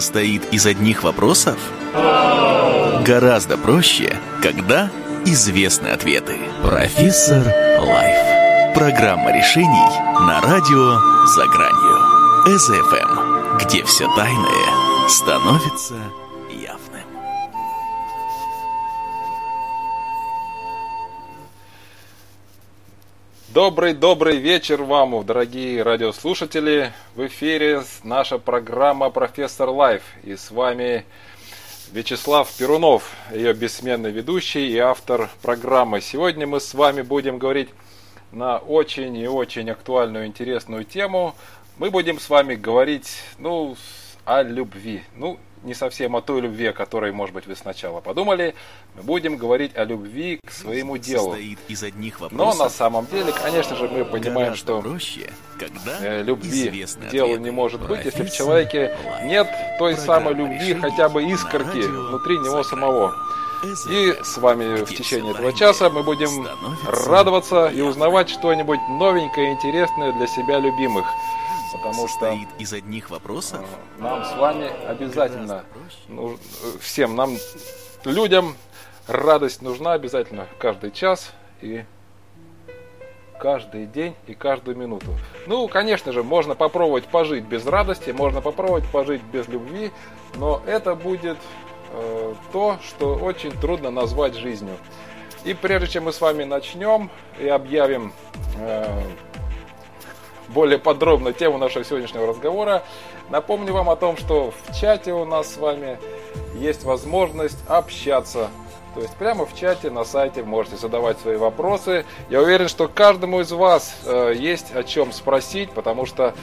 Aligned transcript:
состоит 0.00 0.54
из 0.54 0.64
одних 0.64 1.02
вопросов? 1.02 1.58
Гораздо 3.04 3.58
проще, 3.58 4.16
когда 4.40 4.90
известны 5.24 5.88
ответы. 5.88 6.36
Профессор 6.62 7.44
Лайф. 7.80 8.74
Программа 8.76 9.36
решений 9.36 9.90
на 10.20 10.40
радио 10.40 11.00
«За 11.26 11.46
гранью». 11.46 12.58
СФМ, 12.58 13.58
где 13.58 13.82
все 13.82 14.06
тайное 14.14 15.08
становится 15.08 15.96
Добрый-добрый 23.58 24.36
вечер 24.36 24.84
вам, 24.84 25.26
дорогие 25.26 25.82
радиослушатели. 25.82 26.92
В 27.16 27.26
эфире 27.26 27.82
наша 28.04 28.38
программа 28.38 29.10
«Профессор 29.10 29.70
Лайф». 29.70 30.04
И 30.22 30.36
с 30.36 30.52
вами 30.52 31.04
Вячеслав 31.90 32.48
Перунов, 32.56 33.10
ее 33.32 33.52
бессменный 33.54 34.12
ведущий 34.12 34.68
и 34.68 34.78
автор 34.78 35.28
программы. 35.42 36.00
Сегодня 36.00 36.46
мы 36.46 36.60
с 36.60 36.72
вами 36.72 37.02
будем 37.02 37.38
говорить 37.38 37.70
на 38.30 38.58
очень 38.58 39.16
и 39.16 39.26
очень 39.26 39.68
актуальную, 39.70 40.26
интересную 40.26 40.84
тему. 40.84 41.34
Мы 41.78 41.90
будем 41.90 42.20
с 42.20 42.30
вами 42.30 42.54
говорить, 42.54 43.24
ну, 43.38 43.76
о 44.24 44.42
любви. 44.42 45.02
Ну, 45.16 45.36
не 45.62 45.74
совсем 45.74 46.16
о 46.16 46.20
той 46.20 46.40
любви, 46.40 46.66
о 46.66 46.72
которой, 46.72 47.12
может 47.12 47.34
быть, 47.34 47.46
вы 47.46 47.56
сначала 47.56 48.00
подумали. 48.00 48.54
Мы 48.96 49.02
будем 49.02 49.36
говорить 49.36 49.76
о 49.76 49.84
любви 49.84 50.40
к 50.46 50.50
своему 50.50 50.96
делу. 50.96 51.36
Из 51.68 51.82
одних 51.82 52.20
Но 52.20 52.28
вопросов. 52.28 52.58
на 52.60 52.68
самом 52.70 53.06
деле, 53.06 53.32
конечно 53.32 53.76
же, 53.76 53.88
мы 53.88 54.04
понимаем, 54.04 54.54
что 54.54 54.80
проще, 54.80 55.30
когда 55.58 55.98
э, 56.00 56.22
любви 56.22 56.86
к 56.86 57.10
делу 57.10 57.36
не 57.36 57.50
может 57.50 57.86
быть, 57.86 58.04
если 58.04 58.24
в 58.24 58.32
человеке 58.32 58.96
нет 59.24 59.48
той 59.78 59.96
самой 59.96 60.34
любви, 60.34 60.74
хотя 60.74 61.08
бы 61.08 61.24
искорки 61.24 61.80
внутри 61.80 62.38
него 62.38 62.62
«За 62.62 62.70
самого. 62.70 63.08
гранью». 63.08 63.28
И 63.90 64.14
с 64.22 64.38
вами 64.38 64.84
в 64.84 64.94
течение 64.94 65.32
этого 65.32 65.52
часа 65.52 65.90
мы 65.90 66.02
будем 66.02 66.46
радоваться 66.86 67.66
и 67.66 67.80
узнавать 67.80 68.28
что-нибудь 68.28 68.78
новенькое 68.88 69.50
и 69.50 69.52
интересное 69.54 70.12
для 70.12 70.26
себя 70.26 70.58
любимых. 70.60 71.06
Потому 71.72 71.94
что 71.94 72.08
Состоит 72.08 72.48
из 72.58 72.72
одних 72.72 73.10
вопросов. 73.10 73.60
э, 73.60 74.02
нам 74.02 74.24
с 74.24 74.34
вами 74.36 74.70
обязательно, 74.86 75.64
ну, 76.08 76.38
всем 76.80 77.16
нам, 77.16 77.36
людям, 78.04 78.56
радость 79.06 79.62
нужна 79.62 79.92
обязательно 79.92 80.46
каждый 80.58 80.90
час 80.90 81.32
и 81.60 81.84
каждый 83.38 83.86
день 83.86 84.14
и 84.26 84.34
каждую 84.34 84.76
минуту. 84.76 85.06
Ну, 85.46 85.68
конечно 85.68 86.12
же, 86.12 86.22
можно 86.22 86.54
попробовать 86.54 87.06
пожить 87.06 87.44
без 87.44 87.64
радости, 87.66 88.10
можно 88.10 88.40
попробовать 88.40 88.86
пожить 88.90 89.22
без 89.22 89.48
любви, 89.48 89.92
но 90.34 90.62
это 90.66 90.94
будет 90.94 91.38
э, 91.92 92.34
то, 92.52 92.78
что 92.86 93.14
очень 93.14 93.52
трудно 93.52 93.90
назвать 93.90 94.34
жизнью. 94.34 94.76
И 95.44 95.54
прежде 95.54 95.86
чем 95.88 96.04
мы 96.04 96.12
с 96.12 96.20
вами 96.20 96.44
начнем 96.44 97.10
и 97.38 97.48
объявим 97.48 98.12
э, 98.56 99.02
более 100.48 100.78
подробно 100.78 101.32
тему 101.32 101.58
нашего 101.58 101.84
сегодняшнего 101.84 102.26
разговора, 102.26 102.82
напомню 103.30 103.72
вам 103.72 103.90
о 103.90 103.96
том, 103.96 104.16
что 104.16 104.52
в 104.52 104.78
чате 104.78 105.12
у 105.12 105.24
нас 105.24 105.54
с 105.54 105.56
вами 105.56 105.98
есть 106.54 106.84
возможность 106.84 107.58
общаться. 107.68 108.48
То 108.94 109.02
есть 109.02 109.14
прямо 109.16 109.46
в 109.46 109.54
чате 109.54 109.90
на 109.90 110.04
сайте 110.04 110.42
можете 110.42 110.76
задавать 110.76 111.18
свои 111.20 111.36
вопросы. 111.36 112.04
Я 112.30 112.40
уверен, 112.40 112.68
что 112.68 112.88
каждому 112.88 113.40
из 113.40 113.52
вас 113.52 113.94
э, 114.04 114.32
есть 114.36 114.74
о 114.74 114.82
чем 114.82 115.12
спросить, 115.12 115.70
потому 115.70 116.06
что 116.06 116.34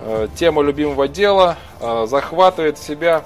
э, 0.00 0.28
тема 0.36 0.62
любимого 0.62 1.08
дела 1.08 1.56
э, 1.80 2.06
захватывает 2.08 2.76
в 2.76 2.84
себя 2.84 3.24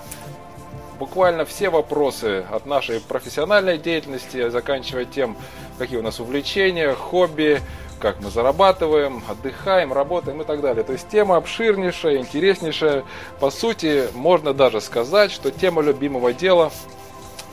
буквально 0.99 1.45
все 1.45 1.71
вопросы 1.71 2.45
от 2.51 2.67
нашей 2.67 3.01
профессиональной 3.01 3.79
деятельности, 3.79 4.49
заканчивая 4.51 5.05
тем, 5.05 5.37
какие 5.79 5.99
у 5.99 6.03
нас 6.03 6.21
увлечения, 6.21 6.93
хобби, 6.95 7.61
как 8.01 8.21
мы 8.21 8.31
зарабатываем, 8.31 9.23
отдыхаем, 9.29 9.93
работаем 9.93 10.43
и 10.43 10.45
так 10.45 10.61
далее. 10.61 10.85
То 10.85 10.93
есть 10.93 11.09
тема 11.09 11.37
обширнейшая, 11.37 12.19
интереснейшая. 12.19 13.05
По 13.41 13.51
сути, 13.51 14.09
можно 14.15 14.53
даже 14.53 14.81
сказать, 14.81 15.31
что 15.31 15.51
тема 15.51 15.83
любимого 15.83 16.33
дела– 16.33 16.71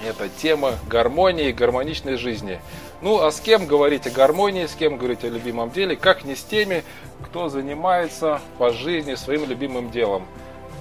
это 0.05 0.27
тема 0.29 0.73
гармонии 0.87 1.49
и 1.49 1.53
гармоничной 1.53 2.17
жизни. 2.17 2.59
Ну, 3.01 3.21
а 3.21 3.31
с 3.31 3.39
кем 3.39 3.65
говорить 3.65 4.07
о 4.07 4.11
гармонии, 4.11 4.65
с 4.65 4.75
кем 4.75 4.97
говорить 4.97 5.23
о 5.23 5.29
любимом 5.29 5.71
деле, 5.71 5.95
как 5.95 6.23
не 6.23 6.35
с 6.35 6.43
теми, 6.43 6.83
кто 7.25 7.49
занимается 7.49 8.41
по 8.57 8.71
жизни 8.71 9.15
своим 9.15 9.45
любимым 9.45 9.91
делом. 9.91 10.25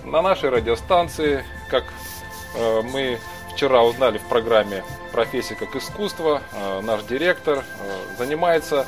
На 0.05 0.23
нашей 0.23 0.51
радиостанции, 0.51 1.45
как 1.71 1.85
э, 2.57 2.83
мы 2.83 3.19
вчера 3.55 3.83
узнали 3.83 4.19
в 4.19 4.29
программе 4.29 4.83
«Профессия 5.13 5.55
как 5.55 5.75
искусство», 5.77 6.43
э, 6.53 6.81
наш 6.83 7.03
директор 7.05 7.59
э, 7.59 8.17
занимается, 8.19 8.87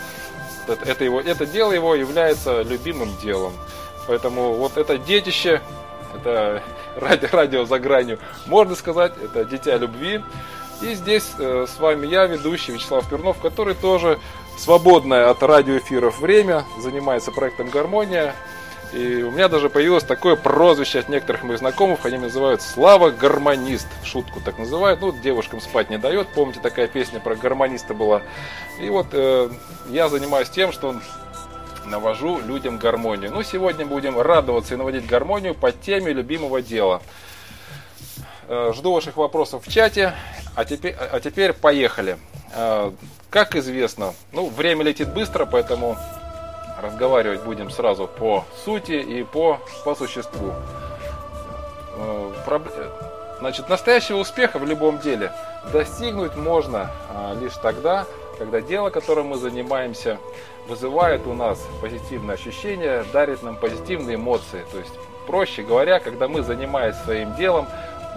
это, 0.69 0.85
это 0.85 1.05
его, 1.05 1.21
это 1.21 1.47
дело 1.47 1.73
его 1.73 1.95
является 1.95 2.63
любимым 2.63 3.11
делом. 3.23 3.53
Поэтому 4.07 4.55
вот 4.55 4.77
это 4.77 4.99
детище, 4.99 5.61
это 6.15 6.63
радио, 6.97 7.29
радио 7.33 7.65
за 7.65 7.79
гранью, 7.79 8.19
можно 8.47 8.75
сказать, 8.75 9.13
это 9.23 9.45
дитя 9.45 9.77
любви. 9.77 10.23
И 10.83 10.95
здесь 10.95 11.33
э, 11.39 11.67
с 11.69 11.79
вами 11.79 12.07
я, 12.07 12.27
ведущий 12.27 12.73
Вячеслав 12.73 13.09
Пернов, 13.09 13.39
который 13.41 13.75
тоже 13.75 14.19
свободное 14.59 15.31
от 15.31 15.43
радиоэфиров 15.43 16.21
время 16.21 16.65
занимается 16.79 17.31
проектом 17.31 17.71
«Гармония». 17.71 18.35
И 18.95 19.23
у 19.25 19.33
меня 19.33 19.49
даже 19.49 19.69
появилось 19.71 20.05
такое 20.05 20.37
прозвище 20.37 21.01
от 21.01 21.09
некоторых 21.09 21.43
моих 21.43 21.59
знакомых, 21.59 22.07
они 22.07 22.17
называют 22.17 22.63
Слава 22.63 23.11
Гармонист, 23.11 23.89
шутку 24.05 24.41
так 24.41 24.57
называют, 24.57 25.01
ну, 25.01 25.11
девушкам 25.11 25.61
спать 25.61 25.91
не 25.91 25.99
дает, 25.99 26.29
помните, 26.29 26.61
такая 26.61 26.87
песня 26.87 27.19
про 27.19 27.35
гармониста 27.35 27.93
была. 27.93 28.23
И 28.81 28.89
вот 28.89 29.09
э, 29.11 29.51
я 29.89 30.09
занимаюсь 30.09 30.49
тем, 30.49 30.71
что 30.71 30.95
навожу 31.87 32.39
людям 32.39 32.79
гармонию. 32.79 33.33
Ну, 33.33 33.43
сегодня 33.43 33.85
будем 33.85 34.17
радоваться 34.21 34.75
и 34.75 34.77
наводить 34.77 35.07
гармонию 35.07 35.57
по 35.57 35.73
теме 35.73 36.13
любимого 36.13 36.63
дела. 36.63 37.03
Э, 38.47 38.73
Жду 38.75 38.93
ваших 38.93 39.17
вопросов 39.17 39.67
в 39.67 39.73
чате. 39.73 40.15
А 40.55 40.65
теперь, 40.65 40.95
а 40.95 41.19
теперь 41.19 41.53
поехали. 41.53 42.17
Э, 42.55 42.93
Как 43.29 43.57
известно, 43.57 44.15
ну, 44.31 44.47
время 44.49 44.85
летит 44.85 45.13
быстро, 45.13 45.47
поэтому 45.47 45.99
разговаривать 46.85 47.43
будем 47.43 47.71
сразу 47.71 48.07
по 48.07 48.45
сути 48.65 48.93
и 48.93 49.25
по, 49.25 49.61
по 49.85 49.95
существу. 49.95 50.53
Э, 51.97 52.33
э, 52.47 52.91
Значит, 53.41 53.69
настоящего 53.69 54.19
успеха 54.19 54.59
в 54.59 54.65
любом 54.65 55.01
деле 55.01 55.33
достигнуть 55.73 56.37
можно 56.37 56.91
а, 57.11 57.35
лишь 57.35 57.53
тогда, 57.55 58.07
когда 58.39 58.61
дело, 58.61 58.91
которым 58.91 59.27
мы 59.27 59.37
занимаемся, 59.37 60.19
вызывает 60.67 61.27
у 61.27 61.35
нас 61.35 61.61
позитивные 61.83 62.35
ощущения, 62.35 63.05
дарит 63.13 63.43
нам 63.43 63.57
позитивные 63.57 64.17
эмоции. 64.17 64.65
То 64.73 64.79
есть, 64.79 64.95
проще 65.27 65.63
говоря, 65.63 66.01
когда 66.01 66.29
мы, 66.29 66.43
занимаясь 66.43 66.97
своим 66.97 67.35
делом, 67.35 67.67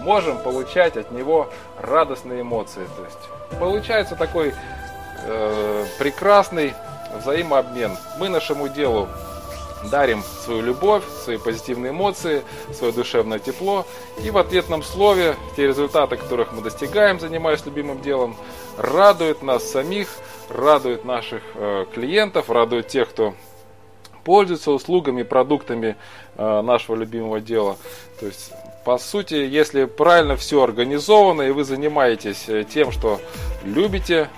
можем 0.00 0.38
получать 0.38 0.96
от 0.96 1.10
него 1.10 1.48
радостные 1.78 2.42
эмоции. 2.42 2.86
То 2.96 3.04
есть, 3.04 3.58
получается 3.58 4.16
такой 4.16 4.54
э, 5.24 5.84
прекрасный 5.98 6.74
взаимообмен. 7.16 7.96
Мы 8.18 8.28
нашему 8.28 8.68
делу 8.68 9.08
дарим 9.90 10.22
свою 10.44 10.62
любовь, 10.62 11.04
свои 11.24 11.36
позитивные 11.36 11.90
эмоции, 11.90 12.42
свое 12.72 12.92
душевное 12.92 13.38
тепло. 13.38 13.86
И 14.22 14.30
в 14.30 14.38
ответном 14.38 14.82
слове 14.82 15.36
те 15.56 15.66
результаты, 15.66 16.16
которых 16.16 16.52
мы 16.52 16.62
достигаем, 16.62 17.20
занимаясь 17.20 17.64
любимым 17.64 18.00
делом, 18.00 18.36
радуют 18.76 19.42
нас 19.42 19.68
самих, 19.70 20.08
радуют 20.48 21.04
наших 21.04 21.42
э, 21.54 21.86
клиентов, 21.94 22.50
радуют 22.50 22.88
тех, 22.88 23.08
кто 23.08 23.34
пользуется 24.24 24.72
услугами, 24.72 25.22
продуктами 25.22 25.96
э, 26.36 26.60
нашего 26.62 26.96
любимого 26.96 27.40
дела. 27.40 27.76
То 28.20 28.26
есть, 28.26 28.52
по 28.84 28.98
сути, 28.98 29.34
если 29.34 29.84
правильно 29.84 30.36
все 30.36 30.62
организовано 30.62 31.42
и 31.42 31.50
вы 31.50 31.64
занимаетесь 31.64 32.48
э, 32.48 32.64
тем, 32.64 32.92
что 32.92 33.20
любите, 33.64 34.28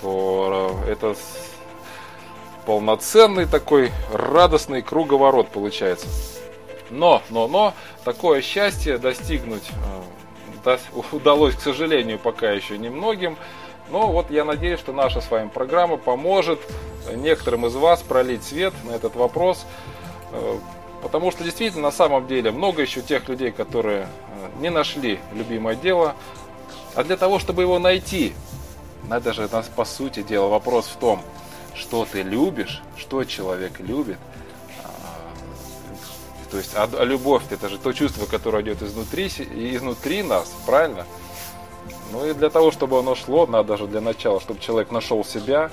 то 0.00 0.78
это 0.88 1.14
полноценный 2.66 3.46
такой 3.46 3.92
радостный 4.12 4.82
круговорот 4.82 5.48
получается. 5.48 6.08
Но, 6.90 7.22
но, 7.30 7.48
но, 7.48 7.74
такое 8.04 8.42
счастье 8.42 8.98
достигнуть 8.98 9.64
э, 9.70 10.02
да- 10.64 10.78
удалось, 11.12 11.54
к 11.54 11.60
сожалению, 11.60 12.18
пока 12.18 12.50
еще 12.50 12.76
немногим. 12.76 13.36
Но 13.90 14.08
вот 14.08 14.30
я 14.30 14.44
надеюсь, 14.44 14.80
что 14.80 14.92
наша 14.92 15.20
с 15.20 15.30
вами 15.30 15.48
программа 15.48 15.96
поможет 15.96 16.58
некоторым 17.14 17.66
из 17.66 17.74
вас 17.76 18.02
пролить 18.02 18.42
свет 18.42 18.74
на 18.84 18.92
этот 18.92 19.14
вопрос. 19.14 19.64
Э, 20.32 20.58
Потому 21.02 21.30
что 21.30 21.44
действительно, 21.44 21.84
на 21.84 21.92
самом 21.92 22.26
деле, 22.26 22.50
много 22.50 22.82
еще 22.82 23.00
тех 23.00 23.28
людей, 23.28 23.52
которые 23.52 24.08
э, 24.08 24.60
не 24.60 24.70
нашли 24.70 25.20
любимое 25.32 25.76
дело. 25.76 26.16
А 26.96 27.04
для 27.04 27.16
того, 27.16 27.38
чтобы 27.38 27.62
его 27.62 27.78
найти, 27.78 28.32
надо 29.08 29.32
же, 29.32 29.48
по 29.76 29.84
сути 29.84 30.22
дела, 30.22 30.48
вопрос 30.48 30.86
в 30.86 30.96
том, 30.96 31.22
что 31.76 32.06
ты 32.10 32.22
любишь, 32.22 32.82
что 32.96 33.24
человек 33.24 33.80
любит. 33.80 34.18
А, 34.82 34.90
То 36.50 36.58
есть, 36.58 36.74
а, 36.74 36.88
а 36.92 37.04
любовь 37.04 37.42
это 37.50 37.68
же 37.68 37.78
то 37.78 37.92
чувство, 37.92 38.26
которое 38.26 38.62
идет 38.62 38.82
изнутри, 38.82 39.26
изнутри 39.26 40.22
нас, 40.22 40.52
правильно? 40.64 41.06
Ну 42.12 42.24
и 42.24 42.34
для 42.34 42.50
того, 42.50 42.70
чтобы 42.70 42.98
оно 42.98 43.14
шло, 43.14 43.46
надо 43.46 43.76
же 43.76 43.86
для 43.86 44.00
начала, 44.00 44.40
чтобы 44.40 44.60
человек 44.60 44.90
нашел 44.90 45.24
себя, 45.24 45.70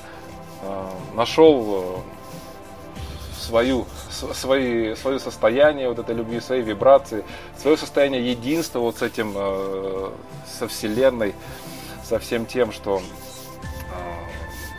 э, 0.61 0.89
нашел 1.13 1.63
э, 1.67 3.39
свою, 3.39 3.85
свои, 4.33 4.95
свое 4.95 5.19
состояние 5.19 5.89
вот 5.89 5.99
этой 5.99 6.15
любви, 6.15 6.39
свои 6.39 6.61
вибрации, 6.61 7.23
свое 7.57 7.77
состояние 7.77 8.31
единства 8.31 8.79
вот 8.79 8.97
с 8.97 9.01
этим, 9.01 9.33
э, 9.35 10.11
со 10.59 10.67
Вселенной, 10.67 11.35
со 12.03 12.19
всем 12.19 12.45
тем, 12.45 12.71
что 12.71 13.01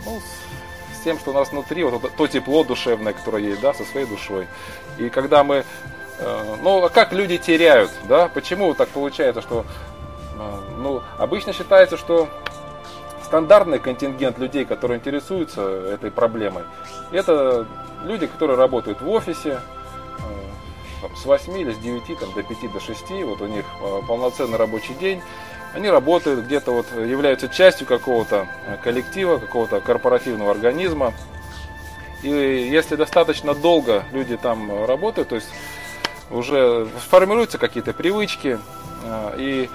ну, 0.05 0.19
с 0.19 0.44
тем, 1.05 1.17
что 1.17 1.31
у 1.31 1.33
нас 1.33 1.51
внутри, 1.51 1.85
вот 1.85 2.11
то 2.17 2.27
тепло 2.27 2.65
душевное, 2.65 3.13
которое 3.13 3.43
есть, 3.43 3.61
да, 3.61 3.73
со 3.73 3.85
своей 3.85 4.05
душой. 4.05 4.47
И 4.97 5.09
когда 5.09 5.43
мы, 5.43 5.63
ну, 6.61 6.83
а 6.83 6.89
как 6.89 7.13
люди 7.13 7.37
теряют, 7.37 7.91
да, 8.09 8.27
почему 8.27 8.73
так 8.73 8.89
получается, 8.89 9.41
что 9.41 9.65
а, 10.37 10.61
ну, 10.77 11.01
обычно 11.17 11.53
считается, 11.53 11.97
что 11.97 12.27
стандартный 13.23 13.79
контингент 13.79 14.37
людей, 14.37 14.65
которые 14.65 14.97
интересуются 14.99 15.61
этой 15.61 16.11
проблемой, 16.11 16.63
это 17.11 17.65
люди, 18.03 18.27
которые 18.27 18.57
работают 18.57 19.01
в 19.01 19.09
офисе, 19.09 19.59
а, 20.19 21.01
там, 21.01 21.15
с 21.15 21.25
8 21.25 21.57
или 21.57 21.71
с 21.71 21.77
9 21.77 22.19
там, 22.19 22.31
до 22.33 22.43
5 22.43 22.71
до 22.71 22.79
6, 22.79 23.09
вот 23.25 23.41
у 23.41 23.47
них 23.47 23.65
а, 23.81 24.01
полноценный 24.01 24.57
рабочий 24.57 24.93
день, 24.95 25.21
они 25.75 25.89
работают 25.89 26.45
где-то 26.45 26.71
вот, 26.71 26.87
являются 26.93 27.49
частью 27.49 27.85
какого-то 27.85 28.47
коллектива, 28.83 29.37
какого-то 29.37 29.81
корпоративного 29.81 30.51
организма. 30.51 31.13
И 32.23 32.29
если 32.29 32.95
достаточно 32.95 33.53
долго 33.53 34.05
люди 34.11 34.37
там 34.37 34.85
работают, 34.85 35.29
то 35.29 35.35
есть 35.35 35.49
уже 36.31 36.87
формируются 37.09 37.57
какие-то 37.57 37.93
привычки, 37.93 38.57
и 39.37 39.69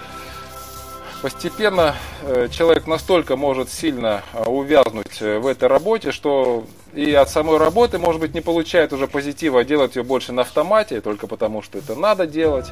постепенно 1.22 1.94
э, 2.22 2.48
человек 2.50 2.86
настолько 2.86 3.36
может 3.36 3.70
сильно 3.70 4.22
э, 4.32 4.44
увязнуть 4.44 5.20
э, 5.20 5.38
в 5.38 5.46
этой 5.46 5.68
работе, 5.68 6.12
что 6.12 6.64
и 6.92 7.14
от 7.14 7.30
самой 7.30 7.58
работы, 7.58 7.98
может 7.98 8.20
быть, 8.20 8.34
не 8.34 8.40
получает 8.40 8.92
уже 8.92 9.06
позитива, 9.06 9.60
а 9.60 9.64
делать 9.64 9.96
ее 9.96 10.02
больше 10.02 10.32
на 10.32 10.42
автомате, 10.42 11.00
только 11.00 11.26
потому 11.26 11.62
что 11.62 11.78
это 11.78 11.94
надо 11.94 12.26
делать. 12.26 12.66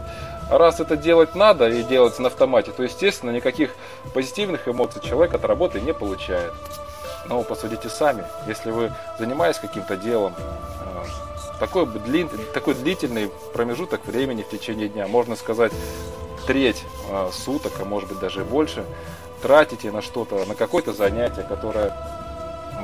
А 0.50 0.58
раз 0.58 0.80
это 0.80 0.96
делать 0.96 1.34
надо 1.34 1.68
и 1.68 1.82
делать 1.82 2.18
на 2.18 2.28
автомате, 2.28 2.72
то, 2.76 2.82
естественно, 2.82 3.30
никаких 3.30 3.70
позитивных 4.14 4.66
эмоций 4.66 5.00
человек 5.04 5.34
от 5.34 5.44
работы 5.44 5.80
не 5.80 5.94
получает. 5.94 6.52
Но 7.28 7.42
посудите 7.42 7.88
сами, 7.88 8.24
если 8.46 8.70
вы 8.70 8.92
занимаетесь 9.18 9.60
каким-то 9.60 9.96
делом, 9.96 10.34
такой, 11.60 11.86
длин, 11.86 12.30
такой 12.54 12.74
длительный 12.74 13.30
промежуток 13.52 14.06
времени 14.06 14.42
в 14.42 14.48
течение 14.48 14.88
дня, 14.88 15.08
можно 15.08 15.36
сказать, 15.36 15.72
треть 16.46 16.84
а, 17.10 17.30
суток, 17.32 17.72
а 17.80 17.84
может 17.84 18.08
быть 18.08 18.18
даже 18.20 18.44
больше, 18.44 18.84
тратите 19.42 19.90
на 19.90 20.00
что-то, 20.00 20.44
на 20.46 20.54
какое-то 20.54 20.92
занятие, 20.92 21.42
которое 21.48 21.92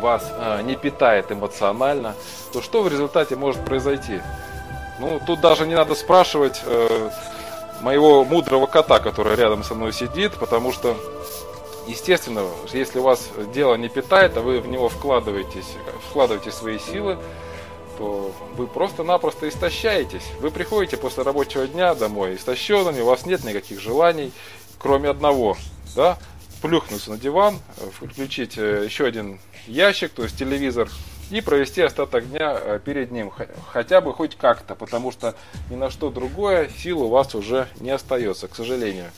вас 0.01 0.25
а, 0.31 0.63
не 0.63 0.77
питает 0.77 1.31
эмоционально, 1.31 2.15
то 2.53 2.63
что 2.63 2.83
в 2.83 2.89
результате 2.89 3.37
может 3.37 3.65
произойти? 3.65 4.21
Ну, 4.99 5.21
тут 5.27 5.41
даже 5.41 5.67
не 5.67 5.75
надо 5.75 5.95
спрашивать 5.95 6.61
э, 6.65 7.11
моего 7.81 8.25
мудрого 8.25 8.67
кота, 8.67 9.01
который 9.01 9.35
рядом 9.37 9.65
со 9.65 9.75
мной 9.75 9.93
сидит, 9.93 10.35
потому 10.35 10.73
что, 10.73 10.97
естественно, 11.89 12.43
если 12.73 13.01
вас 13.01 13.29
дело 13.53 13.75
не 13.75 13.89
питает, 13.89 14.37
а 14.37 14.41
вы 14.41 14.61
в 14.61 14.69
него 14.69 14.89
вкладываетесь, 14.89 15.67
вкладываете 16.11 16.53
свои 16.53 16.79
силы, 16.79 17.19
то 17.99 18.33
вы 18.57 18.67
просто-напросто 18.67 19.49
истощаетесь. 19.49 20.25
Вы 20.41 20.51
приходите 20.51 20.97
после 20.97 21.23
рабочего 21.23 21.67
дня 21.67 21.95
домой 21.95 22.37
истощенными, 22.37 23.01
у 23.01 23.07
вас 23.07 23.27
нет 23.27 23.45
никаких 23.45 23.81
желаний, 23.81 24.33
кроме 24.79 25.11
одного, 25.11 25.57
да, 25.95 26.19
плюхнуться 26.65 27.11
на 27.11 27.19
диван, 27.19 27.59
включить 27.93 28.57
э, 28.57 28.87
еще 28.87 29.05
один 29.05 29.39
ящик, 29.67 30.13
то 30.13 30.23
есть 30.23 30.39
телевизор, 30.39 30.89
и 31.31 31.43
провести 31.43 31.83
остаток 31.83 32.27
дня 32.31 32.59
э, 32.59 32.81
перед 32.83 33.11
ним, 33.11 33.31
хотя 33.71 34.01
бы 34.01 34.15
хоть 34.15 34.35
как-то, 34.35 34.75
потому 34.75 35.13
что 35.13 35.35
ни 35.69 35.75
на 35.77 35.91
что 35.91 36.09
другое 36.09 36.71
сил 36.71 37.03
у 37.03 37.11
вас 37.11 37.35
уже 37.35 37.69
не 37.81 37.91
остается, 37.91 38.49
к 38.49 38.57
сожалению. 38.57 39.11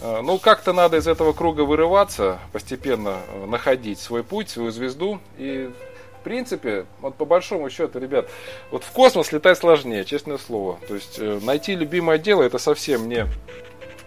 Э, 0.00 0.22
ну, 0.22 0.38
как-то 0.38 0.72
надо 0.72 0.96
из 0.96 1.06
этого 1.06 1.34
круга 1.34 1.60
вырываться, 1.60 2.38
постепенно 2.52 3.18
находить 3.46 3.98
свой 3.98 4.24
путь, 4.24 4.48
свою 4.48 4.70
звезду, 4.70 5.20
и 5.36 5.70
в 6.20 6.24
принципе, 6.24 6.86
вот 7.02 7.16
по 7.16 7.26
большому 7.26 7.68
счету, 7.68 7.98
ребят, 7.98 8.30
вот 8.70 8.82
в 8.82 8.92
космос 8.92 9.30
летать 9.30 9.58
сложнее, 9.58 10.06
честное 10.06 10.38
слово. 10.38 10.78
То 10.88 10.94
есть 10.94 11.18
э, 11.18 11.38
найти 11.42 11.74
любимое 11.74 12.16
дело 12.16 12.42
это 12.42 12.56
совсем 12.56 13.10
не, 13.10 13.26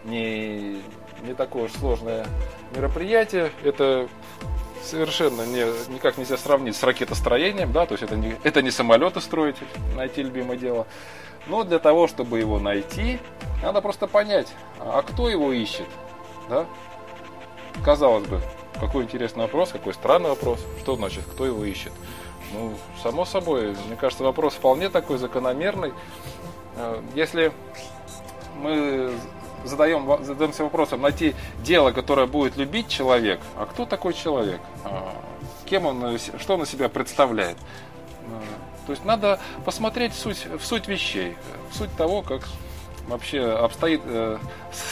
не, 0.05 0.81
не 1.25 1.33
такое 1.33 1.63
уж 1.63 1.71
сложное 1.73 2.25
мероприятие. 2.75 3.51
Это 3.63 4.07
совершенно 4.83 5.43
не, 5.43 5.65
никак 5.93 6.17
нельзя 6.17 6.37
сравнить 6.37 6.75
с 6.75 6.83
ракетостроением, 6.83 7.71
да, 7.71 7.85
то 7.85 7.93
есть 7.93 8.03
это 8.03 8.15
не, 8.15 8.35
это 8.43 8.61
не 8.61 8.71
самолеты 8.71 9.19
строить, 9.19 9.55
найти 9.95 10.23
любимое 10.23 10.57
дело. 10.57 10.87
Но 11.47 11.63
для 11.63 11.79
того, 11.79 12.07
чтобы 12.07 12.39
его 12.39 12.59
найти, 12.59 13.19
надо 13.61 13.81
просто 13.81 14.07
понять, 14.07 14.47
а 14.79 15.01
кто 15.01 15.29
его 15.29 15.51
ищет, 15.51 15.87
да? 16.49 16.65
Казалось 17.83 18.27
бы, 18.27 18.41
какой 18.79 19.03
интересный 19.03 19.43
вопрос, 19.43 19.71
какой 19.71 19.93
странный 19.93 20.29
вопрос. 20.29 20.59
Что 20.81 20.95
значит, 20.95 21.23
кто 21.25 21.45
его 21.45 21.63
ищет? 21.65 21.91
Ну, 22.53 22.73
само 23.03 23.25
собой, 23.25 23.75
мне 23.87 23.95
кажется, 23.95 24.23
вопрос 24.23 24.53
вполне 24.53 24.89
такой 24.89 25.17
закономерный. 25.17 25.93
Э, 26.77 27.01
если 27.15 27.51
мы 28.61 29.13
задаем, 29.65 30.23
задаемся 30.23 30.63
вопросом 30.63 31.01
найти 31.01 31.35
дело, 31.63 31.91
которое 31.91 32.27
будет 32.27 32.57
любить 32.57 32.87
человек, 32.87 33.39
а 33.57 33.65
кто 33.65 33.85
такой 33.85 34.13
человек? 34.13 34.59
А, 34.83 35.13
кем 35.65 35.85
он, 35.85 36.17
что 36.17 36.55
он 36.55 36.63
из 36.63 36.69
себя 36.69 36.89
представляет? 36.89 37.57
Э, 37.57 38.41
то 38.85 38.91
есть 38.91 39.03
надо 39.05 39.39
посмотреть 39.63 40.13
суть, 40.13 40.45
в 40.45 40.65
суть 40.65 40.87
вещей, 40.87 41.35
в 41.71 41.77
суть 41.77 41.95
того, 41.95 42.21
как 42.21 42.41
вообще 43.07 43.41
обстоит, 43.41 44.01
э, 44.05 44.37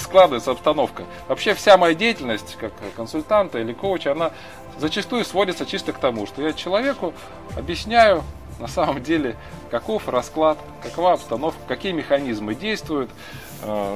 складывается 0.02 0.52
обстановка. 0.52 1.04
Вообще 1.28 1.54
вся 1.54 1.78
моя 1.78 1.94
деятельность 1.94 2.58
как 2.60 2.74
консультанта 2.96 3.60
или 3.60 3.74
коуча, 3.74 4.12
она 4.12 4.32
зачастую 4.78 5.26
сводится 5.26 5.66
чисто 5.66 5.94
к 5.94 6.00
тому, 6.00 6.26
что 6.26 6.42
я 6.42 6.54
человеку 6.54 7.14
объясняю 7.56 8.24
на 8.60 8.68
самом 8.68 9.02
деле, 9.04 9.36
каков 9.72 10.08
расклад, 10.08 10.58
какова 10.82 11.14
обстановка, 11.14 11.60
какие 11.68 11.92
механизмы 11.92 12.56
действуют, 12.56 13.10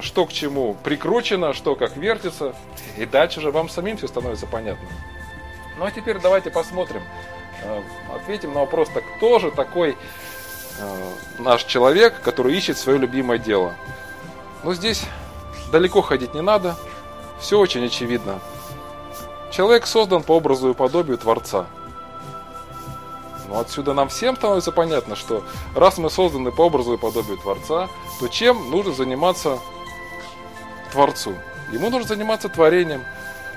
что 0.01 0.25
к 0.25 0.31
чему 0.31 0.75
прикручено, 0.83 1.53
что 1.53 1.75
как 1.75 1.97
вертится. 1.97 2.55
И 2.97 3.05
дальше 3.05 3.41
же 3.41 3.51
вам 3.51 3.69
самим 3.69 3.97
все 3.97 4.07
становится 4.07 4.45
понятно. 4.45 4.87
Ну 5.77 5.85
а 5.85 5.91
теперь 5.91 6.19
давайте 6.19 6.49
посмотрим, 6.49 7.03
э, 7.63 7.81
ответим 8.15 8.53
на 8.53 8.61
вопрос, 8.61 8.89
так 8.89 9.03
кто 9.17 9.37
же 9.37 9.51
такой 9.51 9.91
э, 9.91 11.11
наш 11.37 11.63
человек, 11.65 12.21
который 12.21 12.55
ищет 12.57 12.77
свое 12.77 12.97
любимое 12.97 13.37
дело. 13.37 13.75
Но 14.63 14.73
здесь 14.73 15.03
далеко 15.71 16.01
ходить 16.01 16.33
не 16.33 16.41
надо, 16.41 16.75
все 17.39 17.59
очень 17.59 17.85
очевидно. 17.85 18.39
Человек 19.51 19.85
создан 19.85 20.23
по 20.23 20.37
образу 20.37 20.71
и 20.71 20.73
подобию 20.73 21.17
Творца. 21.17 21.67
Но 23.47 23.59
отсюда 23.59 23.93
нам 23.93 24.09
всем 24.09 24.35
становится 24.35 24.71
понятно, 24.71 25.15
что 25.15 25.43
раз 25.75 25.97
мы 25.97 26.09
созданы 26.09 26.51
по 26.51 26.63
образу 26.63 26.93
и 26.93 26.97
подобию 26.97 27.37
Творца, 27.37 27.89
то 28.19 28.27
чем 28.27 28.69
нужно 28.69 28.93
заниматься 28.93 29.59
Творцу? 30.91 31.33
Ему 31.71 31.89
нужно 31.89 32.07
заниматься 32.07 32.49
творением. 32.49 33.03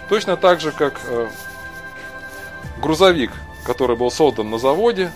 Точно 0.09 0.37
так 0.37 0.61
же, 0.61 0.73
как 0.73 1.01
э, 1.07 1.29
грузовик, 2.83 3.31
который 3.65 3.97
был 3.97 4.11
создан 4.11 4.51
на 4.51 4.59
заводе, 4.59 5.13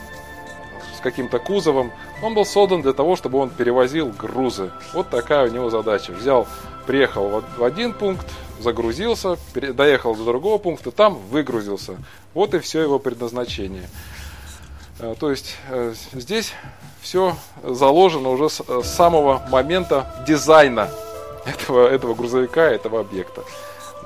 каким-то 1.04 1.38
кузовом. 1.38 1.93
Он 2.23 2.35
был 2.35 2.47
создан 2.47 2.81
для 2.81 2.95
того, 2.95 3.14
чтобы 3.14 3.38
он 3.38 3.50
перевозил 3.50 4.09
грузы. 4.09 4.73
Вот 4.95 5.11
такая 5.11 5.49
у 5.49 5.52
него 5.52 5.69
задача. 5.69 6.12
Взял, 6.12 6.49
приехал 6.87 7.45
в 7.59 7.62
один 7.62 7.93
пункт, 7.93 8.26
загрузился, 8.59 9.37
доехал 9.54 10.16
до 10.16 10.25
другого 10.25 10.57
пункта, 10.57 10.90
там 10.90 11.16
выгрузился. 11.31 11.97
Вот 12.33 12.54
и 12.54 12.59
все 12.59 12.81
его 12.81 12.99
предназначение. 12.99 13.87
Э, 14.99 15.15
то 15.19 15.31
есть 15.31 15.57
э, 15.71 15.95
здесь 16.13 16.53
все 17.01 17.37
заложено 17.63 18.31
уже 18.31 18.49
с 18.49 18.63
самого 18.85 19.43
момента 19.49 20.07
дизайна 20.27 20.91
этого, 21.47 21.89
этого 21.89 22.15
грузовика, 22.15 22.63
этого 22.63 23.01
объекта. 23.01 23.43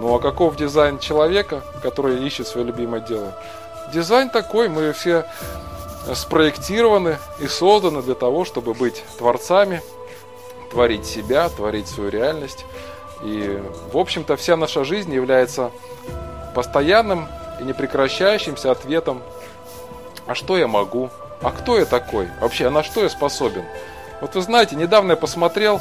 Ну 0.00 0.14
а 0.14 0.20
каков 0.20 0.56
дизайн 0.56 0.98
человека, 0.98 1.62
который 1.82 2.24
ищет 2.24 2.46
свое 2.46 2.66
любимое 2.66 3.00
дело? 3.00 3.36
Дизайн 3.92 4.30
такой, 4.30 4.68
мы 4.68 4.92
все 4.92 5.24
спроектированы 6.14 7.18
и 7.40 7.46
созданы 7.46 8.02
для 8.02 8.14
того, 8.14 8.44
чтобы 8.44 8.74
быть 8.74 9.02
творцами, 9.18 9.82
творить 10.70 11.06
себя, 11.06 11.48
творить 11.48 11.88
свою 11.88 12.10
реальность. 12.10 12.64
И, 13.22 13.60
в 13.92 13.98
общем-то, 13.98 14.36
вся 14.36 14.56
наша 14.56 14.84
жизнь 14.84 15.12
является 15.12 15.70
постоянным 16.54 17.26
и 17.60 17.64
непрекращающимся 17.64 18.70
ответом, 18.70 19.22
а 20.28 20.34
что 20.34 20.56
я 20.56 20.68
могу, 20.68 21.10
а 21.40 21.50
кто 21.50 21.78
я 21.78 21.86
такой, 21.86 22.28
вообще, 22.40 22.66
а 22.66 22.70
на 22.70 22.82
что 22.84 23.02
я 23.02 23.08
способен. 23.08 23.64
Вот 24.20 24.34
вы 24.34 24.42
знаете, 24.42 24.76
недавно 24.76 25.12
я 25.12 25.16
посмотрел 25.16 25.80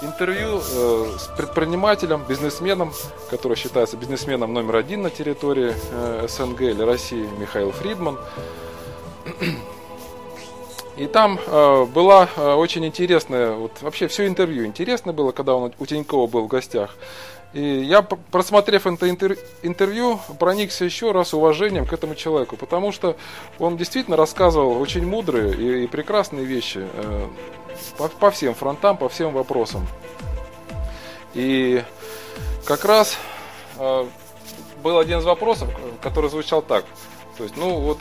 интервью 0.00 0.60
э, 0.60 1.06
с 1.18 1.26
предпринимателем, 1.36 2.24
бизнесменом, 2.26 2.92
который 3.28 3.56
считается 3.56 3.96
бизнесменом 3.96 4.54
номер 4.54 4.76
один 4.76 5.02
на 5.02 5.10
территории 5.10 5.74
э, 5.90 6.26
СНГ 6.28 6.60
или 6.62 6.82
России, 6.82 7.28
Михаил 7.38 7.72
Фридман. 7.72 8.18
И 10.96 11.06
там 11.06 11.38
э, 11.46 11.84
была 11.86 12.28
э, 12.36 12.52
очень 12.54 12.84
интересная, 12.84 13.52
вот 13.52 13.72
вообще 13.80 14.06
все 14.08 14.26
интервью 14.26 14.66
интересно 14.66 15.12
было, 15.12 15.32
когда 15.32 15.54
он 15.54 15.72
у 15.78 15.86
Тинькова 15.86 16.26
был 16.26 16.42
в 16.42 16.48
гостях. 16.48 16.94
И 17.52 17.82
я, 17.82 18.02
просмотрев 18.02 18.86
это 18.86 19.10
интервью, 19.10 20.20
проникся 20.38 20.84
еще 20.84 21.10
раз 21.10 21.34
уважением 21.34 21.84
к 21.84 21.92
этому 21.92 22.14
человеку, 22.14 22.56
потому 22.56 22.92
что 22.92 23.16
он 23.58 23.76
действительно 23.76 24.16
рассказывал 24.16 24.80
очень 24.80 25.04
мудрые 25.04 25.84
и, 25.84 25.86
прекрасные 25.88 26.44
вещи 26.44 26.80
э, 26.80 27.28
по, 28.20 28.30
всем 28.30 28.54
фронтам, 28.54 28.96
по 28.96 29.08
всем 29.08 29.32
вопросам. 29.32 29.86
И 31.34 31.82
как 32.64 32.84
раз 32.84 33.18
э, 33.78 34.06
был 34.84 34.98
один 34.98 35.18
из 35.18 35.24
вопросов, 35.24 35.68
который 36.00 36.30
звучал 36.30 36.62
так. 36.62 36.84
То 37.36 37.42
есть, 37.42 37.56
ну 37.56 37.80
вот, 37.80 37.98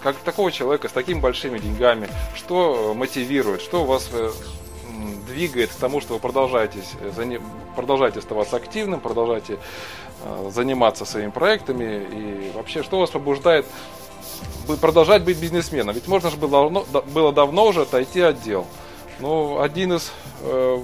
как 0.00 0.16
такого 0.18 0.52
человека 0.52 0.88
с 0.88 0.92
такими 0.92 1.18
большими 1.18 1.58
деньгами, 1.58 2.08
что 2.36 2.94
мотивирует, 2.94 3.62
что 3.62 3.82
у 3.82 3.84
вас 3.84 4.08
э, 4.12 4.30
двигает 5.32 5.70
к 5.70 5.74
тому, 5.74 6.00
что 6.00 6.14
вы 6.14 6.20
продолжаете, 6.20 6.78
э, 7.00 7.38
продолжаете 7.74 8.18
оставаться 8.18 8.56
активным, 8.56 9.00
продолжаете 9.00 9.58
э, 10.22 10.50
заниматься 10.52 11.04
своими 11.04 11.30
проектами 11.30 12.06
и 12.10 12.52
вообще, 12.54 12.82
что 12.82 13.00
вас 13.00 13.10
побуждает 13.10 13.66
продолжать 14.80 15.24
быть 15.24 15.38
бизнесменом? 15.38 15.94
Ведь 15.94 16.06
можно 16.06 16.30
же 16.30 16.36
было 16.36 16.50
давно, 16.50 16.84
было 17.14 17.32
давно 17.32 17.66
уже 17.66 17.82
отойти 17.82 18.20
от 18.20 18.42
дел. 18.42 18.66
Ну, 19.20 19.60
один 19.60 19.94
из 19.94 20.12
э, 20.42 20.82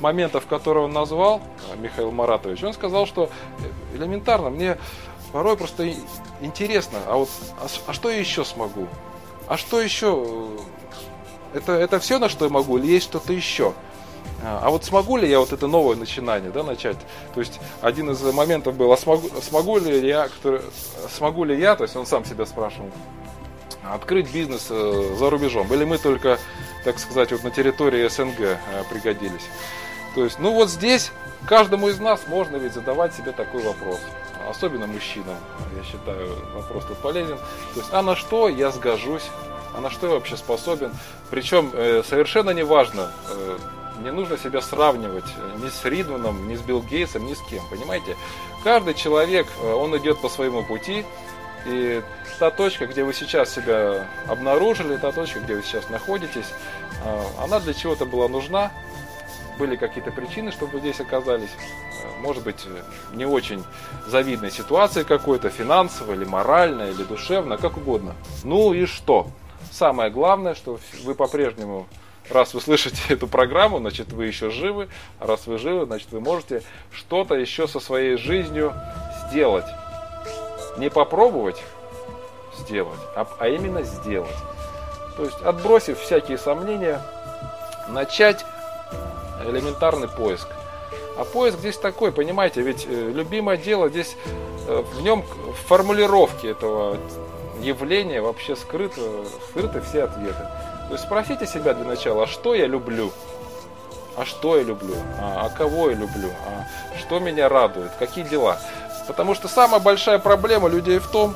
моментов, 0.00 0.46
который 0.46 0.82
он 0.82 0.92
назвал, 0.92 1.40
Михаил 1.76 2.10
Маратович, 2.10 2.62
он 2.64 2.72
сказал, 2.72 3.06
что 3.06 3.30
элементарно, 3.94 4.50
мне 4.50 4.78
порой 5.32 5.56
просто 5.56 5.92
интересно, 6.40 6.98
а 7.06 7.16
вот 7.16 7.28
а, 7.60 7.66
а 7.86 7.92
что 7.92 8.10
я 8.10 8.18
еще 8.18 8.44
смогу? 8.44 8.86
А 9.48 9.56
что 9.56 9.80
еще 9.80 10.48
это, 11.54 11.72
это 11.72 11.98
все, 11.98 12.18
на 12.18 12.28
что 12.28 12.44
я 12.44 12.50
могу, 12.50 12.78
или 12.78 12.86
есть 12.86 13.06
что-то 13.06 13.32
еще? 13.32 13.72
А, 14.44 14.60
а 14.64 14.70
вот 14.70 14.84
смогу 14.84 15.16
ли 15.16 15.28
я 15.28 15.38
вот 15.38 15.52
это 15.52 15.66
новое 15.66 15.96
начинание 15.96 16.50
да, 16.50 16.62
начать? 16.62 16.96
То 17.34 17.40
есть 17.40 17.60
один 17.80 18.10
из 18.10 18.20
моментов 18.22 18.74
был, 18.74 18.92
а 18.92 18.96
смогу, 18.96 19.28
смогу 19.40 19.78
ли 19.78 20.06
я, 20.06 20.28
который, 20.28 20.62
смогу 21.14 21.44
ли 21.44 21.58
я, 21.58 21.76
то 21.76 21.84
есть 21.84 21.96
он 21.96 22.06
сам 22.06 22.24
себя 22.24 22.46
спрашивал, 22.46 22.90
открыть 23.84 24.32
бизнес 24.32 24.66
э, 24.70 25.14
за 25.18 25.30
рубежом? 25.30 25.72
Или 25.72 25.84
мы 25.84 25.98
только, 25.98 26.38
так 26.84 26.98
сказать, 26.98 27.32
вот 27.32 27.44
на 27.44 27.50
территории 27.50 28.06
СНГ 28.08 28.40
э, 28.40 28.58
пригодились? 28.90 29.46
То 30.14 30.24
есть, 30.24 30.38
ну 30.38 30.52
вот 30.52 30.68
здесь 30.70 31.12
каждому 31.46 31.88
из 31.88 31.98
нас 31.98 32.22
можно 32.26 32.56
ведь 32.56 32.74
задавать 32.74 33.14
себе 33.14 33.32
такой 33.32 33.62
вопрос. 33.62 33.98
Особенно 34.48 34.86
мужчинам, 34.86 35.36
я 35.76 35.84
считаю, 35.84 36.36
вопрос 36.54 36.84
тут 36.86 36.98
полезен. 36.98 37.38
То 37.74 37.80
есть, 37.80 37.88
а 37.92 38.02
на 38.02 38.16
что 38.16 38.48
я 38.48 38.70
сгожусь 38.72 39.30
а 39.74 39.80
на 39.80 39.90
что 39.90 40.06
я 40.08 40.14
вообще 40.14 40.36
способен. 40.36 40.92
Причем 41.30 41.70
э, 41.72 42.02
совершенно 42.08 42.50
не 42.50 42.62
важно, 42.62 43.10
э, 43.30 43.58
не 44.02 44.10
нужно 44.10 44.36
себя 44.38 44.60
сравнивать 44.60 45.24
ни 45.62 45.68
с 45.68 45.74
Фридманом, 45.74 46.48
ни 46.48 46.56
с 46.56 46.60
Билл 46.60 46.82
Гейтсом, 46.82 47.26
ни 47.26 47.34
с 47.34 47.40
кем, 47.48 47.62
понимаете? 47.70 48.16
Каждый 48.64 48.94
человек, 48.94 49.46
э, 49.62 49.72
он 49.72 49.96
идет 49.96 50.20
по 50.20 50.28
своему 50.28 50.64
пути, 50.64 51.04
и 51.66 52.02
та 52.38 52.50
точка, 52.50 52.86
где 52.86 53.04
вы 53.04 53.14
сейчас 53.14 53.54
себя 53.54 54.08
обнаружили, 54.26 54.96
та 54.96 55.12
точка, 55.12 55.40
где 55.40 55.54
вы 55.54 55.62
сейчас 55.62 55.88
находитесь, 55.90 56.48
э, 57.04 57.22
она 57.42 57.60
для 57.60 57.74
чего-то 57.74 58.04
была 58.04 58.28
нужна, 58.28 58.72
были 59.58 59.76
какие-то 59.76 60.10
причины, 60.10 60.50
чтобы 60.50 60.72
вы 60.72 60.80
здесь 60.80 61.00
оказались. 61.00 61.50
Э, 62.02 62.20
может 62.20 62.42
быть, 62.42 62.66
не 63.12 63.24
очень 63.24 63.64
завидной 64.06 64.50
ситуации 64.50 65.04
какой-то, 65.04 65.50
финансовой, 65.50 66.16
или 66.16 66.24
моральной, 66.24 66.90
или 66.90 67.04
душевной, 67.04 67.58
как 67.58 67.76
угодно. 67.76 68.14
Ну 68.44 68.72
и 68.72 68.86
что? 68.86 69.28
Самое 69.72 70.10
главное, 70.10 70.54
что 70.54 70.78
вы 71.02 71.14
по-прежнему, 71.14 71.86
раз 72.28 72.52
вы 72.52 72.60
слышите 72.60 73.00
эту 73.08 73.26
программу, 73.26 73.78
значит 73.78 74.12
вы 74.12 74.26
еще 74.26 74.50
живы, 74.50 74.88
а 75.18 75.26
раз 75.26 75.46
вы 75.46 75.56
живы, 75.56 75.86
значит 75.86 76.12
вы 76.12 76.20
можете 76.20 76.62
что-то 76.90 77.36
еще 77.36 77.66
со 77.66 77.80
своей 77.80 78.18
жизнью 78.18 78.74
сделать. 79.30 79.64
Не 80.76 80.90
попробовать 80.90 81.62
сделать, 82.58 82.98
а, 83.16 83.26
а 83.38 83.48
именно 83.48 83.82
сделать. 83.82 84.36
То 85.16 85.24
есть, 85.24 85.40
отбросив 85.40 85.98
всякие 85.98 86.36
сомнения, 86.36 87.00
начать 87.88 88.44
элементарный 89.46 90.08
поиск. 90.08 90.48
А 91.16 91.24
поиск 91.24 91.58
здесь 91.58 91.78
такой, 91.78 92.12
понимаете, 92.12 92.60
ведь 92.60 92.86
э, 92.86 93.10
любимое 93.10 93.56
дело 93.56 93.88
здесь 93.88 94.16
э, 94.66 94.84
в 94.94 95.02
нем 95.02 95.22
в 95.22 95.66
формулировке 95.66 96.50
этого 96.50 96.98
явления 97.60 98.20
вообще 98.20 98.56
скрыты, 98.56 99.00
скрыты 99.50 99.80
все 99.80 100.04
ответы. 100.04 100.46
То 100.88 100.92
есть 100.92 101.04
спросите 101.04 101.46
себя 101.46 101.74
для 101.74 101.84
начала, 101.84 102.24
а 102.24 102.26
что 102.26 102.54
я 102.54 102.66
люблю? 102.66 103.12
А 104.16 104.24
что 104.24 104.56
я 104.56 104.62
люблю? 104.62 104.94
А, 105.18 105.46
а 105.46 105.50
кого 105.50 105.90
я 105.90 105.96
люблю? 105.96 106.30
А 106.46 106.98
что 106.98 107.18
меня 107.18 107.48
радует? 107.48 107.90
Какие 107.98 108.24
дела? 108.24 108.58
Потому 109.06 109.34
что 109.34 109.48
самая 109.48 109.80
большая 109.80 110.18
проблема 110.18 110.68
людей 110.68 110.98
в 110.98 111.06
том, 111.06 111.34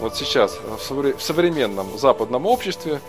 вот 0.00 0.14
сейчас 0.14 0.58
в 0.88 1.20
современном 1.20 1.98
западном 1.98 2.46
обществе, 2.46 3.00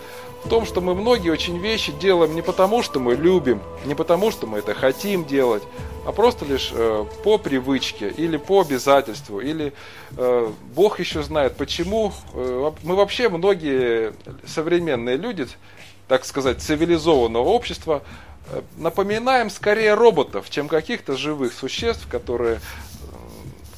в 0.44 0.48
том, 0.48 0.66
что 0.66 0.80
мы 0.80 0.94
многие 0.94 1.30
очень 1.30 1.58
вещи 1.58 1.92
делаем 1.92 2.34
не 2.34 2.42
потому, 2.42 2.82
что 2.82 3.00
мы 3.00 3.14
любим, 3.14 3.60
не 3.84 3.94
потому, 3.94 4.30
что 4.30 4.46
мы 4.46 4.58
это 4.58 4.74
хотим 4.74 5.24
делать, 5.24 5.62
а 6.06 6.12
просто 6.12 6.44
лишь 6.44 6.70
э, 6.72 7.04
по 7.24 7.38
привычке 7.38 8.08
или 8.08 8.36
по 8.36 8.62
обязательству, 8.62 9.40
или 9.40 9.72
э, 10.16 10.52
Бог 10.74 11.00
еще 11.00 11.22
знает 11.22 11.56
почему. 11.56 12.12
Э, 12.32 12.72
мы 12.82 12.96
вообще 12.96 13.28
многие 13.28 14.14
современные 14.46 15.16
люди, 15.16 15.48
так 16.06 16.24
сказать, 16.24 16.62
цивилизованного 16.62 17.48
общества, 17.48 18.02
э, 18.46 18.62
напоминаем 18.76 19.50
скорее 19.50 19.94
роботов, 19.94 20.48
чем 20.50 20.68
каких-то 20.68 21.16
живых 21.16 21.52
существ, 21.52 22.06
которые 22.08 22.54
э, 22.54 22.58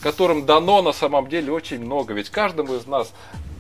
которым 0.03 0.47
дано 0.47 0.83
на 0.83 0.93
самом 0.93 1.29
деле 1.29 1.53
очень 1.53 1.81
много. 1.81 2.13
Ведь 2.13 2.31
каждому 2.31 2.75
из 2.75 2.87
нас 2.87 3.13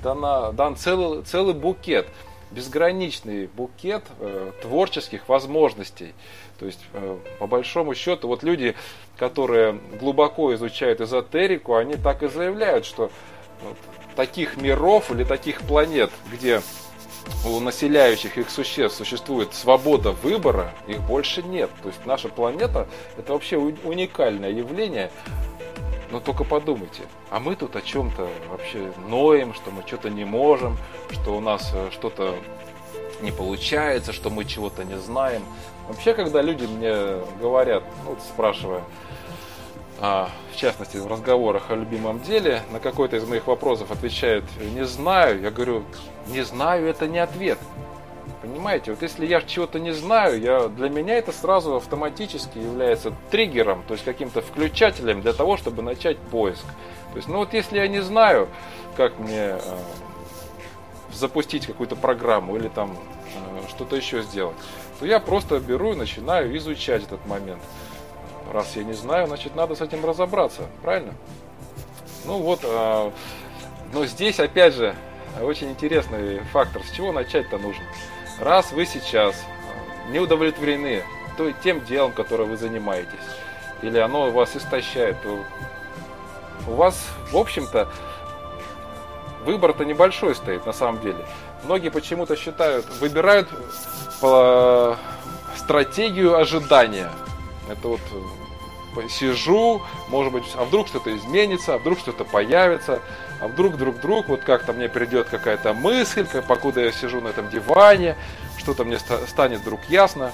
дана, 0.02 0.52
дан 0.52 0.76
целый, 0.76 1.22
целый 1.22 1.54
букет 1.54 2.06
безграничный 2.50 3.46
букет 3.46 4.04
э, 4.18 4.52
творческих 4.62 5.28
возможностей. 5.28 6.14
То 6.58 6.66
есть, 6.66 6.80
э, 6.92 7.18
по 7.38 7.46
большому 7.46 7.94
счету, 7.94 8.28
вот 8.28 8.42
люди, 8.42 8.74
которые 9.16 9.80
глубоко 9.98 10.54
изучают 10.54 11.00
эзотерику, 11.00 11.74
они 11.74 11.94
так 11.96 12.22
и 12.22 12.28
заявляют, 12.28 12.84
что 12.84 13.10
вот, 13.62 13.76
таких 14.16 14.56
миров 14.56 15.10
или 15.10 15.24
таких 15.24 15.62
планет, 15.62 16.10
где 16.32 16.60
у 17.46 17.60
населяющих 17.60 18.38
их 18.38 18.50
существ 18.50 18.96
существует 18.96 19.54
свобода 19.54 20.12
выбора, 20.12 20.72
их 20.86 21.00
больше 21.02 21.42
нет. 21.42 21.70
То 21.82 21.88
есть 21.88 22.04
наша 22.06 22.28
планета 22.28 22.88
это 23.16 23.32
вообще 23.32 23.56
уникальное 23.56 24.50
явление, 24.50 25.10
но 26.10 26.20
только 26.20 26.44
подумайте, 26.44 27.02
а 27.30 27.40
мы 27.40 27.56
тут 27.56 27.76
о 27.76 27.82
чем-то 27.82 28.28
вообще 28.50 28.92
ноем, 29.08 29.54
что 29.54 29.70
мы 29.70 29.82
что-то 29.86 30.10
не 30.10 30.24
можем, 30.24 30.76
что 31.10 31.36
у 31.36 31.40
нас 31.40 31.70
э, 31.74 31.90
что-то 31.92 32.34
не 33.22 33.30
получается, 33.30 34.12
что 34.12 34.30
мы 34.30 34.44
чего-то 34.44 34.84
не 34.84 34.98
знаем. 34.98 35.42
Вообще, 35.88 36.14
когда 36.14 36.42
люди 36.42 36.64
мне 36.64 37.22
говорят, 37.40 37.82
ну, 38.04 38.16
спрашивая, 38.32 38.82
а, 40.02 40.30
в 40.52 40.56
частности, 40.56 40.96
в 40.96 41.06
разговорах 41.06 41.70
о 41.70 41.76
любимом 41.76 42.20
деле, 42.20 42.62
на 42.72 42.80
какой-то 42.80 43.16
из 43.16 43.26
моих 43.26 43.46
вопросов 43.46 43.90
отвечают 43.90 44.44
«не 44.74 44.86
знаю», 44.86 45.42
я 45.42 45.50
говорю 45.50 45.84
«не 46.28 46.42
знаю»– 46.42 46.86
это 46.88 47.06
не 47.06 47.18
ответ. 47.18 47.58
Понимаете, 48.50 48.90
вот 48.90 49.02
если 49.02 49.26
я 49.26 49.40
чего-то 49.42 49.78
не 49.78 49.92
знаю, 49.92 50.40
я, 50.40 50.66
для 50.66 50.88
меня 50.88 51.16
это 51.18 51.30
сразу 51.30 51.76
автоматически 51.76 52.58
является 52.58 53.12
триггером, 53.30 53.84
то 53.86 53.94
есть 53.94 54.04
каким-то 54.04 54.40
включателем 54.40 55.22
для 55.22 55.32
того, 55.32 55.56
чтобы 55.56 55.82
начать 55.82 56.18
поиск. 56.18 56.64
То 57.12 57.16
есть, 57.16 57.28
ну 57.28 57.38
вот 57.38 57.54
если 57.54 57.78
я 57.78 57.86
не 57.86 58.00
знаю, 58.00 58.48
как 58.96 59.20
мне 59.20 59.56
э, 59.56 59.58
запустить 61.12 61.64
какую-то 61.64 61.94
программу 61.94 62.56
или 62.56 62.66
там 62.66 62.98
э, 63.36 63.68
что-то 63.68 63.94
еще 63.94 64.22
сделать, 64.22 64.56
то 64.98 65.06
я 65.06 65.20
просто 65.20 65.60
беру 65.60 65.92
и 65.92 65.96
начинаю 65.96 66.56
изучать 66.56 67.04
этот 67.04 67.24
момент. 67.26 67.62
Раз 68.52 68.74
я 68.74 68.82
не 68.82 68.94
знаю, 68.94 69.28
значит 69.28 69.54
надо 69.54 69.76
с 69.76 69.80
этим 69.80 70.04
разобраться, 70.04 70.62
правильно? 70.82 71.14
Ну 72.24 72.38
вот, 72.38 72.60
э, 72.64 73.10
но 73.92 74.06
здесь 74.06 74.40
опять 74.40 74.74
же 74.74 74.96
очень 75.40 75.70
интересный 75.70 76.40
фактор, 76.52 76.82
с 76.82 76.90
чего 76.90 77.12
начать-то 77.12 77.56
нужно. 77.56 77.84
Раз 78.40 78.72
вы 78.72 78.86
сейчас 78.86 79.34
э, 79.36 80.10
не 80.12 80.18
удовлетворены 80.18 81.04
тем 81.62 81.84
делом, 81.84 82.12
которое 82.12 82.44
вы 82.44 82.56
занимаетесь, 82.56 83.08
или 83.82 83.98
оно 83.98 84.30
вас 84.30 84.56
истощает, 84.56 85.22
то 85.22 85.42
у 86.68 86.74
вас, 86.74 87.08
в 87.32 87.36
общем-то, 87.36 87.88
выбор-то 89.44 89.84
небольшой 89.84 90.34
стоит 90.34 90.66
на 90.66 90.72
самом 90.72 91.00
деле. 91.00 91.24
многие 91.64 91.88
почему-то 91.88 92.36
считают, 92.36 92.86
выбирают 93.00 93.48
по 94.20 94.96
стратегию 95.56 96.36
ожидания. 96.36 97.10
Это 97.68 97.88
вот 97.88 98.00
э, 98.96 99.08
сижу, 99.08 99.82
может 100.08 100.32
быть, 100.32 100.44
а 100.56 100.64
вдруг 100.64 100.88
что-то 100.88 101.14
изменится, 101.16 101.74
а 101.74 101.78
вдруг 101.78 101.98
что-то 101.98 102.24
появится, 102.24 103.00
а 103.40 103.48
вдруг, 103.48 103.74
вдруг, 103.74 103.96
вдруг, 103.96 104.28
вот 104.28 104.42
как-то 104.42 104.72
мне 104.72 104.88
придет 104.88 105.28
какая-то 105.28 105.72
мысль, 105.72 106.26
как, 106.26 106.46
покуда 106.46 106.82
я 106.82 106.92
сижу 106.92 107.20
на 107.20 107.28
этом 107.28 107.48
диване, 107.48 108.16
что-то 108.58 108.84
мне 108.84 108.98
станет 108.98 109.60
вдруг 109.60 109.80
ясно. 109.88 110.32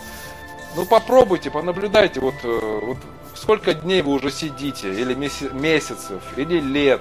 Ну 0.75 0.85
попробуйте, 0.85 1.51
понаблюдайте, 1.51 2.21
вот, 2.21 2.35
э, 2.43 2.81
вот 2.83 2.99
сколько 3.35 3.75
дней 3.75 4.03
вы 4.03 4.13
уже 4.13 4.31
сидите, 4.31 4.93
или 4.93 5.15
месяцев, 5.15 6.23
или 6.37 6.61
лет. 6.61 7.01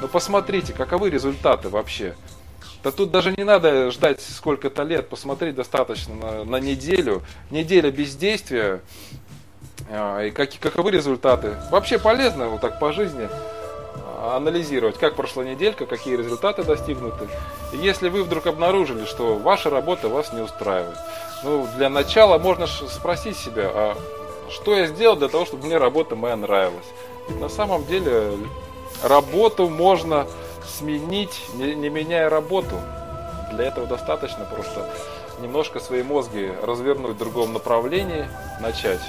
Ну 0.00 0.08
посмотрите, 0.08 0.72
каковы 0.72 1.10
результаты 1.10 1.68
вообще. 1.68 2.14
Да 2.84 2.90
тут 2.90 3.10
даже 3.10 3.32
не 3.36 3.44
надо 3.44 3.90
ждать 3.90 4.20
сколько-то 4.20 4.82
лет, 4.84 5.08
посмотреть 5.08 5.56
достаточно 5.56 6.14
на, 6.14 6.44
на 6.44 6.56
неделю. 6.56 7.22
Неделя 7.50 7.90
бездействия, 7.90 8.80
а, 9.88 10.22
и 10.22 10.30
как, 10.30 10.50
каковы 10.58 10.92
результаты. 10.92 11.56
Вообще 11.70 11.98
полезно 11.98 12.48
вот 12.48 12.60
так 12.60 12.78
по 12.78 12.92
жизни 12.92 13.28
анализировать, 14.22 14.98
как 14.98 15.14
прошла 15.16 15.44
неделька, 15.44 15.86
какие 15.86 16.16
результаты 16.16 16.62
достигнуты. 16.62 17.28
Если 17.72 18.08
вы 18.08 18.22
вдруг 18.22 18.46
обнаружили, 18.46 19.04
что 19.04 19.34
ваша 19.34 19.70
работа 19.70 20.08
вас 20.08 20.32
не 20.32 20.40
устраивает, 20.40 20.96
ну, 21.42 21.66
для 21.76 21.88
начала 21.88 22.38
можно 22.38 22.66
спросить 22.66 23.36
себя, 23.36 23.70
а 23.74 23.96
что 24.48 24.76
я 24.76 24.86
сделал 24.86 25.16
для 25.16 25.28
того, 25.28 25.44
чтобы 25.44 25.66
мне 25.66 25.76
работа 25.76 26.14
моя 26.14 26.36
нравилась. 26.36 26.86
Ведь 27.28 27.40
на 27.40 27.48
самом 27.48 27.84
деле 27.86 28.32
работу 29.02 29.68
можно 29.68 30.26
сменить, 30.66 31.40
не, 31.54 31.74
не 31.74 31.88
меняя 31.88 32.28
работу. 32.28 32.76
Для 33.52 33.66
этого 33.66 33.86
достаточно 33.86 34.44
просто 34.44 34.88
немножко 35.40 35.80
свои 35.80 36.02
мозги 36.02 36.50
развернуть 36.62 37.12
в 37.12 37.18
другом 37.18 37.52
направлении, 37.52 38.28
начать 38.60 39.00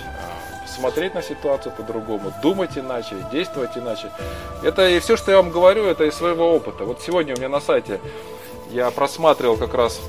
смотреть 0.74 1.14
на 1.14 1.22
ситуацию 1.22 1.74
по-другому, 1.76 2.34
думать 2.42 2.78
иначе, 2.78 3.16
действовать 3.32 3.78
иначе. 3.78 4.12
Это 4.64 4.90
и 4.90 5.00
все, 5.00 5.16
что 5.16 5.32
я 5.32 5.38
вам 5.38 5.52
говорю, 5.52 5.86
это 5.86 6.04
из 6.06 6.16
своего 6.16 6.54
опыта. 6.54 6.84
Вот 6.84 7.02
сегодня 7.02 7.36
у 7.36 7.38
меня 7.38 7.50
на 7.50 7.62
сайте 7.62 8.00
я 8.72 8.90
просматривал 8.92 9.58
как 9.58 9.74
раз 9.74 10.02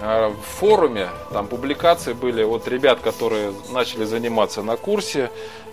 а, 0.00 0.30
в 0.30 0.58
форуме, 0.58 1.08
там 1.32 1.46
публикации 1.46 2.12
были 2.12 2.42
от 2.42 2.66
ребят, 2.68 3.00
которые 3.00 3.52
начали 3.70 4.04
заниматься 4.04 4.62
на 4.62 4.76
курсе 4.76 5.30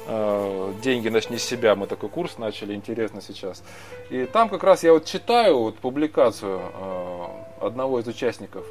а, 0.07 0.73
«Деньги 0.81 1.09
начни 1.09 1.37
с 1.37 1.43
себя». 1.43 1.75
Мы 1.75 1.87
такой 1.87 2.09
курс 2.09 2.37
начали, 2.37 2.73
интересно 2.73 3.21
сейчас. 3.21 3.63
И 4.09 4.25
там 4.25 4.49
как 4.49 4.63
раз 4.63 4.83
я 4.83 4.93
вот 4.93 5.05
читаю 5.05 5.59
вот 5.59 5.77
публикацию 5.77 6.59
а, 6.61 7.45
одного 7.61 7.99
из 7.99 8.07
участников. 8.07 8.65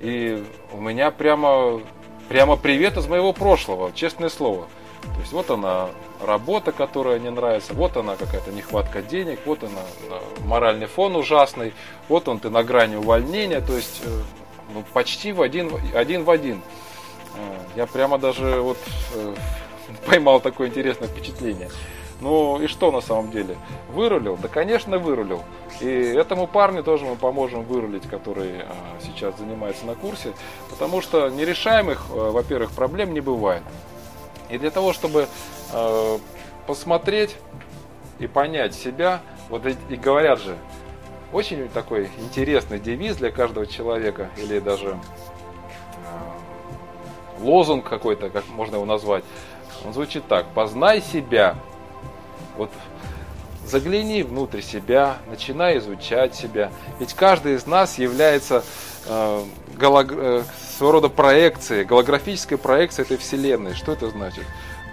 И 0.00 0.44
у 0.72 0.80
меня 0.80 1.10
прямо, 1.10 1.80
прямо 2.28 2.56
привет 2.56 2.96
из 2.96 3.06
моего 3.06 3.32
прошлого, 3.32 3.92
честное 3.94 4.28
слово. 4.28 4.66
То 5.02 5.20
есть 5.20 5.32
вот 5.32 5.50
она 5.50 5.88
работа, 6.20 6.72
которая 6.72 7.18
не 7.18 7.30
нравится, 7.30 7.72
вот 7.74 7.96
она 7.96 8.16
какая-то 8.16 8.52
нехватка 8.52 9.02
денег, 9.02 9.40
вот 9.44 9.62
она 9.62 10.20
моральный 10.44 10.86
фон 10.86 11.16
ужасный, 11.16 11.74
вот 12.08 12.28
он 12.28 12.38
ты 12.38 12.50
на 12.50 12.62
грани 12.62 12.96
увольнения, 12.96 13.60
то 13.60 13.76
есть 13.76 14.02
э, 14.04 14.22
ну, 14.74 14.84
почти 14.92 15.32
в 15.32 15.42
один, 15.42 15.70
один 15.94 16.24
в 16.24 16.30
один. 16.30 16.62
Э, 17.36 17.58
я 17.76 17.86
прямо 17.86 18.18
даже 18.18 18.60
вот 18.60 18.78
э, 19.14 19.34
поймал 20.06 20.40
такое 20.40 20.68
интересное 20.68 21.08
впечатление. 21.08 21.70
Ну 22.20 22.60
и 22.60 22.66
что 22.66 22.90
на 22.90 23.00
самом 23.00 23.30
деле? 23.30 23.56
Вырулил? 23.88 24.36
Да, 24.36 24.48
конечно, 24.48 24.98
вырулил. 24.98 25.42
И 25.80 25.86
этому 25.86 26.46
парню 26.46 26.82
тоже 26.82 27.06
мы 27.06 27.16
поможем 27.16 27.62
вырулить, 27.64 28.06
который 28.06 28.60
сейчас 29.02 29.38
занимается 29.38 29.86
на 29.86 29.94
курсе, 29.94 30.34
потому 30.68 31.00
что 31.00 31.30
нерешаемых, 31.30 32.10
во-первых, 32.10 32.72
проблем 32.72 33.14
не 33.14 33.20
бывает. 33.20 33.62
И 34.50 34.58
для 34.58 34.70
того, 34.70 34.92
чтобы 34.92 35.28
а, 35.72 36.18
посмотреть 36.66 37.36
и 38.18 38.26
понять 38.26 38.74
себя, 38.74 39.20
вот 39.48 39.66
и, 39.66 39.76
и 39.88 39.96
говорят 39.96 40.40
же, 40.40 40.56
очень 41.32 41.68
такой 41.68 42.10
интересный 42.18 42.80
девиз 42.80 43.16
для 43.16 43.30
каждого 43.30 43.66
человека, 43.66 44.30
или 44.36 44.58
даже 44.58 44.88
э, 44.88 44.98
лозунг 47.40 47.88
какой-то, 47.88 48.30
как 48.30 48.48
можно 48.48 48.76
его 48.76 48.84
назвать. 48.84 49.24
Он 49.84 49.92
звучит 49.92 50.26
так. 50.26 50.46
Познай 50.54 51.00
себя. 51.00 51.56
Вот 52.56 52.70
загляни 53.66 54.22
внутрь 54.22 54.60
себя, 54.60 55.18
начинай 55.28 55.78
изучать 55.78 56.34
себя. 56.34 56.70
Ведь 56.98 57.14
каждый 57.14 57.54
из 57.54 57.66
нас 57.66 57.98
является 57.98 58.64
э, 59.06 59.42
голог... 59.76 60.12
э, 60.12 60.42
своего 60.76 60.92
рода 60.92 61.08
проекцией, 61.08 61.84
голографической 61.84 62.56
проекцией 62.56 63.04
этой 63.04 63.16
вселенной. 63.18 63.74
Что 63.74 63.92
это 63.92 64.08
значит? 64.10 64.44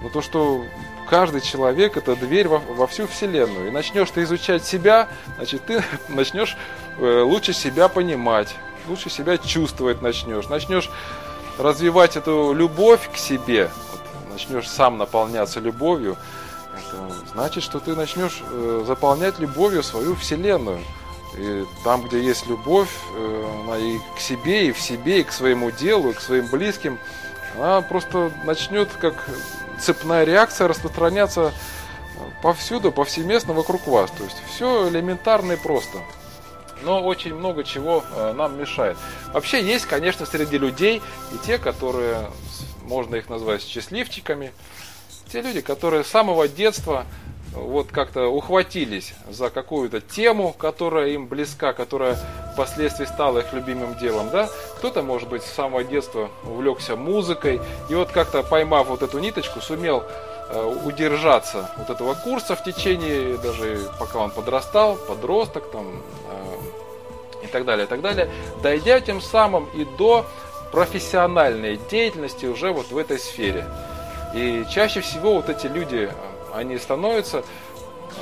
Ну 0.01 0.09
то, 0.09 0.21
что 0.21 0.63
каждый 1.09 1.41
человек 1.41 1.97
это 1.97 2.15
дверь 2.15 2.47
во, 2.47 2.59
во 2.59 2.87
всю 2.87 3.07
вселенную. 3.07 3.67
И 3.67 3.71
начнешь 3.71 4.11
ты 4.11 4.23
изучать 4.23 4.65
себя, 4.65 5.07
значит, 5.37 5.65
ты 5.65 5.83
начнешь 6.09 6.57
э, 6.97 7.21
лучше 7.21 7.53
себя 7.53 7.87
понимать, 7.87 8.53
лучше 8.87 9.09
себя 9.09 9.37
чувствовать 9.37 10.01
начнешь, 10.01 10.47
начнешь 10.49 10.89
развивать 11.57 12.17
эту 12.17 12.53
любовь 12.53 13.09
к 13.11 13.17
себе, 13.17 13.69
вот, 13.91 14.01
начнешь 14.33 14.69
сам 14.69 14.97
наполняться 14.97 15.59
любовью. 15.59 16.17
Это 16.77 17.13
значит, 17.33 17.63
что 17.63 17.79
ты 17.79 17.95
начнешь 17.95 18.41
э, 18.41 18.83
заполнять 18.85 19.39
любовью 19.39 19.83
свою 19.83 20.15
вселенную. 20.15 20.79
И 21.37 21.65
там, 21.83 22.03
где 22.03 22.21
есть 22.21 22.47
любовь, 22.47 22.89
э, 23.15 23.61
она 23.63 23.77
и 23.77 23.97
к 24.15 24.19
себе, 24.19 24.67
и 24.67 24.71
в 24.71 24.79
себе, 24.79 25.21
и 25.21 25.23
к 25.23 25.31
своему 25.31 25.71
делу, 25.71 26.11
и 26.11 26.13
к 26.13 26.21
своим 26.21 26.47
близким, 26.47 26.97
она 27.55 27.81
просто 27.81 28.31
начнет 28.45 28.89
как 28.99 29.29
цепная 29.79 30.23
реакция 30.23 30.67
распространяться 30.67 31.53
повсюду, 32.41 32.91
повсеместно 32.91 33.53
вокруг 33.53 33.87
вас. 33.87 34.11
То 34.11 34.23
есть 34.23 34.37
все 34.47 34.89
элементарно 34.89 35.53
и 35.53 35.57
просто. 35.57 35.99
Но 36.83 37.03
очень 37.03 37.33
много 37.33 37.63
чего 37.63 38.03
э, 38.15 38.33
нам 38.33 38.57
мешает. 38.59 38.97
Вообще 39.33 39.63
есть, 39.63 39.85
конечно, 39.85 40.25
среди 40.25 40.57
людей 40.57 41.01
и 41.33 41.37
те, 41.45 41.57
которые, 41.57 42.29
можно 42.83 43.15
их 43.15 43.29
назвать 43.29 43.63
счастливчиками, 43.63 44.51
те 45.27 45.41
люди, 45.41 45.61
которые 45.61 46.03
с 46.03 46.07
самого 46.07 46.47
детства 46.47 47.05
вот 47.53 47.91
как-то 47.91 48.27
ухватились 48.27 49.13
за 49.29 49.49
какую-то 49.49 50.01
тему, 50.01 50.53
которая 50.53 51.09
им 51.09 51.27
близка, 51.27 51.73
которая 51.73 52.17
впоследствии 52.53 53.05
стала 53.05 53.39
их 53.39 53.53
любимым 53.53 53.97
делом, 53.97 54.29
да. 54.29 54.49
Кто-то, 54.77 55.01
может 55.01 55.29
быть, 55.29 55.43
с 55.43 55.53
самого 55.53 55.83
детства 55.83 56.29
увлекся 56.43 56.95
музыкой, 56.95 57.59
и 57.89 57.95
вот 57.95 58.11
как-то 58.11 58.43
поймав 58.43 58.87
вот 58.87 59.01
эту 59.01 59.19
ниточку, 59.19 59.61
сумел 59.61 60.03
э, 60.49 60.81
удержаться 60.85 61.69
вот 61.77 61.89
этого 61.89 62.13
курса 62.13 62.55
в 62.55 62.63
течение, 62.63 63.37
даже 63.37 63.79
пока 63.99 64.19
он 64.19 64.31
подрастал, 64.31 64.95
подросток 64.95 65.71
там 65.71 66.01
э, 66.29 67.45
и 67.45 67.47
так 67.47 67.65
далее, 67.65 67.85
и 67.85 67.89
так 67.89 68.01
далее, 68.01 68.29
дойдя 68.61 68.99
тем 68.99 69.21
самым 69.21 69.67
и 69.73 69.85
до 69.97 70.25
профессиональной 70.71 71.79
деятельности 71.89 72.45
уже 72.45 72.71
вот 72.71 72.91
в 72.91 72.97
этой 72.97 73.19
сфере. 73.19 73.65
И 74.37 74.67
чаще 74.69 75.01
всего 75.01 75.33
вот 75.33 75.49
эти 75.49 75.65
люди 75.65 76.11
они 76.53 76.77
становятся 76.77 77.43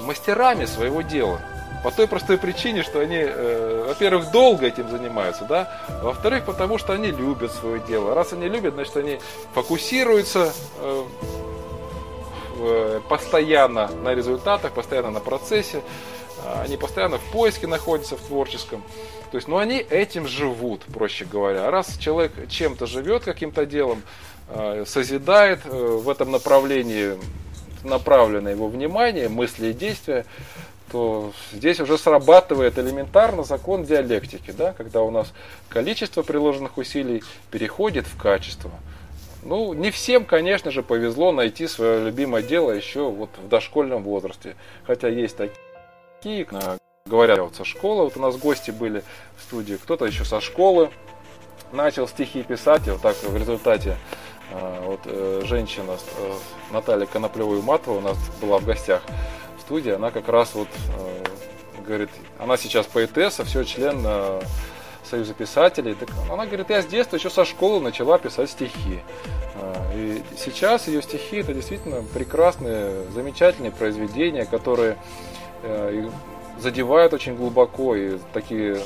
мастерами 0.04 0.64
своего 0.64 1.02
дела. 1.02 1.42
По 1.84 1.92
той 1.92 2.08
простой 2.08 2.38
причине, 2.38 2.84
что 2.84 3.02
они, 3.02 3.18
э, 3.20 3.86
во-первых, 3.86 4.32
долго 4.32 4.66
этим 4.66 4.90
занимаются, 4.90 5.44
да, 5.44 5.82
во-вторых, 6.02 6.46
потому 6.46 6.78
что 6.78 6.94
они 6.94 7.12
любят 7.12 7.52
свое 7.52 7.82
дело. 7.82 8.16
Раз 8.16 8.32
они 8.32 8.48
любят, 8.48 8.76
значит, 8.76 8.96
они 8.96 9.20
фокусируются 9.54 10.54
э, 10.80 11.04
э, 12.60 13.02
постоянно 13.10 13.90
на 13.90 14.16
результатах, 14.16 14.72
постоянно 14.72 15.12
на 15.12 15.20
процессе, 15.20 15.82
э, 16.44 16.62
они 16.64 16.78
постоянно 16.78 17.18
в 17.18 17.32
поиске 17.32 17.68
находятся 17.68 18.16
в 18.16 18.22
творческом. 18.22 18.82
То 19.32 19.38
есть, 19.38 19.50
ну, 19.50 19.58
они 19.58 19.78
этим 19.78 20.28
живут, 20.28 20.86
проще 20.86 21.26
говоря. 21.26 21.70
Раз 21.70 21.98
человек 21.98 22.32
чем-то 22.50 22.88
живет, 22.88 23.26
каким-то 23.26 23.66
делом, 23.66 24.02
созидает 24.86 25.62
э, 25.66 25.70
в 25.70 26.10
этом 26.10 26.32
направлении 26.32 27.18
направлено 27.84 28.50
его 28.50 28.68
внимание, 28.68 29.30
мысли 29.30 29.68
и 29.68 29.74
действия, 29.74 30.26
то 30.92 31.32
здесь 31.52 31.80
уже 31.80 31.98
срабатывает 31.98 32.78
элементарно 32.78 33.44
закон 33.44 33.84
диалектики, 33.84 34.52
да, 34.52 34.74
когда 34.74 35.02
у 35.02 35.12
нас 35.12 35.34
количество 35.70 36.22
приложенных 36.22 36.78
усилий 36.78 37.24
переходит 37.52 38.06
в 38.08 38.18
качество. 38.22 38.72
Ну, 39.44 39.74
не 39.74 39.92
всем, 39.92 40.26
конечно 40.26 40.72
же, 40.72 40.82
повезло 40.82 41.32
найти 41.32 41.68
свое 41.68 42.06
любимое 42.06 42.42
дело 42.42 42.72
еще 42.72 43.10
вот 43.10 43.30
в 43.44 43.48
дошкольном 43.48 44.04
возрасте. 44.04 44.56
Хотя 44.86 45.08
есть 45.08 45.38
такие, 45.38 46.48
говорят, 47.06 47.40
вот 47.40 47.56
со 47.56 47.64
школы, 47.64 48.06
вот 48.06 48.18
у 48.18 48.20
нас 48.20 48.36
гости 48.38 48.72
были 48.72 49.04
в 49.38 49.44
студии, 49.44 49.76
кто-то 49.76 50.06
еще 50.06 50.26
со 50.26 50.42
школы 50.42 50.90
начал 51.72 52.08
стихи 52.08 52.42
писать, 52.42 52.88
и 52.88 52.92
вот 52.92 53.02
так 53.02 53.16
в 53.16 53.38
результате 53.38 53.92
а, 53.92 53.98
вот 54.52 55.02
э, 55.06 55.42
женщина 55.44 55.98
э, 56.18 56.34
Наталья 56.72 57.06
Коноплева-Матова 57.06 57.98
у 57.98 58.02
нас 58.02 58.18
была 58.42 58.60
в 58.60 58.66
гостях 58.66 59.02
в 59.58 59.62
студии, 59.62 59.92
она 59.92 60.12
как 60.12 60.30
раз 60.30 60.54
вот 60.54 60.68
э, 60.98 61.82
говорит, 61.86 62.10
она 62.40 62.58
сейчас 62.58 62.86
поэтесса, 62.86 63.44
все 63.44 63.64
член 63.64 64.06
Союза 65.04 65.36
писателей. 65.36 65.94
Так 65.94 66.10
она 66.32 66.48
говорит, 66.48 66.72
я 66.72 66.82
с 66.82 66.86
детства 66.88 67.18
еще 67.18 67.30
со 67.30 67.46
школы 67.46 67.80
начала 67.80 68.18
писать 68.18 68.50
стихи. 68.50 69.02
А, 69.56 69.92
и 69.94 70.24
сейчас 70.36 70.88
ее 70.88 71.04
стихи 71.04 71.38
это 71.38 71.54
действительно 71.54 72.02
прекрасные, 72.14 73.04
замечательные 73.12 73.72
произведения, 73.72 74.46
которые 74.46 74.98
задевают 76.60 77.14
очень 77.14 77.36
глубоко 77.36 77.96
и 77.96 78.18
такие 78.34 78.80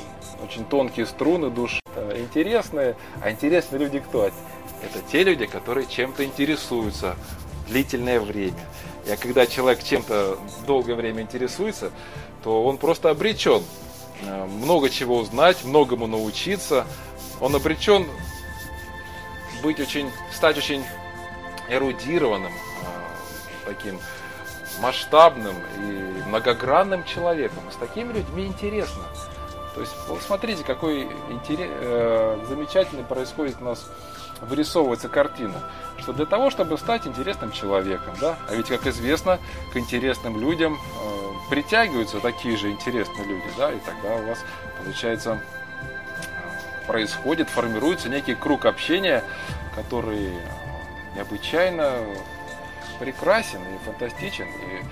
очень 0.43 0.65
тонкие 0.65 1.05
струны 1.05 1.49
души. 1.49 1.79
Интересные. 2.15 2.95
А 3.21 3.31
интересные 3.31 3.79
люди 3.79 3.99
кто? 3.99 4.29
Это 4.81 5.01
те 5.11 5.23
люди, 5.23 5.45
которые 5.45 5.87
чем-то 5.87 6.23
интересуются 6.23 7.15
длительное 7.67 8.19
время. 8.19 8.65
И 9.05 9.15
когда 9.17 9.45
человек 9.45 9.83
чем-то 9.83 10.37
долгое 10.65 10.95
время 10.95 11.21
интересуется, 11.21 11.91
то 12.43 12.63
он 12.63 12.77
просто 12.77 13.09
обречен 13.09 13.63
э, 14.21 14.45
много 14.45 14.89
чего 14.89 15.17
узнать, 15.17 15.63
многому 15.63 16.07
научиться. 16.07 16.85
Он 17.39 17.55
обречен 17.55 18.05
быть 19.61 19.79
очень, 19.79 20.09
стать 20.33 20.57
очень 20.57 20.83
эрудированным, 21.69 22.51
э, 22.51 23.65
таким 23.65 23.99
масштабным 24.81 25.55
и 25.77 26.23
многогранным 26.27 27.03
человеком. 27.03 27.63
С 27.71 27.75
такими 27.75 28.13
людьми 28.13 28.45
интересно. 28.45 29.03
То 29.75 29.81
есть, 29.81 29.93
посмотрите, 30.07 30.63
какой 30.63 31.03
интерес, 31.29 31.69
э, 31.69 32.45
замечательный 32.47 33.03
происходит 33.03 33.57
у 33.61 33.65
нас, 33.65 33.89
вырисовывается 34.41 35.09
картина, 35.09 35.55
что 35.99 36.13
для 36.13 36.25
того, 36.25 36.49
чтобы 36.49 36.77
стать 36.77 37.07
интересным 37.07 37.51
человеком, 37.51 38.13
да, 38.19 38.37
а 38.49 38.55
ведь, 38.55 38.67
как 38.67 38.87
известно, 38.87 39.39
к 39.73 39.77
интересным 39.77 40.39
людям 40.39 40.75
э, 40.75 41.49
притягиваются 41.49 42.19
такие 42.19 42.57
же 42.57 42.71
интересные 42.71 43.25
люди, 43.25 43.47
да, 43.57 43.71
и 43.71 43.79
тогда 43.79 44.15
у 44.15 44.27
вас, 44.27 44.39
получается, 44.83 45.41
происходит, 46.87 47.49
формируется 47.49 48.09
некий 48.09 48.35
круг 48.35 48.65
общения, 48.65 49.23
который 49.75 50.33
необычайно 51.15 51.99
прекрасен 52.99 53.61
и 53.61 53.85
фантастичен. 53.85 54.45
И 54.45 54.83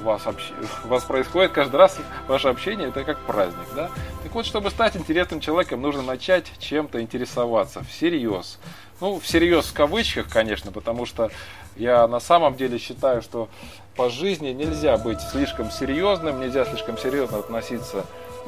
у 0.00 0.04
вас, 0.04 0.26
общ... 0.26 0.52
у 0.84 0.88
вас 0.88 1.04
происходит 1.04 1.52
каждый 1.52 1.76
раз 1.76 1.98
ваше 2.26 2.48
общение, 2.48 2.88
это 2.88 3.04
как 3.04 3.18
праздник, 3.20 3.66
да? 3.74 3.90
Так 4.22 4.34
вот, 4.34 4.46
чтобы 4.46 4.70
стать 4.70 4.96
интересным 4.96 5.40
человеком, 5.40 5.80
нужно 5.82 6.02
начать 6.02 6.50
чем-то 6.58 7.00
интересоваться, 7.00 7.82
всерьез. 7.84 8.58
Ну, 9.00 9.18
всерьез 9.18 9.66
в 9.66 9.74
кавычках, 9.74 10.28
конечно, 10.28 10.72
потому 10.72 11.06
что 11.06 11.30
я 11.76 12.06
на 12.06 12.20
самом 12.20 12.56
деле 12.56 12.78
считаю, 12.78 13.22
что 13.22 13.48
по 13.96 14.10
жизни 14.10 14.50
нельзя 14.50 14.96
быть 14.98 15.20
слишком 15.20 15.70
серьезным, 15.70 16.40
нельзя 16.40 16.64
слишком 16.64 16.98
серьезно 16.98 17.38
относиться 17.38 18.04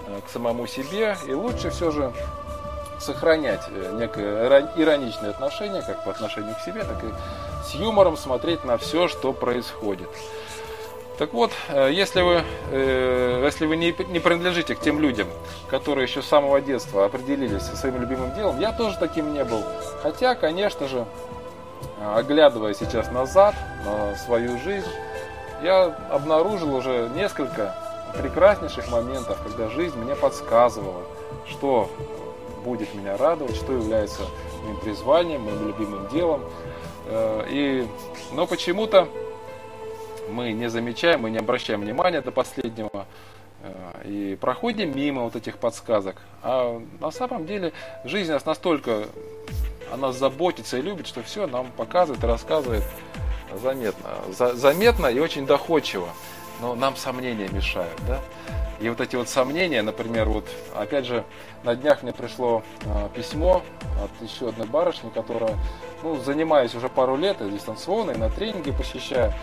э, 0.07 0.21
к 0.27 0.31
самому 0.31 0.67
себе, 0.67 1.17
и 1.27 1.33
лучше 1.33 1.71
все 1.71 1.91
же 1.91 2.13
сохранять 3.01 3.63
э, 3.69 3.97
некое 3.99 4.69
ироничное 4.77 5.31
отношение, 5.31 5.83
как 5.83 6.05
по 6.05 6.11
отношению 6.11 6.55
к 6.55 6.61
себе, 6.61 6.85
так 6.85 7.03
и 7.03 7.09
с 7.65 7.75
юмором 7.75 8.17
смотреть 8.17 8.65
на 8.65 8.77
все, 8.79 9.09
что 9.09 9.33
происходит. 9.33 10.09
Так 11.19 11.33
вот, 11.35 11.53
э, 11.69 11.91
если 11.93 12.23
вы, 12.23 12.43
э, 12.71 13.43
если 13.45 13.67
вы 13.67 13.77
не, 13.77 13.95
не 14.09 14.19
принадлежите 14.19 14.75
к 14.75 14.81
тем 14.81 14.99
людям, 14.99 15.29
которые 15.69 16.05
еще 16.05 16.23
с 16.23 16.27
самого 16.27 16.61
детства 16.61 17.05
определились 17.05 17.63
со 17.63 17.77
своим 17.77 18.01
любимым 18.01 18.35
делом, 18.35 18.59
я 18.59 18.73
тоже 18.73 18.97
таким 18.99 19.33
не 19.33 19.45
был. 19.45 19.63
Хотя, 20.03 20.35
конечно 20.35 20.89
же, 20.89 21.07
оглядывая 22.03 22.75
сейчас 22.75 23.11
назад 23.11 23.55
на 23.85 24.17
свою 24.17 24.59
жизнь, 24.59 24.89
я 25.63 25.97
обнаружил 26.11 26.75
уже 26.75 27.11
несколько 27.15 27.75
прекраснейших 28.21 28.91
моментов, 28.91 29.39
когда 29.45 29.69
жизнь 29.69 29.97
мне 29.99 30.15
подсказывала, 30.15 31.03
что 31.47 31.89
будет 32.65 32.95
меня 32.95 33.17
радовать, 33.17 33.57
что 33.57 33.73
является 33.73 34.23
моим 34.65 34.77
призванием, 34.79 35.43
моим 35.43 35.69
любимым 35.69 36.09
делом. 36.09 36.43
Э, 37.07 37.45
и, 37.49 37.87
но 38.33 38.47
почему-то 38.47 39.09
мы 40.31 40.53
не 40.53 40.69
замечаем, 40.69 41.23
мы 41.23 41.31
не 41.31 41.39
обращаем 41.39 41.81
внимания 41.81 42.21
до 42.21 42.31
последнего 42.31 43.07
э, 43.63 44.03
и 44.05 44.39
проходим 44.41 44.97
мимо 44.97 45.23
вот 45.23 45.37
этих 45.37 45.59
подсказок. 45.59 46.17
А 46.43 46.81
на 47.01 47.11
самом 47.11 47.47
деле 47.47 47.73
жизнь 48.05 48.31
нас 48.33 48.45
настолько, 48.45 49.07
она 49.93 50.13
заботится 50.13 50.79
и 50.79 50.83
любит, 50.83 51.07
что 51.07 51.23
все 51.23 51.47
нам 51.47 51.71
показывает 51.73 52.23
и 52.23 52.27
рассказывает 52.27 52.85
заметно. 53.61 54.11
За, 54.31 54.55
заметно 54.55 55.07
и 55.07 55.19
очень 55.19 55.47
доходчиво. 55.47 56.09
Но 56.61 56.75
нам 56.75 56.97
сомнения 56.97 57.49
мешают, 57.49 57.99
да? 58.07 58.21
И 58.83 58.89
вот 58.89 59.01
эти 59.01 59.15
вот 59.15 59.29
сомнения, 59.29 59.81
например, 59.81 60.29
вот 60.29 60.45
опять 60.75 61.07
же 61.07 61.25
на 61.63 61.77
днях 61.77 62.03
мне 62.03 62.13
пришло 62.13 62.65
э, 62.85 63.09
письмо 63.15 63.63
от 64.03 64.29
еще 64.29 64.49
одной 64.49 64.67
барышни, 64.67 65.09
которая, 65.11 65.57
ну, 66.03 66.17
занимаясь 66.17 66.75
уже 66.75 66.89
пару 66.89 67.17
лет 67.17 67.37
дистанционно 67.49 68.11
и 68.11 68.17
на 68.17 68.29
тренинге 68.29 68.73
посещая, 68.73 69.39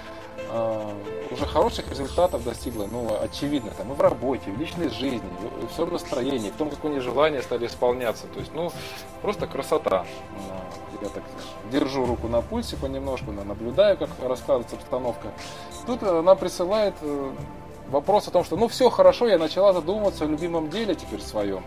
э, 0.52 0.94
уже 1.32 1.46
хороших 1.46 1.90
результатов 1.90 2.44
достигла, 2.44 2.88
ну, 2.92 3.18
очевидно, 3.22 3.72
там 3.72 3.94
и 3.94 3.96
в 3.96 4.02
работе, 4.02 4.50
и 4.50 4.52
в 4.52 4.60
личной 4.60 4.90
жизни, 4.90 5.22
и 5.64 5.68
в 5.68 5.72
своем 5.72 5.94
настроении, 5.94 6.50
в 6.50 6.58
том, 6.58 6.70
как 6.70 6.84
у 6.84 6.90
нее 6.90 7.00
желания 7.00 7.42
стали 7.42 7.66
исполняться. 7.66 8.28
То 8.28 8.40
есть, 8.40 8.52
ну, 8.54 8.74
просто 9.22 9.48
красота. 9.48 10.06
Я 11.02 11.08
так 11.08 11.24
держу 11.72 12.06
руку 12.06 12.28
на 12.28 12.42
пульсе 12.42 12.76
понемножку, 12.76 13.32
наблюдаю, 13.32 13.96
как 13.96 14.10
раскладывается 14.22 14.76
обстановка. 14.76 15.30
Тут 15.86 16.04
она 16.04 16.36
присылает 16.36 16.96
э, 17.02 17.32
вопрос 17.90 18.28
о 18.28 18.32
том, 18.32 18.44
что 18.44 18.56
ну 18.56 18.68
все 18.68 18.90
хорошо, 18.90 19.28
я 19.28 19.38
начала 19.38 19.74
задумываться 19.74 20.26
о 20.26 20.28
любимом 20.28 20.70
деле 20.70 20.96
теперь 20.96 21.22
своем. 21.22 21.64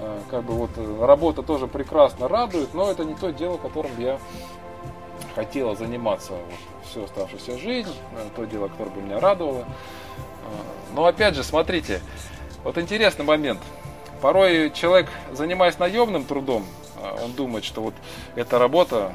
Э, 0.00 0.20
как 0.30 0.44
бы 0.44 0.54
вот 0.54 0.70
э, 0.76 1.04
работа 1.04 1.42
тоже 1.42 1.66
прекрасно 1.66 2.28
радует, 2.28 2.72
но 2.74 2.90
это 2.90 3.04
не 3.04 3.14
то 3.14 3.30
дело, 3.30 3.56
которым 3.56 3.92
я 3.98 4.18
хотела 5.34 5.74
заниматься 5.74 6.32
вот, 6.32 6.88
всю 6.88 7.04
оставшуюся 7.04 7.58
жизнь, 7.58 7.94
э, 8.12 8.28
то 8.36 8.44
дело, 8.44 8.68
которое 8.68 8.90
бы 8.90 9.02
меня 9.02 9.20
радовало. 9.20 9.64
Но 10.94 11.04
опять 11.04 11.34
же, 11.34 11.44
смотрите, 11.44 12.00
вот 12.64 12.78
интересный 12.78 13.24
момент. 13.24 13.60
Порой 14.22 14.70
человек, 14.70 15.10
занимаясь 15.32 15.78
наемным 15.78 16.24
трудом, 16.24 16.64
он 17.22 17.32
думает, 17.32 17.64
что 17.64 17.82
вот 17.82 17.94
эта 18.34 18.58
работа 18.58 19.12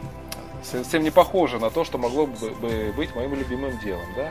совсем 0.63 1.01
не 1.01 1.09
похожа 1.09 1.57
на 1.57 1.71
то, 1.71 1.83
что 1.83 1.97
могло 1.97 2.27
бы 2.27 2.93
быть 2.95 3.15
моим 3.15 3.33
любимым 3.33 3.79
делом. 3.79 4.05
Да? 4.15 4.29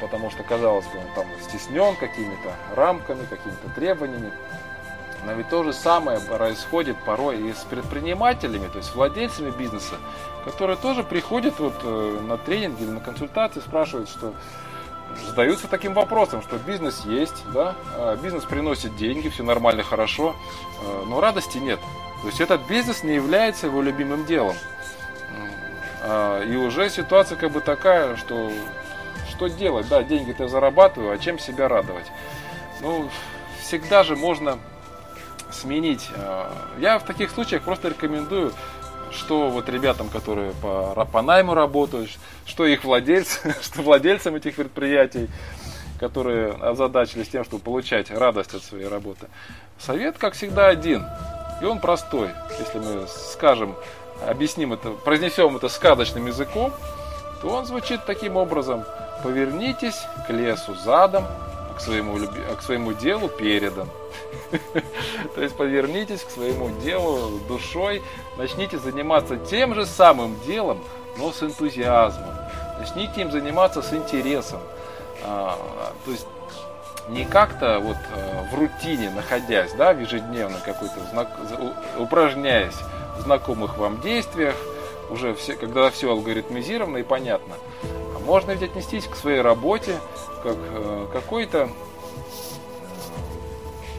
Потому 0.00 0.30
что, 0.30 0.42
казалось 0.42 0.86
бы, 0.86 0.98
он 0.98 1.14
там 1.14 1.26
стеснен 1.42 1.96
какими-то 1.96 2.54
рамками, 2.74 3.24
какими-то 3.26 3.68
требованиями. 3.74 4.32
Но 5.24 5.32
ведь 5.34 5.48
то 5.50 5.62
же 5.62 5.72
самое 5.72 6.18
происходит 6.18 6.96
порой 7.04 7.50
и 7.50 7.52
с 7.52 7.64
предпринимателями, 7.64 8.68
то 8.68 8.78
есть 8.78 8.94
владельцами 8.94 9.50
бизнеса, 9.50 9.96
которые 10.44 10.76
тоже 10.76 11.02
приходят 11.02 11.58
вот 11.58 11.74
э, 11.82 12.20
на 12.22 12.38
тренинги 12.38 12.82
или 12.82 12.90
на 12.90 13.00
консультации, 13.00 13.60
спрашивают, 13.60 14.08
что 14.08 14.32
задаются 15.26 15.68
таким 15.68 15.92
вопросом, 15.92 16.40
что 16.40 16.56
бизнес 16.56 17.04
есть, 17.04 17.44
да, 17.52 17.74
а 17.96 18.16
бизнес 18.16 18.44
приносит 18.44 18.96
деньги, 18.96 19.28
все 19.28 19.42
нормально, 19.42 19.82
хорошо, 19.82 20.34
э, 20.82 21.04
но 21.06 21.20
радости 21.20 21.58
нет. 21.58 21.80
То 22.22 22.28
есть 22.28 22.40
этот 22.40 22.62
бизнес 22.66 23.02
не 23.02 23.14
является 23.14 23.66
его 23.66 23.82
любимым 23.82 24.24
делом. 24.24 24.56
А, 26.02 26.42
и 26.42 26.56
уже 26.56 26.88
ситуация 26.88 27.36
как 27.36 27.52
бы 27.52 27.60
такая, 27.60 28.16
что 28.16 28.50
что 29.40 29.48
делать? 29.48 29.88
Да, 29.88 30.02
деньги-то 30.02 30.48
зарабатываю, 30.48 31.14
а 31.14 31.18
чем 31.18 31.38
себя 31.38 31.66
радовать? 31.66 32.04
Ну, 32.82 33.08
всегда 33.62 34.04
же 34.04 34.14
можно 34.14 34.58
сменить. 35.50 36.10
Э, 36.14 36.50
я 36.78 36.98
в 36.98 37.04
таких 37.04 37.30
случаях 37.30 37.62
просто 37.62 37.88
рекомендую, 37.88 38.52
что 39.10 39.48
вот 39.48 39.70
ребятам, 39.70 40.10
которые 40.10 40.52
по, 40.60 41.06
по 41.10 41.22
найму 41.22 41.54
работают, 41.54 42.10
что 42.44 42.66
их 42.66 42.84
владельцы, 42.84 43.56
что 43.62 43.80
владельцам 43.80 44.34
этих 44.34 44.56
предприятий, 44.56 45.30
которые 45.98 46.52
озадачились 46.52 47.28
тем, 47.28 47.42
чтобы 47.42 47.62
получать 47.62 48.10
радость 48.10 48.52
от 48.52 48.62
своей 48.62 48.88
работы. 48.88 49.26
Совет, 49.78 50.18
как 50.18 50.34
всегда, 50.34 50.66
один. 50.66 51.06
И 51.62 51.64
он 51.64 51.78
простой. 51.78 52.28
Если 52.58 52.78
мы 52.78 53.06
скажем, 53.08 53.74
объясним 54.26 54.74
это, 54.74 54.90
произнесем 54.90 55.56
это 55.56 55.70
сказочным 55.70 56.26
языком, 56.26 56.74
то 57.40 57.48
он 57.48 57.64
звучит 57.64 58.04
таким 58.04 58.36
образом– 58.36 58.84
Повернитесь 59.22 60.00
к 60.26 60.30
лесу 60.30 60.74
задом, 60.74 61.24
а 61.70 61.74
к 61.74 61.80
своему, 61.80 62.18
а 62.18 62.56
к 62.56 62.62
своему 62.62 62.92
делу 62.92 63.28
передом. 63.28 63.88
То 65.34 65.42
есть 65.42 65.56
повернитесь 65.56 66.22
к 66.22 66.30
своему 66.30 66.70
делу 66.80 67.38
душой, 67.48 68.02
начните 68.36 68.78
заниматься 68.78 69.36
тем 69.36 69.74
же 69.74 69.86
самым 69.86 70.38
делом, 70.46 70.80
но 71.16 71.32
с 71.32 71.42
энтузиазмом. 71.42 72.34
Начните 72.78 73.22
им 73.22 73.30
заниматься 73.30 73.82
с 73.82 73.92
интересом. 73.92 74.60
А, 75.22 75.58
то 76.04 76.10
есть 76.10 76.26
не 77.08 77.24
как-то 77.24 77.78
вот 77.80 77.96
а, 78.14 78.44
в 78.50 78.58
рутине 78.58 79.10
находясь, 79.10 79.72
да, 79.72 79.92
в 79.92 80.00
ежедневно 80.00 80.58
какой-то 80.64 81.28
упражняясь 81.98 82.76
в 83.18 83.22
знакомых 83.22 83.76
вам 83.76 84.00
действиях, 84.00 84.54
уже 85.10 85.34
все, 85.34 85.56
когда 85.56 85.90
все 85.90 86.10
алгоритмизировано 86.10 86.98
и 86.98 87.02
понятно, 87.02 87.54
можно 88.24 88.52
ведь 88.52 88.70
отнестись 88.70 89.06
к 89.06 89.16
своей 89.16 89.40
работе 89.40 89.98
как 90.42 90.56
э, 90.56 91.06
какой-то 91.12 91.70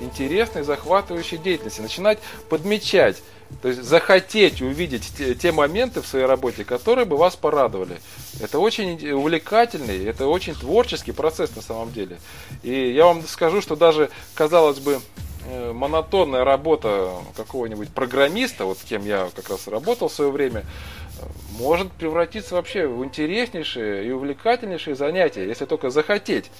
интересной, 0.01 0.63
захватывающей 0.63 1.37
деятельности, 1.37 1.81
начинать 1.81 2.19
подмечать, 2.49 3.21
то 3.61 3.67
есть 3.67 3.83
захотеть 3.83 4.61
увидеть 4.61 5.11
те, 5.17 5.35
те 5.35 5.51
моменты 5.51 6.01
в 6.01 6.07
своей 6.07 6.25
работе, 6.25 6.63
которые 6.63 7.05
бы 7.05 7.17
вас 7.17 7.35
порадовали. 7.35 7.99
Это 8.39 8.59
очень 8.59 9.11
увлекательный, 9.11 10.05
это 10.05 10.27
очень 10.27 10.55
творческий 10.55 11.11
процесс 11.11 11.55
на 11.55 11.61
самом 11.61 11.91
деле. 11.91 12.19
И 12.63 12.91
я 12.91 13.05
вам 13.05 13.23
скажу, 13.27 13.61
что 13.61 13.75
даже, 13.75 14.09
казалось 14.33 14.79
бы, 14.79 14.99
э, 15.47 15.71
монотонная 15.73 16.43
работа 16.43 17.11
какого-нибудь 17.35 17.89
программиста, 17.89 18.65
вот 18.65 18.79
с 18.79 18.83
кем 18.83 19.05
я 19.05 19.29
как 19.35 19.49
раз 19.49 19.67
работал 19.67 20.07
в 20.07 20.13
свое 20.13 20.31
время, 20.31 20.65
может 21.57 21.91
превратиться 21.91 22.55
вообще 22.55 22.87
в 22.87 23.03
интереснейшее 23.03 24.05
и 24.05 24.11
увлекательнейшее 24.11 24.95
занятие, 24.95 25.47
если 25.47 25.65
только 25.65 25.89
захотеть 25.89 26.51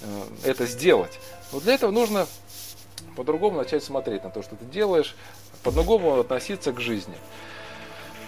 э, 0.00 0.06
это 0.44 0.66
сделать. 0.66 1.18
Но 1.52 1.60
для 1.60 1.74
этого 1.74 1.90
нужно 1.90 2.26
по-другому 3.16 3.58
начать 3.58 3.82
смотреть 3.82 4.24
на 4.24 4.30
то, 4.30 4.42
что 4.42 4.56
ты 4.56 4.64
делаешь, 4.64 5.14
по-другому 5.62 6.20
относиться 6.20 6.72
к 6.72 6.80
жизни. 6.80 7.16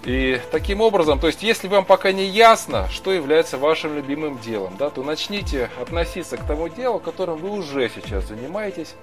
И 0.05 0.41
таким 0.53 0.81
образом, 0.81 1.19
то 1.19 1.27
есть 1.27 1.43
если 1.43 1.69
вам 1.69 1.85
пока 1.85 2.13
не 2.13 2.25
ясно, 2.25 2.89
что 2.89 3.13
является 3.13 3.59
вашим 3.59 3.97
любимым 3.97 4.39
делом, 4.39 4.77
да, 4.79 4.91
то 4.91 5.03
начните 5.03 5.71
относиться 5.81 6.37
к 6.37 6.47
тому 6.47 6.69
делу, 6.69 7.01
которым 7.01 7.39
вы 7.39 7.51
уже 7.51 7.91
сейчас 7.95 8.27
занимаетесь, 8.27 8.95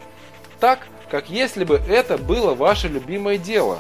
так, 0.60 0.88
как 1.10 1.30
если 1.30 1.66
бы 1.66 1.76
это 1.76 2.18
было 2.18 2.54
ваше 2.54 2.88
любимое 2.88 3.38
дело. 3.38 3.80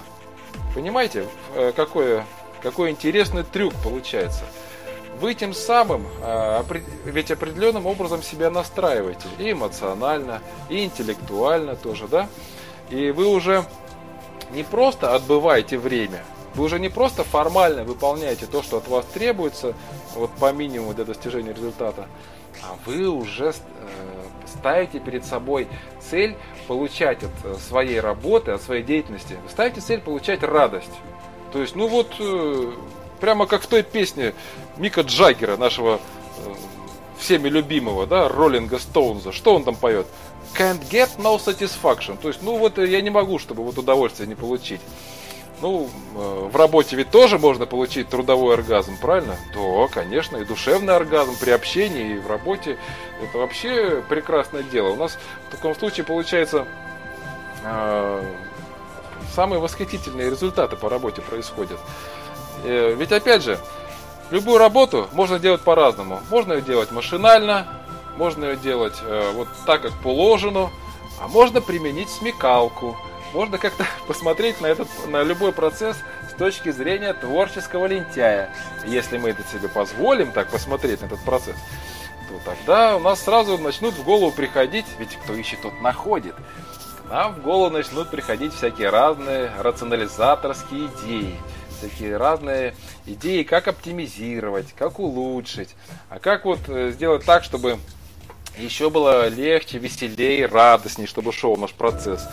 Понимаете, 0.74 1.26
э, 1.56 1.72
какое 1.76 2.26
какой 2.62 2.92
интересный 2.92 3.44
трюк 3.44 3.74
получается. 3.84 4.44
Вы 5.20 5.34
тем 5.34 5.54
самым, 5.54 6.06
а, 6.22 6.66
ведь 7.06 7.32
определенным 7.32 7.86
образом 7.86 8.22
себя 8.22 8.50
настраиваете 8.50 9.28
и 9.38 9.52
эмоционально, 9.52 10.42
и 10.70 10.84
интеллектуально 10.84 11.76
тоже, 11.76 12.08
да? 12.08 12.28
И 12.90 13.12
вы 13.12 13.28
уже 13.28 13.66
не 14.52 14.64
просто 14.64 15.16
отбываете 15.16 15.78
время, 15.78 16.24
вы 16.56 16.66
уже 16.66 16.80
не 16.80 16.90
просто 16.90 17.24
формально 17.24 17.84
выполняете 17.84 18.46
то, 18.46 18.64
что 18.64 18.78
от 18.78 18.88
вас 18.88 19.06
требуется, 19.14 19.74
вот 20.16 20.32
по 20.32 20.52
минимуму 20.52 20.94
для 20.94 21.06
достижения 21.06 21.54
результата, 21.54 22.08
а 22.64 22.76
вы 22.86 23.08
уже 23.08 23.48
э, 23.48 23.54
ставите 24.48 25.00
перед 25.00 25.26
собой 25.26 25.68
цель 26.00 26.36
получать 26.68 27.24
от 27.24 27.32
э, 27.44 27.56
своей 27.56 28.00
работы, 28.00 28.52
от 28.52 28.62
своей 28.62 28.84
деятельности, 28.84 29.38
вы 29.44 29.50
ставите 29.50 29.82
цель 29.82 30.00
получать 30.00 30.44
радость. 30.44 30.92
То 31.56 31.62
есть, 31.62 31.74
ну 31.74 31.88
вот, 31.88 32.14
э, 32.20 32.74
прямо 33.22 33.46
как 33.46 33.62
в 33.62 33.68
той 33.68 33.82
песне 33.82 34.34
Мика 34.76 35.04
Джаггера, 35.04 35.56
нашего 35.56 36.02
э, 36.40 36.54
всеми 37.18 37.48
любимого, 37.48 38.06
да, 38.06 38.28
Роллинга 38.28 38.78
Стоунза. 38.78 39.32
Что 39.32 39.56
он 39.56 39.64
там 39.64 39.78
поет? 39.78 40.06
Can't 40.60 40.82
get 40.90 41.12
no 41.18 41.38
satisfaction. 41.38 42.18
То 42.22 42.28
есть, 42.28 42.42
ну 42.42 42.58
вот 42.58 42.78
я 42.78 43.00
не 43.00 43.10
могу, 43.10 43.40
чтобы 43.40 43.64
вот 43.64 43.78
удовольствие 43.78 44.28
не 44.28 44.36
получить. 44.36 44.82
Ну, 45.62 45.88
э, 46.16 46.50
в 46.52 46.58
работе 46.58 46.98
ведь 46.98 47.10
тоже 47.10 47.40
можно 47.40 47.66
получить 47.66 48.10
трудовой 48.10 48.56
оргазм, 48.56 48.98
правильно? 49.00 49.38
Да, 49.54 49.88
конечно, 49.88 50.36
и 50.36 50.44
душевный 50.44 50.94
оргазм 50.94 51.38
при 51.40 51.52
общении, 51.52 52.16
и 52.16 52.20
в 52.20 52.28
работе. 52.28 52.78
Это 53.24 53.38
вообще 53.38 54.04
прекрасное 54.10 54.64
дело. 54.64 54.90
У 54.90 54.98
нас 54.98 55.18
в 55.48 55.52
таком 55.52 55.74
случае 55.74 56.06
получается 56.06 56.68
самые 59.34 59.60
восхитительные 59.60 60.30
результаты 60.30 60.76
по 60.76 60.90
работе 60.90 61.22
происходят. 61.22 61.80
Э, 62.64 62.94
ведь 62.94 63.12
опять 63.12 63.44
же, 63.44 63.60
любую 64.32 64.58
работу 64.58 65.08
можно 65.14 65.40
делать 65.40 65.62
по-разному. 65.62 66.22
Можно 66.30 66.54
ее 66.54 66.62
делать 66.62 66.92
машинально, 66.92 67.68
можно 68.18 68.46
ее 68.46 68.56
делать 68.56 68.96
э, 69.02 69.32
вот 69.34 69.48
так, 69.66 69.82
как 69.82 69.94
положено, 70.02 70.70
а 71.22 71.28
можно 71.28 71.62
применить 71.62 72.10
смекалку. 72.10 72.98
Можно 73.34 73.58
как-то 73.58 73.86
посмотреть 74.08 74.62
на, 74.62 74.68
этот, 74.68 74.88
на 75.08 75.24
любой 75.24 75.52
процесс 75.52 75.98
с 76.30 76.34
точки 76.34 76.72
зрения 76.72 77.14
творческого 77.14 77.86
лентяя. 77.86 78.50
Если 78.86 79.18
мы 79.18 79.30
это 79.30 79.44
себе 79.52 79.68
позволим 79.68 80.32
так 80.32 80.50
посмотреть 80.50 81.02
на 81.02 81.06
этот 81.06 81.20
процесс, 81.24 81.56
то 82.30 82.40
тогда 82.44 82.96
у 82.96 83.00
нас 83.00 83.22
сразу 83.22 83.58
начнут 83.58 83.94
в 83.94 84.04
голову 84.04 84.32
приходить, 84.32 84.86
ведь 84.98 85.16
кто 85.18 85.34
ищет, 85.34 85.62
тот 85.62 85.80
находит 85.82 86.36
нам 87.10 87.36
в 87.36 87.42
голову 87.42 87.70
начнут 87.70 88.10
приходить 88.10 88.54
всякие 88.54 88.90
разные 88.90 89.52
рационализаторские 89.60 90.88
идеи. 90.88 91.36
Всякие 91.78 92.18
разные 92.18 92.74
идеи, 93.06 93.44
как 93.44 93.68
оптимизировать, 93.68 94.74
как 94.78 95.00
улучшить, 95.00 95.76
а 96.10 96.20
как 96.20 96.46
вот 96.46 96.60
э, 96.68 96.92
сделать 96.92 97.26
так, 97.26 97.44
чтобы 97.44 97.80
еще 98.58 98.90
было 98.90 99.28
легче, 99.28 99.78
веселее, 99.78 100.46
радостнее, 100.46 101.08
чтобы 101.08 101.34
шел 101.34 101.58
наш 101.58 101.74
процесс. 101.74 102.26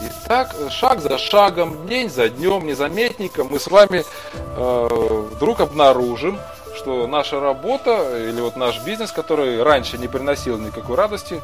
И 0.00 0.26
так, 0.26 0.54
шаг 0.70 1.00
за 1.00 1.18
шагом, 1.18 1.86
день 1.86 2.08
за 2.08 2.28
днем, 2.28 2.66
незаметненько 2.66 3.44
мы 3.44 3.58
с 3.58 3.66
вами 3.66 4.04
э, 4.34 4.88
вдруг 5.34 5.60
обнаружим, 5.60 6.38
что 6.76 7.06
наша 7.06 7.40
работа 7.40 8.18
или 8.18 8.40
вот 8.40 8.56
наш 8.56 8.82
бизнес, 8.84 9.12
который 9.12 9.62
раньше 9.62 9.98
не 9.98 10.08
приносил 10.08 10.56
никакой 10.58 10.96
радости, 10.96 11.42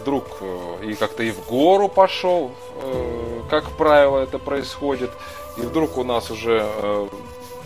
вдруг 0.00 0.24
э, 0.40 0.84
и 0.84 0.94
как-то 0.94 1.22
и 1.22 1.30
в 1.30 1.46
гору 1.46 1.88
пошел, 1.88 2.50
э, 2.82 3.40
как 3.50 3.70
правило 3.76 4.18
это 4.18 4.38
происходит, 4.38 5.10
и 5.56 5.60
вдруг 5.60 5.98
у 5.98 6.04
нас 6.04 6.30
уже 6.30 6.62
э, 6.64 7.08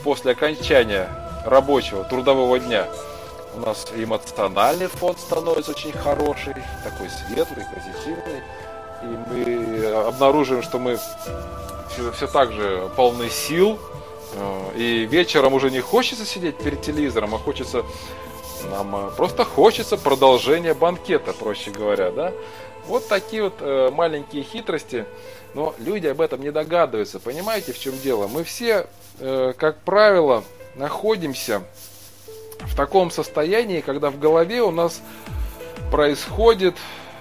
после 0.03 0.33
окончания 0.33 1.09
рабочего 1.45 2.05
трудового 2.05 2.59
дня 2.59 2.89
у 3.57 3.61
нас 3.61 3.87
эмоциональный 3.95 4.89
фон 4.89 5.17
становится 5.17 5.71
очень 5.71 5.93
хороший, 5.93 6.55
такой 6.83 7.09
светлый, 7.09 7.65
позитивный, 7.73 8.43
и 9.03 9.07
мы 9.07 9.87
обнаруживаем, 10.09 10.63
что 10.63 10.79
мы 10.79 10.99
все, 11.91 12.11
все 12.13 12.27
так 12.27 12.53
же 12.53 12.91
полны 12.97 13.31
сил, 13.31 13.79
и 14.75 15.07
вечером 15.09 15.55
уже 15.55 15.71
не 15.71 15.81
хочется 15.81 16.27
сидеть 16.27 16.57
перед 16.57 16.83
телевизором, 16.83 17.37
а 17.37 17.39
хочется 17.39 17.85
нам 18.71 18.95
э, 18.97 19.11
просто 19.17 19.45
хочется 19.45 19.97
продолжения 19.97 20.75
банкета, 20.75 21.33
проще 21.33 21.71
говоря, 21.71 22.11
да? 22.11 22.33
Вот 22.87 23.09
такие 23.09 23.45
вот 23.45 23.55
э, 23.61 23.91
маленькие 23.91 24.43
хитрости, 24.43 25.07
но 25.55 25.75
люди 25.79 26.07
об 26.07 26.21
этом 26.21 26.41
не 26.41 26.51
догадываются. 26.51 27.19
Понимаете, 27.21 27.73
в 27.73 27.79
чем 27.79 27.99
дело? 27.99 28.27
Мы 28.27 28.45
все, 28.45 28.87
э, 29.21 29.53
как 29.57 29.79
правило, 29.81 30.45
находимся 30.75 31.63
в 32.61 32.77
таком 32.77 33.11
состоянии, 33.11 33.81
когда 33.81 34.11
в 34.11 34.19
голове 34.19 34.63
у 34.63 34.71
нас 34.71 35.01
происходит 35.91 36.77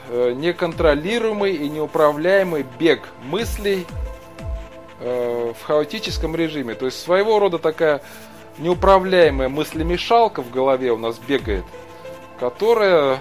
неконтролируемый 0.10 1.56
и 1.56 1.70
неуправляемый 1.70 2.66
бег 2.78 3.02
мыслей 3.24 3.86
в 5.00 5.56
хаотическом 5.64 6.36
режиме. 6.36 6.76
То 6.76 6.86
есть 6.86 7.02
своего 7.02 7.40
рода 7.40 7.58
такая 7.58 8.02
неуправляемая 8.58 9.50
мыслемешалка 9.50 10.42
в 10.42 10.52
голове 10.52 10.92
у 10.92 10.98
нас 10.98 11.18
бегает, 11.20 11.66
которая 12.40 13.20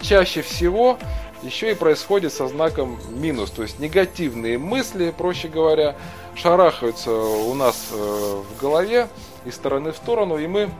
чаще 0.00 0.42
всего 0.42 0.98
еще 1.42 1.70
и 1.72 1.74
происходит 1.74 2.32
со 2.32 2.48
знаком 2.48 2.98
минус. 3.10 3.50
То 3.50 3.62
есть 3.62 3.78
негативные 3.78 4.58
мысли, 4.58 5.14
проще 5.16 5.48
говоря, 5.48 5.96
шарахаются 6.34 7.12
у 7.12 7.54
нас 7.54 7.88
э, 7.92 7.96
в 7.96 8.60
голове 8.60 9.08
из 9.44 9.54
стороны 9.54 9.92
в 9.92 9.96
сторону, 9.96 10.38
и 10.38 10.46
мы 10.46 10.70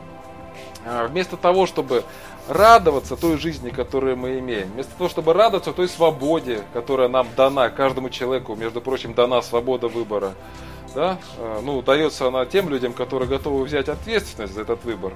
э, 0.85 1.07
вместо 1.07 1.37
того, 1.37 1.65
чтобы 1.65 2.03
радоваться 2.47 3.15
той 3.15 3.37
жизни, 3.37 3.69
которую 3.69 4.17
мы 4.17 4.39
имеем, 4.39 4.69
вместо 4.71 4.93
того, 4.97 5.09
чтобы 5.09 5.33
радоваться 5.33 5.71
той 5.71 5.87
свободе, 5.87 6.63
которая 6.73 7.07
нам 7.07 7.27
дана, 7.37 7.69
каждому 7.69 8.09
человеку, 8.09 8.55
между 8.55 8.81
прочим, 8.81 9.13
дана 9.13 9.41
свобода 9.41 9.87
выбора, 9.87 10.33
да, 10.93 11.19
э, 11.37 11.59
ну, 11.63 11.81
дается 11.81 12.27
она 12.27 12.45
тем 12.45 12.69
людям, 12.69 12.93
которые 12.93 13.29
готовы 13.29 13.63
взять 13.63 13.89
ответственность 13.89 14.53
за 14.53 14.61
этот 14.61 14.83
выбор. 14.83 15.13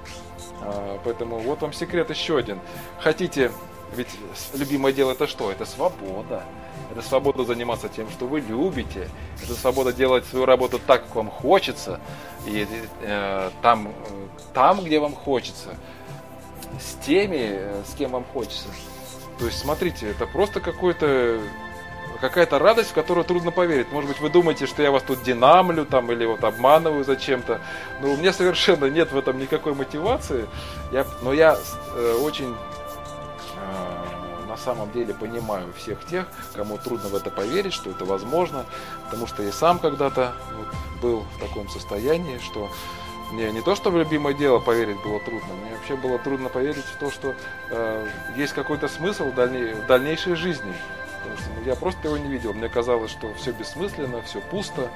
А, 0.62 1.00
поэтому 1.04 1.40
вот 1.40 1.62
вам 1.62 1.74
секрет 1.74 2.10
еще 2.10 2.38
один. 2.38 2.60
Хотите, 3.00 3.52
ведь 3.96 4.10
любимое 4.54 4.94
дело 4.94 5.12
это 5.12 5.28
что? 5.28 5.52
Это 5.52 5.66
свобода. 5.66 6.44
Это 6.92 7.02
свобода 7.02 7.44
заниматься 7.44 7.90
тем, 7.90 8.10
что 8.10 8.28
вы 8.28 8.40
любите. 8.40 9.10
Это 9.44 9.54
свобода 9.54 9.92
делать 9.94 10.26
свою 10.26 10.46
работу 10.46 10.80
так, 10.80 11.04
как 11.06 11.16
вам 11.16 11.30
хочется. 11.30 12.00
И 12.46 12.68
э, 13.02 13.50
там, 13.62 13.94
там, 14.54 14.84
где 14.84 15.00
вам 15.00 15.14
хочется. 15.14 15.76
С 16.80 16.96
теми, 17.06 17.50
э, 17.52 17.84
с 17.86 17.96
кем 17.96 18.12
вам 18.12 18.26
хочется. 18.26 18.68
То 19.40 19.46
есть, 19.46 19.60
смотрите, 19.60 20.10
это 20.10 20.28
просто 20.28 20.60
какой-то 20.60 21.40
какая-то 22.24 22.58
радость, 22.58 22.92
в 22.92 22.94
которую 22.94 23.26
трудно 23.26 23.52
поверить. 23.52 23.92
Может 23.92 24.10
быть, 24.10 24.22
вы 24.22 24.30
думаете, 24.30 24.66
что 24.66 24.82
я 24.82 24.92
вас 24.92 25.04
тут 25.04 25.22
динамлю 25.24 25.86
там 25.86 26.10
или 26.10 26.24
вот 26.24 26.42
обманываю 26.46 27.04
зачем-то. 27.04 27.60
Но 28.00 28.14
у 28.14 28.16
меня 28.16 28.32
совершенно 28.32 28.86
нет 28.86 29.12
в 29.12 29.18
этом 29.18 29.38
никакой 29.38 29.74
мотивации. 29.74 30.48
Я, 30.94 31.06
но 31.22 31.34
я 31.34 31.60
э, 31.96 32.18
очень 32.24 32.56
э, 33.58 34.48
на 34.48 34.56
самом 34.56 34.90
деле 34.94 35.14
понимаю 35.14 35.74
всех 35.78 36.06
тех, 36.06 36.26
кому 36.56 36.78
трудно 36.78 37.10
в 37.10 37.16
это 37.16 37.30
поверить, 37.30 37.74
что 37.74 37.90
это 37.90 38.06
возможно, 38.06 38.66
потому 39.04 39.28
что 39.28 39.44
я 39.44 39.52
сам 39.52 39.78
когда-то 39.78 40.34
вот, 40.56 40.68
был 41.02 41.26
в 41.36 41.40
таком 41.42 41.68
состоянии, 41.68 42.40
что 42.40 42.70
мне 43.34 43.52
не 43.52 43.62
то, 43.62 43.76
что 43.76 43.92
в 43.92 43.98
любимое 43.98 44.34
дело 44.34 44.60
поверить 44.60 45.02
было 45.04 45.20
трудно, 45.20 45.54
мне 45.56 45.76
вообще 45.76 45.98
было 45.98 46.18
трудно 46.20 46.48
поверить 46.48 46.86
в 46.86 46.98
то, 47.00 47.12
что 47.12 47.36
э, 47.70 48.08
есть 48.38 48.54
какой-то 48.54 48.88
смысл 48.88 49.26
в, 49.26 49.36
дальней, 49.36 49.74
в 49.74 49.88
дальнейшей 49.88 50.36
жизни. 50.36 50.74
Потому 51.24 51.38
что 51.38 51.50
ну, 51.58 51.66
я 51.66 51.76
просто 51.76 52.08
его 52.08 52.18
не 52.18 52.30
видел. 52.30 52.54
Мне 52.54 52.68
казалось, 52.68 53.12
что 53.12 53.34
все 53.36 53.52
бессмысленно, 53.52 54.22
все 54.24 54.42
пусто. 54.42 54.92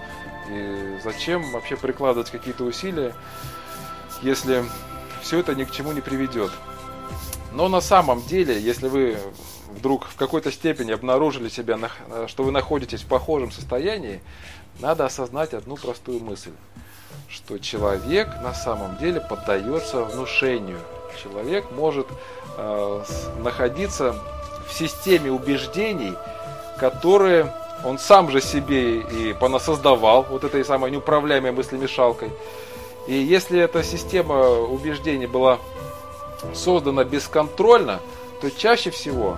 И 0.49 0.97
зачем 1.03 1.51
вообще 1.51 1.77
прикладывать 1.77 2.29
какие-то 2.29 2.65
усилия, 2.65 3.13
если 4.21 4.63
все 5.21 5.39
это 5.39 5.55
ни 5.55 5.63
к 5.63 5.71
чему 5.71 5.93
не 5.93 6.01
приведет. 6.01 6.51
Но 7.53 7.69
на 7.69 7.81
самом 7.81 8.21
деле, 8.23 8.59
если 8.59 8.87
вы 8.87 9.17
вдруг 9.77 10.05
в 10.05 10.15
какой-то 10.15 10.51
степени 10.51 10.91
обнаружили 10.91 11.49
себя, 11.49 11.79
что 12.27 12.43
вы 12.43 12.51
находитесь 12.51 13.01
в 13.01 13.07
похожем 13.07 13.51
состоянии, 13.51 14.21
надо 14.79 15.05
осознать 15.05 15.53
одну 15.53 15.75
простую 15.75 16.19
мысль, 16.23 16.51
что 17.29 17.57
человек 17.57 18.27
на 18.43 18.53
самом 18.53 18.97
деле 18.97 19.21
поддается 19.21 20.03
внушению. 20.03 20.79
Человек 21.21 21.71
может 21.71 22.07
э, 22.57 23.03
находиться 23.39 24.15
в 24.67 24.73
системе 24.73 25.32
убеждений, 25.32 26.13
которые 26.80 27.53
он 27.84 27.99
сам 27.99 28.30
же 28.32 28.41
себе 28.41 28.99
и 28.99 29.34
понасоздавал 29.34 30.25
вот 30.30 30.43
этой 30.43 30.65
самой 30.65 30.91
неуправляемой 30.91 31.51
мыслемешалкой. 31.51 32.32
И 33.08 33.13
если 33.13 33.60
эта 33.60 33.84
система 33.84 34.49
убеждений 34.49 35.27
была 35.27 35.60
создана 36.53 37.03
бесконтрольно, 37.03 37.99
то 38.41 38.51
чаще 38.51 38.91
всего 38.91 39.38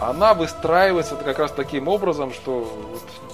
она 0.00 0.34
выстраивается 0.34 1.16
как 1.16 1.38
раз 1.38 1.52
таким 1.52 1.88
образом, 1.88 2.32
что 2.32 2.68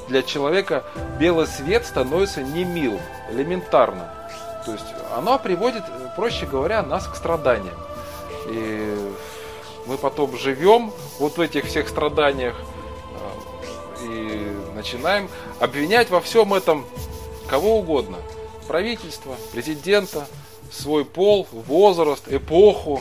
для 0.09 0.23
человека 0.23 0.85
белый 1.19 1.47
свет 1.47 1.87
становится 1.87 2.43
не 2.43 2.65
мил, 2.65 3.01
элементарно. 3.31 4.09
То 4.65 4.73
есть 4.73 4.85
она 5.17 5.39
приводит, 5.39 5.83
проще 6.17 6.47
говоря, 6.47 6.83
нас 6.83 7.07
к 7.07 7.17
страданиям. 7.17 7.75
И 8.47 9.00
мы 9.91 9.99
потом 9.99 10.39
живем 10.39 10.93
вот 11.19 11.37
в 11.37 11.41
этих 11.41 11.65
всех 11.65 11.89
страданиях 11.89 12.55
э, 14.05 14.07
и 14.07 14.77
начинаем 14.77 15.29
обвинять 15.59 16.11
во 16.11 16.21
всем 16.21 16.55
этом 16.55 16.87
кого 17.49 17.81
угодно. 17.81 18.19
Правительство, 18.69 19.35
президента, 19.53 20.29
свой 20.71 21.05
пол, 21.05 21.49
возраст, 21.51 22.33
эпоху, 22.33 23.01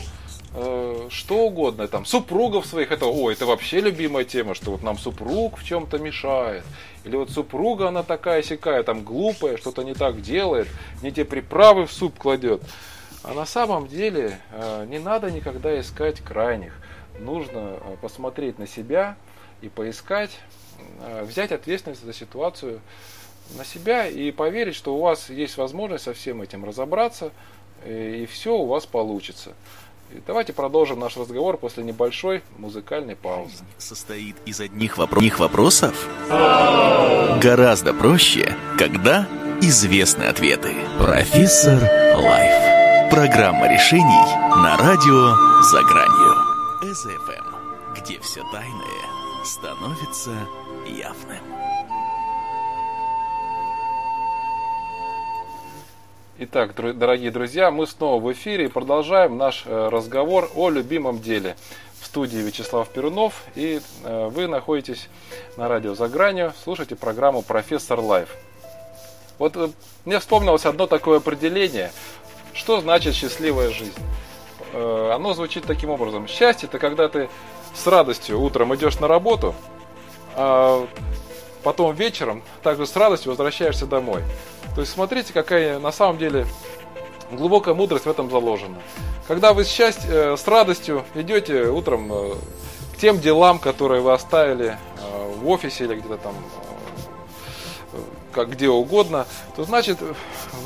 э, 0.56 1.08
что 1.12 1.36
угодно, 1.45 1.88
там, 1.88 2.06
супругов 2.06 2.65
своих, 2.65 2.91
это, 2.91 3.06
о, 3.06 3.30
это 3.30 3.45
вообще 3.45 3.82
любимая 3.82 4.25
тема, 4.25 4.56
что 4.56 4.71
вот 4.71 4.82
нам 4.82 4.97
супруг 4.97 5.60
в 5.60 5.63
чем-то 5.63 5.99
мешает, 5.99 6.63
или 7.04 7.15
вот 7.15 7.30
супруга, 7.30 7.89
она 7.89 8.02
такая 8.02 8.41
сякая, 8.41 8.82
там, 8.82 9.04
глупая, 9.04 9.58
что-то 9.58 9.84
не 9.84 9.93
так 9.93 10.23
делает, 10.23 10.67
не 11.04 11.12
те 11.12 11.23
приправы 11.23 11.86
в 11.86 11.93
суп 11.93 12.17
кладет. 12.17 12.63
А 13.23 13.34
на 13.34 13.45
самом 13.45 13.88
деле 13.88 14.39
э, 14.51 14.86
не 14.89 14.99
надо 14.99 15.29
никогда 15.29 15.79
искать 15.79 16.21
крайних. 16.21 16.73
Нужно 17.19 17.77
э, 17.82 17.95
посмотреть 18.01 18.58
на 18.60 18.67
себя 18.67 19.17
и 19.62 19.67
поискать, 19.69 20.32
э, 21.01 21.23
взять 21.23 21.51
ответственность 21.51 22.03
за 22.05 22.13
ситуацию 22.13 22.79
на 23.58 23.65
себя 23.65 24.08
и 24.08 24.32
поверить, 24.32 24.75
что 24.75 24.95
у 24.95 25.01
вас 25.01 25.29
есть 25.29 25.58
возможность 25.58 26.05
со 26.05 26.13
всем 26.13 26.41
этим 26.41 26.63
разобраться, 26.63 27.32
и 27.86 28.27
все 28.32 28.55
у 28.55 28.67
вас 28.67 28.86
получится. 28.86 29.53
Давайте 30.27 30.53
продолжим 30.53 30.99
наш 30.99 31.17
разговор 31.17 31.58
после 31.58 31.84
небольшой 31.84 32.43
музыкальной 32.58 33.15
паузы. 33.15 33.63
Состоит 33.77 34.36
из 34.45 34.60
одних 34.60 34.97
вопро- 34.97 35.36
вопросов? 35.38 36.08
Гораздо 37.41 37.93
проще, 37.93 38.55
когда 38.77 39.27
известны 39.62 40.25
ответы. 40.25 40.75
Профессор 40.97 41.79
Лайф. 42.15 42.68
Программа 43.10 43.67
решений 43.67 44.36
на 44.62 44.78
радио 44.78 45.62
«За 45.63 45.82
гранью». 45.82 46.93
СФМ, 46.93 47.95
где 47.95 48.19
все 48.19 48.43
тайное 48.52 49.43
становится 49.43 50.32
явным. 50.86 51.39
Итак, 56.38 56.76
дорогие 56.76 57.32
друзья, 57.32 57.72
мы 57.72 57.88
снова 57.88 58.22
в 58.22 58.32
эфире 58.32 58.65
и 58.65 58.69
продолжаем 58.69 59.38
наш 59.38 59.63
э, 59.65 59.89
разговор 59.89 60.52
о 60.56 60.69
любимом 60.69 61.19
деле. 61.19 61.56
В 62.00 62.06
студии 62.06 62.38
Вячеслав 62.38 62.88
Перунов, 62.89 63.43
и 63.56 63.82
э, 64.04 64.28
вы 64.28 64.48
находитесь 64.48 65.10
на 65.58 65.67
радио 65.67 65.95
«За 65.95 66.08
гранью», 66.10 66.54
слушаете 66.63 66.95
программу 66.95 67.41
«Профессор 67.41 68.00
Лайф». 68.02 68.30
Вот 69.39 69.58
э, 69.58 69.69
мне 70.06 70.19
вспомнилось 70.19 70.67
одно 70.67 70.86
такое 70.86 71.17
определение– 71.17 71.91
что 72.53 72.81
значит 72.81 73.15
счастливая 73.15 73.69
жизнь? 73.69 73.93
Э, 74.73 75.12
оно 75.15 75.33
звучит 75.33 75.65
таким 75.65 75.89
образом. 75.89 76.27
Счастье 76.27 76.67
это 76.67 76.79
когда 76.79 77.07
ты 77.07 77.29
с 77.73 77.85
радостью 77.88 78.39
утром 78.39 78.73
идешь 78.75 78.99
на 78.99 79.07
работу, 79.07 79.55
а 80.35 80.88
потом 81.63 81.95
вечером 81.95 82.43
также 82.63 82.85
с 82.85 82.95
радостью 82.95 83.31
возвращаешься 83.31 83.85
домой. 83.85 84.23
То 84.75 84.81
есть 84.81 84.93
смотрите, 84.93 85.33
какая 85.33 85.79
на 85.79 85.91
самом 85.91 86.17
деле 86.17 86.45
глубокая 87.31 87.73
мудрость 87.73 88.05
в 88.05 88.09
этом 88.09 88.29
заложена. 88.29 88.77
Когда 89.27 89.53
вы 89.53 89.63
счастье, 89.65 90.09
э, 90.09 90.38
с 90.38 90.47
радостью 90.47 91.05
идете 91.15 91.65
утром 91.65 92.12
э, 92.12 92.35
к 92.95 92.97
тем 92.97 93.19
делам, 93.19 93.59
которые 93.59 94.01
вы 94.01 94.13
оставили 94.13 94.77
в 95.39 95.47
офисе 95.47 95.85
или 95.85 95.95
где-то 95.95 96.17
там 96.17 96.35
как 98.31 98.51
где 98.51 98.69
угодно, 98.69 99.25
то 99.55 99.63
значит 99.63 99.97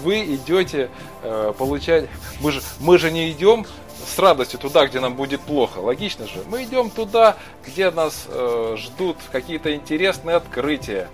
вы 0.03 0.35
идете 0.35 0.89
э, 1.21 1.53
получать. 1.57 2.09
Мы 2.41 2.51
же, 2.51 2.61
мы 2.79 2.97
же 2.97 3.11
не 3.11 3.31
идем 3.31 3.65
с 4.05 4.19
радостью 4.19 4.59
туда, 4.59 4.85
где 4.87 4.99
нам 4.99 5.15
будет 5.15 5.41
плохо. 5.41 5.79
Логично 5.79 6.27
же. 6.27 6.43
Мы 6.47 6.63
идем 6.63 6.89
туда, 6.89 7.37
где 7.65 7.89
нас 7.91 8.25
э, 8.27 8.75
ждут 8.77 9.17
какие-то 9.31 9.73
интересные 9.75 10.35
открытия, 10.35 11.09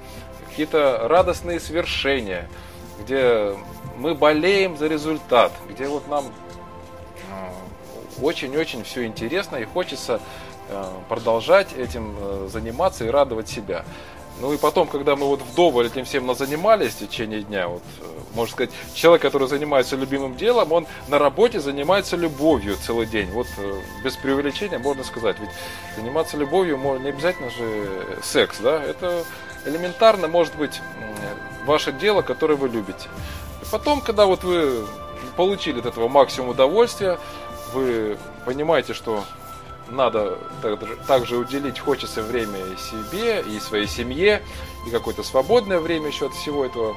какие-то 0.49 1.07
радостные 1.07 1.59
свершения, 1.59 2.49
где 2.99 3.55
мы 3.97 4.15
болеем 4.15 4.77
за 4.77 4.87
результат, 4.87 5.51
где 5.69 5.87
вот 5.87 6.07
нам 6.07 6.25
э, 6.25 8.21
очень-очень 8.21 8.83
все 8.83 9.05
интересно 9.05 9.57
и 9.57 9.65
хочется 9.65 10.19
э, 10.69 10.85
продолжать 11.07 11.73
этим 11.73 12.15
э, 12.17 12.49
заниматься 12.51 13.05
и 13.05 13.09
радовать 13.09 13.49
себя. 13.49 13.85
Ну 14.39 14.53
и 14.53 14.57
потом, 14.57 14.87
когда 14.87 15.15
мы 15.15 15.25
вот 15.25 15.41
вдоволь 15.41 15.87
этим 15.87 16.05
всем 16.05 16.33
занимались 16.33 16.93
в 16.93 16.99
течение 16.99 17.41
дня, 17.41 17.67
вот, 17.67 17.83
э, 17.99 18.03
можно 18.35 18.53
сказать, 18.53 18.71
человек, 18.93 19.21
который 19.21 19.47
занимается 19.47 19.95
любимым 19.95 20.37
делом, 20.37 20.71
он 20.71 20.87
на 21.07 21.19
работе 21.19 21.59
занимается 21.59 22.15
любовью 22.15 22.77
целый 22.77 23.05
день. 23.05 23.29
Вот 23.31 23.47
э, 23.57 23.81
без 24.03 24.15
преувеличения 24.15 24.79
можно 24.79 25.03
сказать. 25.03 25.37
Ведь 25.39 25.49
заниматься 25.97 26.37
любовью 26.37 26.77
не 27.01 27.09
обязательно 27.09 27.49
же 27.49 28.19
секс, 28.23 28.59
да? 28.59 28.81
Это 28.81 29.23
элементарно 29.65 30.27
может 30.27 30.55
быть 30.55 30.79
ваше 31.65 31.91
дело, 31.91 32.21
которое 32.21 32.55
вы 32.55 32.69
любите. 32.69 33.07
И 33.61 33.65
потом, 33.71 34.01
когда 34.01 34.25
вот 34.25 34.43
вы 34.43 34.85
получили 35.35 35.79
от 35.79 35.85
этого 35.85 36.07
максимум 36.07 36.49
удовольствия, 36.49 37.19
вы 37.73 38.17
понимаете, 38.45 38.93
что 38.93 39.23
надо 39.91 40.37
также 41.07 41.37
уделить, 41.37 41.79
хочется 41.79 42.21
время 42.21 42.59
себе, 42.77 43.41
и 43.41 43.59
своей 43.59 43.87
семье, 43.87 44.41
и 44.87 44.89
какое-то 44.89 45.23
свободное 45.23 45.79
время 45.79 46.07
еще 46.07 46.27
от 46.27 46.33
всего 46.33 46.65
этого, 46.65 46.95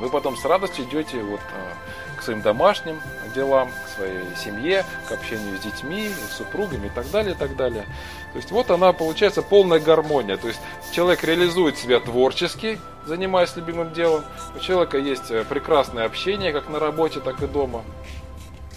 вы 0.00 0.08
потом 0.08 0.36
с 0.36 0.44
радостью 0.44 0.86
идете 0.86 1.22
вот 1.22 1.40
а, 1.40 2.18
к 2.18 2.22
своим 2.22 2.40
домашним 2.42 3.00
делам, 3.34 3.68
к 3.68 3.96
своей 3.96 4.24
семье, 4.36 4.84
к 5.08 5.12
общению 5.12 5.58
с 5.58 5.60
детьми, 5.60 6.08
с 6.08 6.38
супругами 6.38 6.86
и 6.86 6.90
так 6.90 7.10
далее, 7.10 7.34
и 7.34 7.36
так 7.36 7.56
далее. 7.56 7.84
То 8.32 8.36
есть 8.36 8.50
вот 8.50 8.70
она 8.70 8.92
получается 8.92 9.42
полная 9.42 9.78
гармония. 9.78 10.36
То 10.36 10.48
есть 10.48 10.60
человек 10.92 11.22
реализует 11.24 11.76
себя 11.78 12.00
творчески, 12.00 12.80
занимаясь 13.06 13.54
любимым 13.56 13.92
делом. 13.92 14.24
У 14.54 14.58
человека 14.58 14.98
есть 14.98 15.30
э, 15.30 15.44
прекрасное 15.44 16.04
общение, 16.04 16.52
как 16.52 16.68
на 16.68 16.78
работе, 16.78 17.20
так 17.20 17.42
и 17.42 17.46
дома. 17.46 17.84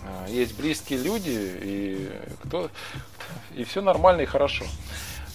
А, 0.05 0.27
есть 0.27 0.57
близкие 0.57 0.99
люди, 0.99 1.31
и 1.33 2.11
кто, 2.43 2.69
и 3.55 3.63
все 3.63 3.81
нормально 3.81 4.21
и 4.21 4.25
хорошо. 4.25 4.65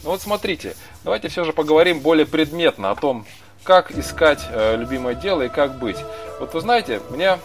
Ну 0.05 0.11
вот 0.11 0.23
смотрите, 0.23 0.77
давайте 1.05 1.29
все 1.29 1.45
же 1.45 1.53
поговорим 1.53 2.01
более 2.01 2.27
предметно 2.27 2.91
о 2.91 2.97
том, 2.97 3.27
как 3.65 3.91
искать 3.91 4.47
э, 4.51 4.77
любимое 4.77 5.15
дело 5.15 5.43
и 5.43 5.49
как 5.49 5.79
быть. 5.79 5.99
Вот 6.39 6.55
вы 6.55 6.61
знаете, 6.61 7.01
мне 7.11 7.39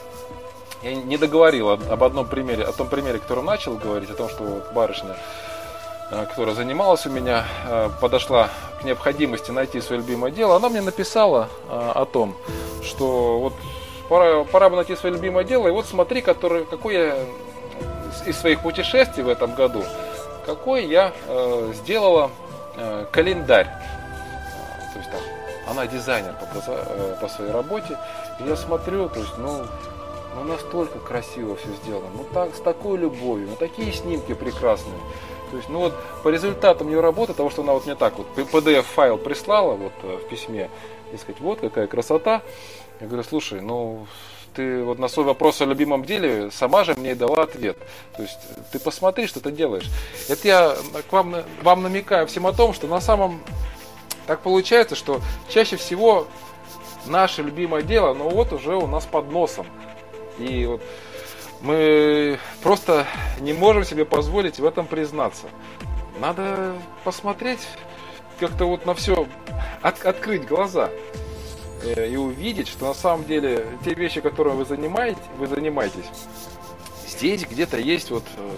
я 0.83 0.95
не 0.95 1.17
договорил 1.17 1.69
об 1.69 2.03
одном 2.03 2.27
примере, 2.27 2.63
о 2.63 2.73
том 2.73 2.89
примере, 2.89 3.19
который 3.19 3.43
начал 3.43 3.75
говорить, 3.75 4.09
о 4.09 4.15
том, 4.15 4.29
что 4.29 4.43
вот 4.43 4.73
барышня, 4.73 5.15
э, 6.11 6.25
которая 6.25 6.55
занималась 6.55 7.05
у 7.05 7.09
меня, 7.09 7.45
э, 7.65 7.89
подошла 8.01 8.49
к 8.81 8.83
необходимости 8.83 9.49
найти 9.51 9.79
свое 9.79 10.01
любимое 10.01 10.31
дело, 10.31 10.57
она 10.57 10.69
мне 10.69 10.81
написала 10.81 11.47
э, 11.69 11.91
о 11.95 12.05
том, 12.05 12.35
что 12.83 13.39
вот 13.39 13.53
пора, 14.09 14.43
пора 14.43 14.69
бы 14.69 14.75
найти 14.75 14.95
свое 14.95 15.15
любимое 15.15 15.45
дело, 15.45 15.69
и 15.69 15.71
вот 15.71 15.85
смотри, 15.85 16.21
который, 16.21 16.65
какой 16.65 16.93
я 16.93 17.15
из 18.25 18.37
своих 18.37 18.61
путешествий 18.61 19.23
в 19.23 19.29
этом 19.29 19.55
году 19.55 19.83
какой 20.45 20.85
я 20.85 21.13
э, 21.27 21.73
сделала 21.75 22.31
э, 22.75 23.05
календарь. 23.11 23.67
То 24.93 24.99
есть 24.99 25.11
там, 25.11 25.21
она 25.67 25.87
дизайнер 25.87 26.33
по, 26.33 26.45
э, 26.71 27.17
по 27.19 27.27
своей 27.27 27.51
работе. 27.51 27.97
И 28.39 28.47
я 28.47 28.55
смотрю, 28.55 29.09
то 29.09 29.19
есть, 29.19 29.37
ну, 29.37 29.65
ну 30.35 30.43
настолько 30.43 30.99
красиво 30.99 31.55
все 31.55 31.69
сделано, 31.83 32.07
ну 32.15 32.25
так, 32.33 32.55
с 32.55 32.59
такой 32.59 32.97
любовью, 32.97 33.49
ну 33.49 33.55
такие 33.55 33.91
снимки 33.91 34.33
прекрасные. 34.33 34.99
То 35.51 35.57
есть, 35.57 35.69
ну 35.69 35.79
вот 35.79 35.93
по 36.23 36.29
результатам 36.29 36.89
ее 36.89 36.99
работы, 36.99 37.33
того, 37.33 37.51
что 37.51 37.61
она 37.61 37.73
вот 37.73 37.85
мне 37.85 37.95
так 37.95 38.17
вот 38.17 38.27
PDF-файл 38.35 39.17
прислала 39.17 39.73
вот 39.73 39.93
э, 40.03 40.17
в 40.17 40.27
письме, 40.27 40.69
и 41.13 41.17
сказать, 41.17 41.39
вот 41.41 41.59
какая 41.59 41.87
красота. 41.87 42.41
Я 42.99 43.07
говорю, 43.07 43.23
слушай, 43.23 43.61
ну 43.61 44.07
ты 44.53 44.83
вот 44.83 44.99
на 44.99 45.07
свой 45.07 45.25
вопрос 45.25 45.61
о 45.61 45.65
любимом 45.65 46.05
деле 46.05 46.51
сама 46.51 46.83
же 46.83 46.95
мне 46.95 47.15
дала 47.15 47.43
ответ. 47.43 47.77
То 48.15 48.23
есть 48.23 48.37
ты 48.71 48.79
посмотри, 48.79 49.27
что 49.27 49.39
ты 49.39 49.51
делаешь. 49.51 49.89
Это 50.29 50.47
я 50.47 50.75
к 51.09 51.11
вам, 51.11 51.35
вам 51.61 51.83
намекаю 51.83 52.27
всем 52.27 52.47
о 52.47 52.53
том, 52.53 52.73
что 52.73 52.87
на 52.87 53.01
самом 53.01 53.41
так 54.27 54.39
получается, 54.41 54.95
что 54.95 55.21
чаще 55.49 55.75
всего 55.75 56.27
наше 57.05 57.43
любимое 57.43 57.81
дело, 57.81 58.13
ну 58.13 58.29
вот 58.29 58.53
уже 58.53 58.75
у 58.75 58.87
нас 58.87 59.05
под 59.05 59.31
носом. 59.31 59.67
И 60.37 60.65
вот 60.65 60.81
мы 61.61 62.39
просто 62.61 63.05
не 63.39 63.53
можем 63.53 63.83
себе 63.83 64.05
позволить 64.05 64.59
в 64.59 64.65
этом 64.65 64.85
признаться. 64.87 65.47
Надо 66.19 66.73
посмотреть 67.03 67.59
как-то 68.39 68.65
вот 68.65 68.85
на 68.85 68.93
все, 68.93 69.27
от, 69.81 70.05
открыть 70.05 70.45
глаза. 70.45 70.89
Э, 71.83 72.07
и 72.07 72.15
увидеть, 72.15 72.67
что 72.67 72.87
на 72.87 72.93
самом 72.93 73.25
деле 73.25 73.65
те 73.83 73.93
вещи, 73.93 74.21
которыми 74.21 74.55
вы 74.55 74.65
занимаете, 74.65 75.19
вы 75.37 75.47
занимаетесь, 75.47 76.05
здесь 77.07 77.45
где-то 77.45 77.77
есть 77.77 78.09
вот 78.09 78.23
э, 78.37 78.51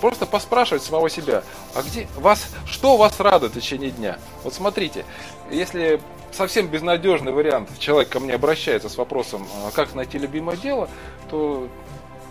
просто 0.00 0.26
поспрашивать 0.26 0.82
самого 0.82 1.08
себя, 1.08 1.42
а 1.74 1.82
где 1.82 2.06
вас, 2.16 2.48
что 2.66 2.96
вас 2.96 3.18
радует 3.20 3.52
в 3.52 3.54
течение 3.54 3.90
дня? 3.90 4.18
Вот 4.44 4.52
смотрите, 4.52 5.04
если 5.50 6.00
совсем 6.30 6.66
безнадежный 6.66 7.32
вариант, 7.32 7.70
человек 7.78 8.10
ко 8.10 8.20
мне 8.20 8.34
обращается 8.34 8.90
с 8.90 8.98
вопросом, 8.98 9.46
а 9.64 9.70
как 9.70 9.94
найти 9.94 10.18
любимое 10.18 10.56
дело, 10.58 10.90
то 11.30 11.68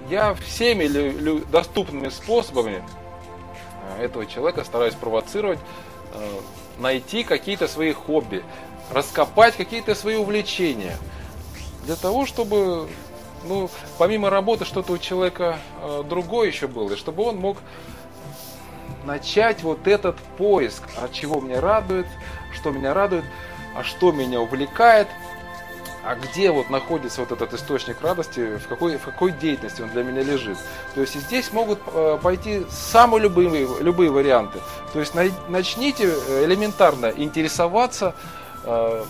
я 0.10 0.36
всеми 0.36 0.88
доступными 1.52 2.10
способами 2.10 2.84
э, 3.98 4.04
этого 4.04 4.28
человека 4.28 4.64
стараюсь 4.64 4.94
провоцировать, 4.94 5.60
найти 6.80 7.24
какие-то 7.24 7.68
свои 7.68 7.92
хобби, 7.92 8.44
раскопать 8.92 9.56
какие-то 9.56 9.96
свои 9.96 10.16
увлечения. 10.16 10.98
Для 11.86 11.96
того, 11.96 12.26
чтобы, 12.26 12.88
ну, 13.46 13.70
помимо 13.98 14.30
работы, 14.30 14.66
что-то 14.66 14.94
у 14.94 14.98
человека 14.98 15.58
э, 15.82 16.04
другое 16.08 16.48
еще 16.48 16.68
было, 16.68 16.92
и 16.92 16.96
чтобы 16.96 17.24
он 17.24 17.38
мог 17.38 17.58
начать 19.06 19.64
вот 19.64 19.88
этот 19.88 20.18
поиск, 20.38 20.84
от 21.02 21.14
чего 21.14 21.40
меня 21.40 21.62
радует, 21.62 22.08
что 22.54 22.72
меня 22.72 22.94
радует, 22.94 23.24
а 23.76 23.84
что 23.84 24.12
меня 24.12 24.42
увлекает, 24.42 25.08
а 26.04 26.16
где 26.16 26.52
вот 26.52 26.70
находится 26.70 27.22
вот 27.22 27.32
этот 27.32 27.54
источник 27.54 28.02
радости, 28.02 28.58
в 28.58 28.68
какой, 28.68 28.98
в 28.98 29.04
какой 29.04 29.32
деятельности 29.32 29.82
он 29.82 29.90
для 29.90 30.04
меня 30.04 30.24
лежит. 30.24 30.58
То 30.96 31.02
есть 31.02 31.16
здесь 31.16 31.52
могут 31.52 31.80
э, 31.88 32.18
пойти 32.22 32.66
самые 32.70 33.24
любые, 33.24 33.68
любые 33.82 34.10
варианты. 34.10 34.60
То 34.94 35.00
есть 35.00 35.14
начните 35.50 36.06
э, 36.06 36.46
элементарно 36.46 37.08
интересоваться 37.08 38.16
Э, 38.68 39.06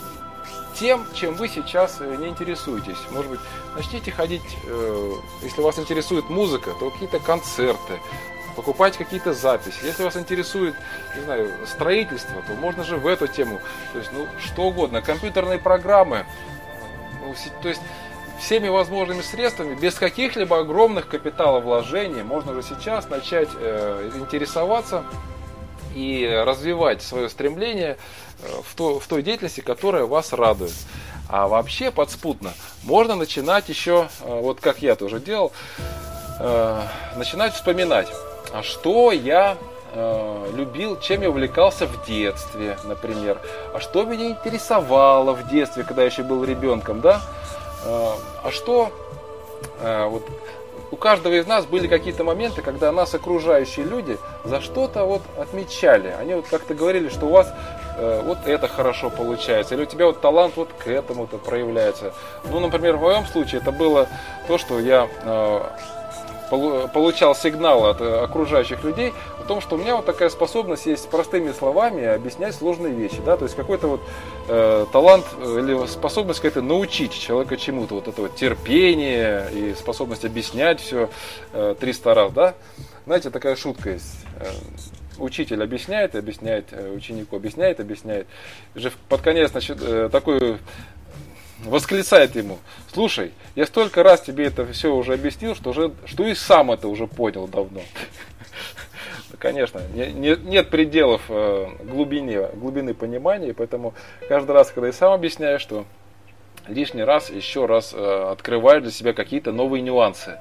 тем, 0.75 1.05
чем 1.13 1.33
вы 1.33 1.47
сейчас 1.47 1.97
э, 1.99 2.15
не 2.17 2.27
интересуетесь. 2.27 2.97
Может 3.09 3.31
быть, 3.31 3.39
начните 3.75 4.11
ходить, 4.11 4.43
э, 4.65 5.11
если 5.41 5.61
вас 5.61 5.79
интересует 5.79 6.29
музыка, 6.29 6.71
то 6.79 6.91
какие-то 6.91 7.19
концерты, 7.19 7.99
покупать 8.55 8.95
какие-то 8.95 9.33
записи. 9.33 9.77
Если 9.83 10.03
вас 10.03 10.15
интересует, 10.15 10.75
не 11.15 11.23
знаю, 11.23 11.51
строительство, 11.65 12.43
то 12.43 12.53
можно 12.53 12.83
же 12.83 12.97
в 12.97 13.07
эту 13.07 13.27
тему, 13.27 13.59
то 13.93 13.99
есть, 13.99 14.11
ну, 14.13 14.27
что 14.39 14.63
угодно, 14.63 15.01
компьютерные 15.01 15.57
программы, 15.57 16.25
ну, 17.21 17.33
то 17.63 17.69
есть, 17.69 17.81
всеми 18.39 18.67
возможными 18.67 19.21
средствами, 19.21 19.73
без 19.73 19.95
каких-либо 19.95 20.59
огромных 20.59 21.07
капиталовложений, 21.07 22.21
можно 22.21 22.53
же 22.53 22.61
сейчас 22.61 23.09
начать 23.09 23.49
э, 23.55 24.11
интересоваться 24.15 25.03
и 25.95 26.27
развивать 26.45 27.01
свое 27.01 27.29
стремление 27.29 27.97
э, 28.41 28.47
в, 28.63 28.75
то, 28.75 28.99
в 28.99 29.07
той 29.07 29.23
деятельности, 29.23 29.61
которая 29.61 30.05
вас 30.05 30.33
радует. 30.33 30.73
А 31.29 31.47
вообще 31.47 31.91
подспутно 31.91 32.53
можно 32.83 33.15
начинать 33.15 33.69
еще, 33.69 34.09
э, 34.21 34.39
вот 34.41 34.59
как 34.59 34.81
я 34.81 34.95
тоже 34.95 35.19
делал, 35.19 35.51
э, 36.39 36.81
начинать 37.15 37.53
вспоминать, 37.53 38.07
а 38.53 38.63
что 38.63 39.11
я 39.11 39.57
любил, 40.53 40.99
чем 40.99 41.23
я 41.23 41.29
увлекался 41.29 41.87
в 41.87 42.05
детстве, 42.05 42.77
например, 42.83 43.39
а 43.73 43.79
что 43.79 44.03
меня 44.03 44.27
интересовало 44.27 45.33
в 45.33 45.49
детстве, 45.49 45.83
когда 45.83 46.03
я 46.03 46.09
еще 46.09 46.21
был 46.21 46.43
ребенком, 46.43 47.01
да, 47.01 47.21
а 47.83 48.51
что 48.51 48.91
вот 49.81 50.23
у 50.91 50.95
каждого 50.95 51.33
из 51.33 51.47
нас 51.47 51.65
были 51.65 51.87
какие-то 51.87 52.23
моменты, 52.23 52.61
когда 52.61 52.91
нас 52.91 53.13
окружающие 53.13 53.85
люди 53.85 54.17
за 54.43 54.61
что-то 54.61 55.05
вот 55.05 55.21
отмечали. 55.37 56.15
Они 56.19 56.33
вот 56.33 56.47
как-то 56.47 56.73
говорили, 56.73 57.09
что 57.09 57.25
у 57.25 57.29
вас 57.29 57.53
э, 57.97 58.21
вот 58.25 58.39
это 58.45 58.67
хорошо 58.67 59.09
получается, 59.09 59.75
или 59.75 59.83
у 59.83 59.85
тебя 59.85 60.05
вот 60.05 60.21
талант 60.21 60.53
вот 60.55 60.69
к 60.77 60.87
этому-то 60.87 61.37
проявляется. 61.37 62.13
Ну, 62.49 62.59
например, 62.59 62.97
в 62.97 63.01
моем 63.01 63.25
случае 63.25 63.61
это 63.61 63.71
было 63.71 64.07
то, 64.47 64.57
что 64.57 64.79
я 64.79 65.07
э, 65.23 65.61
получал 66.49 67.35
сигналы 67.35 67.89
от 67.89 68.01
э, 68.01 68.23
окружающих 68.23 68.83
людей 68.83 69.13
о 69.39 69.43
том, 69.43 69.61
что 69.61 69.75
у 69.75 69.77
меня 69.79 69.95
вот 69.95 70.05
такая 70.05 70.29
способность 70.29 70.85
есть 70.85 71.09
простыми 71.09 71.51
словами 71.51 72.03
объяснять 72.05 72.55
сложные 72.55 72.93
вещи, 72.93 73.17
да, 73.25 73.37
то 73.37 73.43
есть 73.45 73.55
какой-то 73.55 73.87
вот 73.87 74.01
э, 74.47 74.85
талант 74.91 75.25
э, 75.39 75.59
или 75.59 75.87
способность 75.87 76.39
какая-то 76.39 76.61
научить 76.61 77.13
человека 77.13 77.57
чему-то, 77.57 77.95
вот 77.95 78.07
это 78.07 78.21
вот 78.21 78.35
терпение 78.35 79.47
и 79.53 79.73
способность 79.73 80.25
объяснять 80.25 80.79
все 80.79 81.09
э, 81.53 81.75
300 81.79 82.13
раз, 82.13 82.31
да. 82.31 82.53
Знаете, 83.05 83.29
такая 83.29 83.55
шутка 83.55 83.91
есть. 83.91 84.25
Э, 84.39 84.49
учитель 85.17 85.63
объясняет, 85.63 86.15
объясняет, 86.15 86.73
ученику 86.95 87.37
объясняет, 87.37 87.79
объясняет. 87.79 88.27
Уже 88.75 88.91
под 89.09 89.21
конец, 89.21 89.51
значит, 89.51 89.79
такой 90.11 90.59
восклицает 91.63 92.35
ему, 92.35 92.59
слушай, 92.93 93.31
я 93.55 93.65
столько 93.65 94.03
раз 94.03 94.21
тебе 94.21 94.45
это 94.45 94.65
все 94.67 94.93
уже 94.93 95.13
объяснил, 95.13 95.55
что, 95.55 95.71
уже, 95.71 95.91
что 96.05 96.25
и 96.25 96.35
сам 96.35 96.71
это 96.71 96.87
уже 96.87 97.07
понял 97.07 97.47
давно. 97.47 97.81
Конечно, 99.39 99.81
нет 99.93 100.69
пределов 100.69 101.21
э, 101.29 101.67
глубине, 101.83 102.47
глубины 102.53 102.93
понимания, 102.93 103.53
поэтому 103.53 103.93
каждый 104.27 104.51
раз, 104.51 104.71
когда 104.71 104.87
я 104.87 104.93
сам 104.93 105.11
объясняю, 105.11 105.59
что 105.59 105.85
лишний 106.67 107.03
раз, 107.03 107.29
еще 107.29 107.65
раз 107.65 107.93
э, 107.93 108.29
открываю 108.31 108.81
для 108.81 108.91
себя 108.91 109.13
какие-то 109.13 109.51
новые 109.51 109.81
нюансы. 109.81 110.39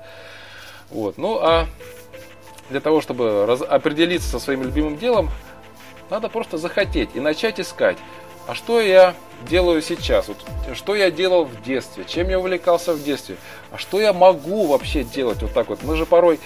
Вот. 0.90 1.18
Ну 1.18 1.38
а 1.40 1.66
для 2.70 2.80
того, 2.80 3.00
чтобы 3.00 3.46
раз, 3.46 3.62
определиться 3.62 4.28
со 4.28 4.38
своим 4.38 4.62
любимым 4.62 4.96
делом, 4.96 5.30
надо 6.10 6.28
просто 6.28 6.58
захотеть 6.58 7.10
и 7.14 7.20
начать 7.20 7.60
искать. 7.60 7.96
А 8.46 8.54
что 8.54 8.80
я 8.80 9.14
делаю 9.48 9.82
сейчас? 9.82 10.28
Вот, 10.28 10.38
что 10.74 10.94
я 10.94 11.10
делал 11.10 11.44
в 11.44 11.62
детстве? 11.62 12.04
Чем 12.04 12.28
я 12.28 12.38
увлекался 12.38 12.94
в 12.94 13.02
детстве? 13.02 13.36
А 13.70 13.78
что 13.78 14.00
я 14.00 14.12
могу 14.12 14.66
вообще 14.66 15.04
делать 15.04 15.42
вот 15.42 15.52
так 15.52 15.68
вот? 15.68 15.82
Мы 15.82 15.96
же 15.96 16.06
порой 16.06 16.40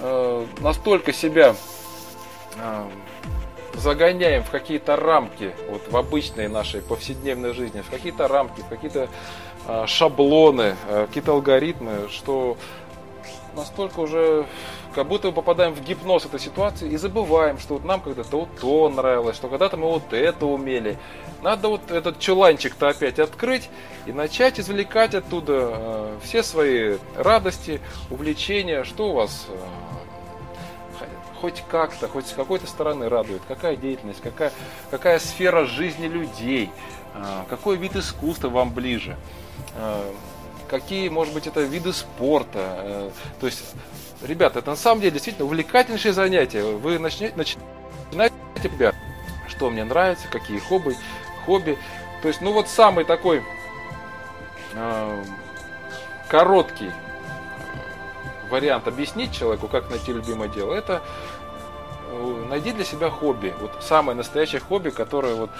э, 0.00 0.46
настолько 0.60 1.12
себя 1.12 1.54
э, 2.56 2.88
загоняем 3.74 4.42
в 4.42 4.50
какие-то 4.50 4.96
рамки, 4.96 5.54
вот 5.68 5.82
в 5.90 5.96
обычной 5.96 6.48
нашей 6.48 6.80
повседневной 6.80 7.52
жизни, 7.52 7.82
в 7.82 7.90
какие-то 7.90 8.28
рамки, 8.28 8.60
в 8.60 8.68
какие-то 8.68 9.08
э, 9.66 9.84
шаблоны, 9.86 10.76
э, 10.88 11.06
какие-то 11.08 11.32
алгоритмы, 11.32 12.08
что 12.10 12.56
настолько 13.56 14.00
уже 14.00 14.46
как 14.94 15.08
будто 15.08 15.28
мы 15.28 15.34
попадаем 15.34 15.74
в 15.74 15.80
гипноз 15.80 16.24
этой 16.26 16.38
ситуации 16.38 16.88
и 16.88 16.96
забываем, 16.96 17.58
что 17.58 17.74
вот 17.74 17.84
нам 17.84 18.00
когда-то 18.00 18.36
вот 18.38 18.48
то 18.60 18.88
нравилось, 18.88 19.36
что 19.36 19.48
когда-то 19.48 19.76
мы 19.76 19.88
вот 19.88 20.12
это 20.12 20.46
умели. 20.46 20.98
Надо 21.42 21.68
вот 21.68 21.90
этот 21.90 22.18
чуланчик-то 22.18 22.88
опять 22.88 23.18
открыть 23.18 23.68
и 24.06 24.12
начать 24.12 24.60
извлекать 24.60 25.14
оттуда 25.14 25.70
э, 25.72 26.18
все 26.22 26.42
свои 26.42 26.98
радости, 27.16 27.80
увлечения, 28.10 28.84
что 28.84 29.10
у 29.10 29.12
вас 29.14 29.46
э, 29.48 29.56
хоть 31.40 31.62
как-то, 31.68 32.08
хоть 32.08 32.26
с 32.26 32.32
какой-то 32.32 32.66
стороны 32.66 33.08
радует, 33.08 33.42
какая 33.46 33.76
деятельность, 33.76 34.20
какая, 34.20 34.52
какая 34.90 35.18
сфера 35.18 35.66
жизни 35.66 36.06
людей, 36.06 36.70
э, 37.14 37.44
какой 37.48 37.76
вид 37.76 37.96
искусства 37.96 38.48
вам 38.48 38.72
ближе. 38.72 39.16
Какие, 40.68 41.08
может 41.08 41.32
быть, 41.32 41.46
это 41.46 41.60
виды 41.60 41.92
спорта. 41.92 42.76
Э, 42.78 43.10
то 43.40 43.46
есть, 43.46 43.62
ребята, 44.22 44.58
это 44.58 44.70
на 44.70 44.76
самом 44.76 45.00
деле 45.00 45.12
действительно 45.12 45.46
увлекательнейшее 45.46 46.12
занятие. 46.12 46.62
Вы 46.62 46.98
начнете, 46.98 47.34
начинаете 47.36 48.34
себя, 48.62 48.92
что 49.48 49.70
мне 49.70 49.84
нравится, 49.84 50.26
какие 50.28 50.58
хобби, 50.58 50.96
хобби. 51.44 51.78
То 52.22 52.28
есть, 52.28 52.40
ну 52.40 52.52
вот 52.52 52.68
самый 52.68 53.04
такой 53.04 53.42
э, 54.74 55.24
короткий 56.28 56.90
вариант 58.50 58.88
объяснить 58.88 59.32
человеку, 59.32 59.68
как 59.68 59.90
найти 59.90 60.12
любимое 60.12 60.48
дело, 60.48 60.74
это 60.74 61.02
э, 62.10 62.46
найди 62.48 62.72
для 62.72 62.84
себя 62.84 63.10
хобби. 63.10 63.54
Вот 63.60 63.82
самое 63.82 64.16
настоящее 64.16 64.60
хобби, 64.60 64.90
которое 64.90 65.34
вот 65.34 65.50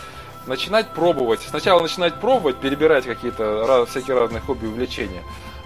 начинать 0.46 0.88
пробовать. 0.88 1.40
Сначала 1.40 1.80
начинать 1.80 2.20
пробовать, 2.20 2.56
перебирать 2.56 3.04
какие-то 3.04 3.86
всякие 3.86 4.18
разные 4.18 4.40
хобби, 4.40 4.66
увлечения. 4.66 5.22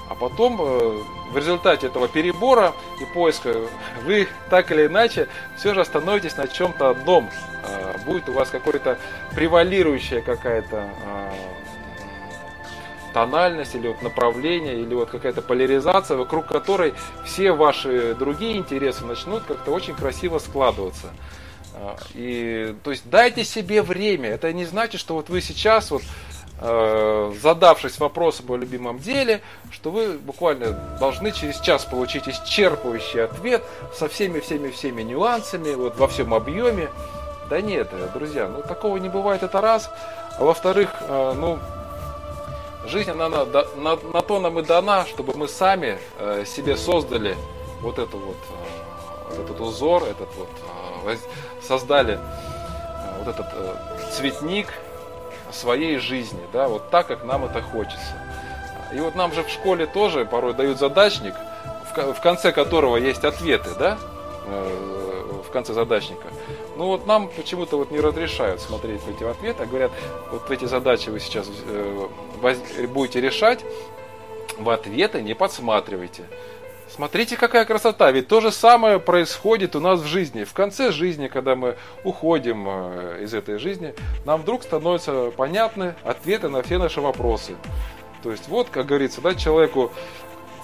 А 0.09 0.15
потом 0.15 0.61
э, 0.61 1.03
в 1.31 1.37
результате 1.37 1.87
этого 1.87 2.09
перебора 2.09 2.73
и 3.01 3.15
поиска 3.15 3.55
вы 4.05 4.29
так 4.49 4.73
или 4.73 4.87
иначе 4.87 5.29
все 5.57 5.73
же 5.75 5.81
остановитесь 5.81 6.37
на 6.37 6.49
чем-то 6.49 6.91
одном. 6.91 7.31
Э, 7.65 7.97
будет 8.05 8.29
у 8.29 8.33
вас 8.33 8.51
какое-то 8.51 8.99
превалирующая 9.35 10.21
какая-то 10.21 10.91
тональность 13.13 13.75
или 13.75 13.89
вот 13.89 14.03
направление 14.03 14.81
или 14.81 14.95
вот 14.95 15.11
какая-то 15.11 15.43
поляризация, 15.43 16.17
вокруг 16.17 16.47
которой 16.47 16.95
все 17.25 17.53
ваши 17.53 18.15
другие 18.15 18.57
интересы 18.57 19.05
начнут 19.05 19.43
как-то 19.45 19.71
очень 19.73 19.95
красиво 19.95 20.39
складываться. 20.39 21.09
И, 22.15 22.75
то 22.83 22.91
есть 22.91 23.09
дайте 23.09 23.45
себе 23.45 23.83
время. 23.83 24.31
Это 24.31 24.53
не 24.53 24.65
значит, 24.65 25.01
что 25.01 25.15
вот 25.15 25.29
вы 25.29 25.41
сейчас 25.41 25.91
вот 25.91 26.03
э, 26.61 27.33
задавшись 27.41 27.99
вопросом 27.99 28.51
о 28.51 28.57
любимом 28.57 28.99
деле, 28.99 29.41
что 29.71 29.91
вы 29.91 30.19
буквально 30.19 30.73
должны 30.99 31.33
через 31.33 31.61
час 31.61 31.85
получить 31.85 32.29
исчерпывающий 32.29 33.25
ответ 33.25 33.63
со 33.95 34.09
всеми-всеми-всеми 34.09 35.03
нюансами, 35.03 35.75
вот 35.75 35.97
во 35.97 36.09
всем 36.09 36.35
объеме. 36.35 36.89
Да 37.49 37.61
нет, 37.61 37.89
друзья, 38.15 38.49
ну 38.49 38.63
такого 38.63 38.97
не 38.99 39.09
бывает, 39.09 39.43
это 39.43 39.61
раз. 39.61 39.91
А 40.39 40.45
во-вторых, 40.45 40.91
э, 41.01 41.35
ну, 41.37 41.59
жизнь, 42.87 43.11
она 43.11 43.29
на, 43.29 43.45
на, 43.45 43.97
на 43.97 44.23
то 44.23 44.41
нам 44.41 44.59
и 44.59 44.63
дана, 44.63 45.07
чтобы 45.07 45.35
мы 45.35 45.49
сами 45.49 45.99
э, 46.19 46.45
себе 46.47 46.77
создали 46.77 47.37
вот 47.81 47.99
это 47.99 48.17
вот, 48.17 48.37
э, 49.31 49.43
этот 49.43 49.61
узор, 49.61 50.05
этот 50.05 50.29
вот, 50.37 50.49
э, 50.49 50.90
создали 51.63 52.15
э, 52.15 52.19
вот 53.19 53.29
этот 53.29 53.47
э, 53.53 53.75
цветник 54.13 54.69
своей 55.53 55.99
жизни, 55.99 56.41
да, 56.53 56.69
вот 56.69 56.91
так, 56.91 57.07
как 57.07 57.25
нам 57.25 57.45
это 57.45 57.61
хочется. 57.63 58.15
И 58.95 59.01
вот 59.01 59.15
нам 59.15 59.33
же 59.33 59.43
в 59.43 59.49
школе 59.49 59.87
тоже 59.87 60.25
порой 60.25 60.55
дают 60.55 60.79
задачник, 60.79 61.35
в, 61.95 62.21
конце 62.21 62.53
которого 62.53 62.97
есть 62.97 63.25
ответы, 63.25 63.71
да, 63.79 63.99
э, 64.47 65.43
в 65.47 65.51
конце 65.51 65.73
задачника. 65.73 66.29
Ну 66.77 66.87
вот 66.87 67.07
нам 67.07 67.29
почему-то 67.29 67.77
вот 67.77 67.91
не 67.91 68.01
разрешают 68.01 68.61
смотреть 68.61 69.01
эти 69.09 69.25
ответы, 69.25 69.65
а 69.65 69.67
говорят, 69.67 69.91
вот 70.31 70.51
эти 70.51 70.65
задачи 70.65 71.09
вы 71.09 71.21
сейчас 71.21 71.49
будете 72.89 73.21
решать, 73.21 73.61
в 74.59 74.69
ответы 74.71 75.23
не 75.23 75.35
подсматривайте. 75.35 76.25
Смотрите, 76.95 77.37
какая 77.37 77.65
красота. 77.65 78.11
Ведь 78.11 78.27
то 78.27 78.41
же 78.41 78.51
самое 78.51 78.99
происходит 78.99 79.77
у 79.77 79.81
нас 79.81 80.01
в 80.01 80.07
жизни. 80.07 80.43
В 80.43 80.53
конце 80.53 80.91
жизни, 80.91 81.29
когда 81.29 81.55
мы 81.55 81.77
уходим 82.03 82.67
э, 82.69 83.21
из 83.23 83.33
этой 83.33 83.59
жизни, 83.59 83.95
нам 84.25 84.43
вдруг 84.43 84.65
становятся 84.65 85.31
понятны 85.37 85.95
ответы 86.03 86.49
на 86.49 86.63
все 86.63 86.79
наши 86.79 87.01
вопросы. 87.01 87.55
То 88.25 88.33
есть 88.33 88.49
вот, 88.49 88.71
как 88.71 88.87
говорится, 88.87 89.21
да, 89.21 89.35
человеку 89.37 89.93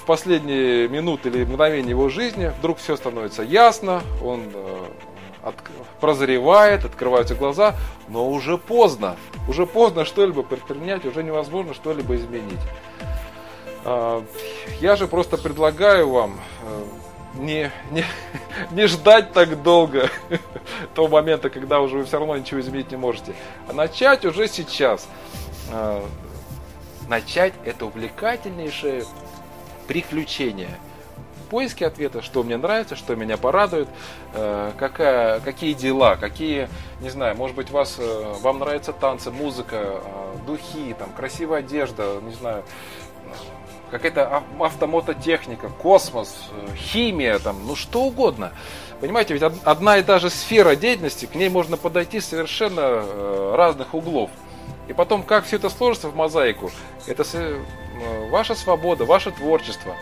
в 0.00 0.04
последние 0.04 0.88
минуты 0.88 1.28
или 1.28 1.44
мгновения 1.44 1.90
его 1.90 2.08
жизни 2.08 2.52
вдруг 2.58 2.78
все 2.78 2.96
становится 2.96 3.42
ясно, 3.44 4.02
он 4.22 4.42
э, 4.52 4.84
от, 5.44 5.54
прозревает, 6.00 6.84
открываются 6.84 7.36
глаза, 7.36 7.76
но 8.08 8.28
уже 8.28 8.58
поздно. 8.58 9.16
Уже 9.48 9.64
поздно 9.64 10.04
что-либо 10.04 10.42
предпринять, 10.42 11.04
уже 11.04 11.22
невозможно 11.22 11.72
что-либо 11.72 12.16
изменить. 12.16 12.60
А, 13.88 14.24
я 14.80 14.96
же 14.96 15.06
просто 15.06 15.36
предлагаю 15.36 16.10
вам 16.10 16.40
э, 16.62 16.84
не, 17.36 17.70
не, 17.92 18.04
не 18.72 18.88
ждать 18.88 19.32
так 19.32 19.62
долго 19.62 20.10
того 20.94 21.06
момента, 21.06 21.50
когда 21.50 21.80
уже 21.80 21.98
вы 21.98 22.04
все 22.04 22.18
равно 22.18 22.36
ничего 22.36 22.58
изменить 22.58 22.90
не 22.90 22.96
можете, 22.96 23.34
а 23.68 23.72
начать 23.72 24.24
уже 24.24 24.48
сейчас. 24.48 25.06
А, 25.70 26.04
начать 27.08 27.54
это 27.64 27.86
увлекательнейшее 27.86 29.04
приключение– 29.86 30.80
поиске 31.46 31.86
ответа, 31.86 32.22
что 32.22 32.42
мне 32.42 32.56
нравится, 32.56 32.96
что 32.96 33.14
меня 33.14 33.36
порадует, 33.36 33.88
э, 34.34 34.72
какая, 34.76 35.40
какие 35.40 35.72
дела, 35.72 36.16
какие, 36.16 36.68
не 37.00 37.08
знаю, 37.08 37.36
может 37.36 37.56
быть, 37.56 37.70
вас, 37.70 37.96
э, 37.98 38.34
вам 38.40 38.58
нравятся 38.58 38.92
танцы, 38.92 39.30
музыка, 39.30 40.02
духи, 40.46 40.94
там, 40.98 41.10
красивая 41.12 41.60
одежда, 41.60 42.20
не 42.22 42.34
знаю, 42.34 42.64
какая-то 43.90 44.42
автомототехника, 44.58 45.68
космос, 45.68 46.50
химия, 46.76 47.38
там, 47.38 47.66
ну 47.66 47.76
что 47.76 48.02
угодно. 48.02 48.52
Понимаете, 49.00 49.34
ведь 49.34 49.42
одна 49.42 49.98
и 49.98 50.02
та 50.02 50.18
же 50.18 50.30
сфера 50.30 50.74
деятельности, 50.74 51.26
к 51.26 51.34
ней 51.34 51.48
можно 51.48 51.76
подойти 51.76 52.20
совершенно 52.20 53.56
разных 53.56 53.94
углов. 53.94 54.30
И 54.88 54.92
потом, 54.92 55.22
как 55.22 55.44
все 55.44 55.56
это 55.56 55.68
сложится 55.68 56.08
в 56.08 56.16
мозаику, 56.16 56.70
это 57.06 57.24
ваша 58.30 58.54
свобода, 58.54 59.04
ваше 59.04 59.30
творчество. 59.30 59.94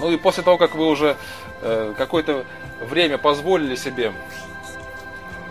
Ну 0.00 0.10
и 0.10 0.16
после 0.16 0.42
того, 0.42 0.58
как 0.58 0.74
вы 0.74 0.86
уже 0.86 1.16
э, 1.62 1.94
какое-то 1.96 2.44
время 2.80 3.18
позволили 3.18 3.74
себе 3.76 4.12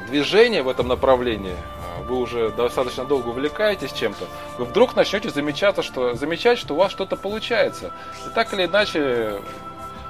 движение 0.07 0.61
в 0.61 0.69
этом 0.69 0.87
направлении, 0.87 1.53
э, 1.53 1.74
вы 2.07 2.17
уже 2.17 2.49
достаточно 2.49 3.05
долго 3.05 3.29
увлекаетесь 3.29 3.93
чем-то, 3.93 4.25
вы 4.57 4.65
вдруг 4.65 4.95
начнете 4.95 5.29
замечать, 5.29 5.83
что, 5.83 6.13
замечать, 6.15 6.57
что 6.59 6.73
у 6.73 6.77
вас 6.77 6.91
что-то 6.91 7.15
получается. 7.15 7.91
И 8.25 8.33
так 8.33 8.53
или 8.53 8.65
иначе, 8.65 9.39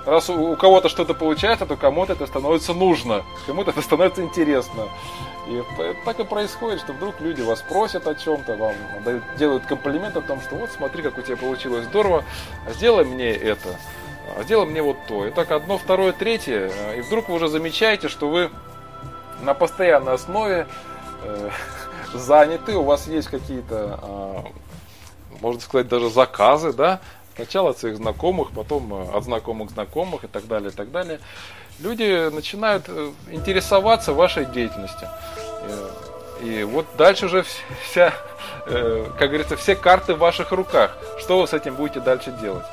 раз 0.05 0.29
у, 0.29 0.51
у 0.51 0.55
кого-то 0.55 0.89
что-то 0.89 1.13
получается, 1.13 1.65
то 1.65 1.75
кому-то 1.75 2.13
это 2.13 2.27
становится 2.27 2.73
нужно, 2.73 3.23
кому-то 3.45 3.71
это 3.71 3.81
становится 3.81 4.21
интересно. 4.21 4.88
И 5.47 5.61
так 6.05 6.19
и 6.19 6.23
происходит, 6.23 6.79
что 6.79 6.93
вдруг 6.93 7.21
люди 7.21 7.41
вас 7.41 7.61
просят 7.61 8.07
о 8.07 8.15
чем-то, 8.15 8.55
вам 8.55 8.73
дают, 9.03 9.23
делают 9.38 9.65
комплимент 9.65 10.17
о 10.17 10.21
том, 10.21 10.41
что 10.41 10.55
вот 10.55 10.71
смотри, 10.71 11.03
как 11.03 11.17
у 11.17 11.21
тебя 11.21 11.38
получилось 11.38 11.86
здорово, 11.86 12.23
сделай 12.73 13.05
мне 13.05 13.31
это 13.31 13.77
а 14.38 14.43
сделай 14.43 14.65
мне 14.65 14.81
вот 14.81 14.97
то. 15.07 15.25
И 15.25 15.31
так 15.31 15.51
одно, 15.51 15.77
второе, 15.77 16.11
третье, 16.11 16.71
и 16.95 17.01
вдруг 17.01 17.29
вы 17.29 17.36
уже 17.36 17.47
замечаете, 17.47 18.09
что 18.09 18.29
вы 18.29 18.49
на 19.41 19.53
постоянной 19.53 20.13
основе 20.13 20.67
э, 21.26 21.49
заняты, 22.13 22.76
у 22.76 22.84
вас 22.84 23.07
есть 23.07 23.28
какие-то, 23.28 23.99
э, 24.01 25.39
можно 25.41 25.61
сказать, 25.61 25.88
даже 25.88 26.09
заказы, 26.09 26.73
да, 26.73 26.99
сначала 27.36 27.71
от 27.71 27.78
своих 27.78 27.97
знакомых, 27.97 28.51
потом 28.51 28.93
э, 28.93 29.17
от 29.17 29.23
знакомых 29.23 29.69
знакомых 29.69 30.23
и 30.23 30.28
так 30.28 30.47
далее, 30.47 30.69
и 30.69 30.73
так 30.73 30.91
далее. 30.91 31.19
Люди 31.80 32.30
начинают 32.30 32.86
э, 32.88 33.11
интересоваться 33.30 34.13
вашей 34.13 34.45
деятельностью. 34.45 35.07
Э, 35.61 35.89
и 36.41 36.63
вот 36.63 36.86
дальше 36.97 37.28
уже 37.28 37.45
вся, 37.86 38.13
как 38.65 39.30
говорится, 39.30 39.55
все 39.55 39.73
карты 39.73 40.15
в 40.15 40.19
ваших 40.19 40.51
руках. 40.51 40.97
Что 41.17 41.39
вы 41.39 41.47
с 41.47 41.53
этим 41.53 41.76
будете 41.76 42.01
дальше 42.01 42.32
делать? 42.41 42.65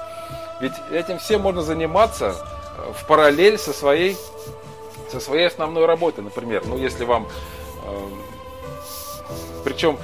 Ведь 0.61 0.73
этим 0.91 1.19
всем 1.19 1.43
можно 1.43 1.63
заниматься 1.63 2.35
в 2.93 3.07
параллель 3.07 3.57
со 3.59 3.73
своей, 3.73 4.17
со 5.13 5.21
своей 5.21 5.47
основной 5.47 5.87
работой, 5.87 6.25
например. 6.25 6.65
Ну, 6.67 6.77
если 6.77 7.05
вам... 7.05 7.29
Э, 9.33 9.63
причем 9.65 9.99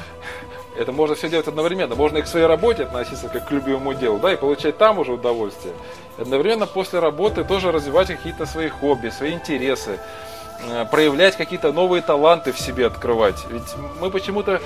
это 0.76 0.92
можно 0.92 1.14
все 1.14 1.28
делать 1.28 1.48
одновременно. 1.48 1.94
Можно 1.94 2.18
и 2.18 2.22
к 2.22 2.26
своей 2.26 2.46
работе 2.46 2.84
относиться 2.84 3.28
как 3.28 3.48
к 3.48 3.50
любимому 3.50 3.94
делу, 3.94 4.18
да, 4.18 4.32
и 4.32 4.36
получать 4.36 4.78
там 4.78 4.98
уже 4.98 5.12
удовольствие. 5.12 5.74
Одновременно 6.18 6.66
после 6.66 6.98
работы 6.98 7.44
тоже 7.44 7.72
развивать 7.72 8.08
какие-то 8.08 8.46
свои 8.46 8.68
хобби, 8.68 9.08
свои 9.10 9.32
интересы, 9.32 9.98
э, 10.68 10.84
проявлять 10.90 11.36
какие-то 11.36 11.72
новые 11.72 12.02
таланты 12.02 12.52
в 12.52 12.58
себе 12.58 12.86
открывать. 12.86 13.44
Ведь 13.50 13.74
мы 14.00 14.10
почему-то 14.10 14.60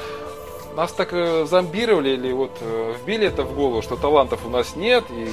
нас 0.76 0.92
так 0.92 1.12
э, 1.12 1.46
зомбировали 1.46 2.10
или 2.10 2.32
вот 2.32 2.52
вбили 2.60 3.26
это 3.26 3.42
в 3.42 3.54
голову, 3.54 3.82
что 3.82 3.96
талантов 3.96 4.40
у 4.46 4.48
нас 4.48 4.76
нет, 4.76 5.04
и 5.10 5.28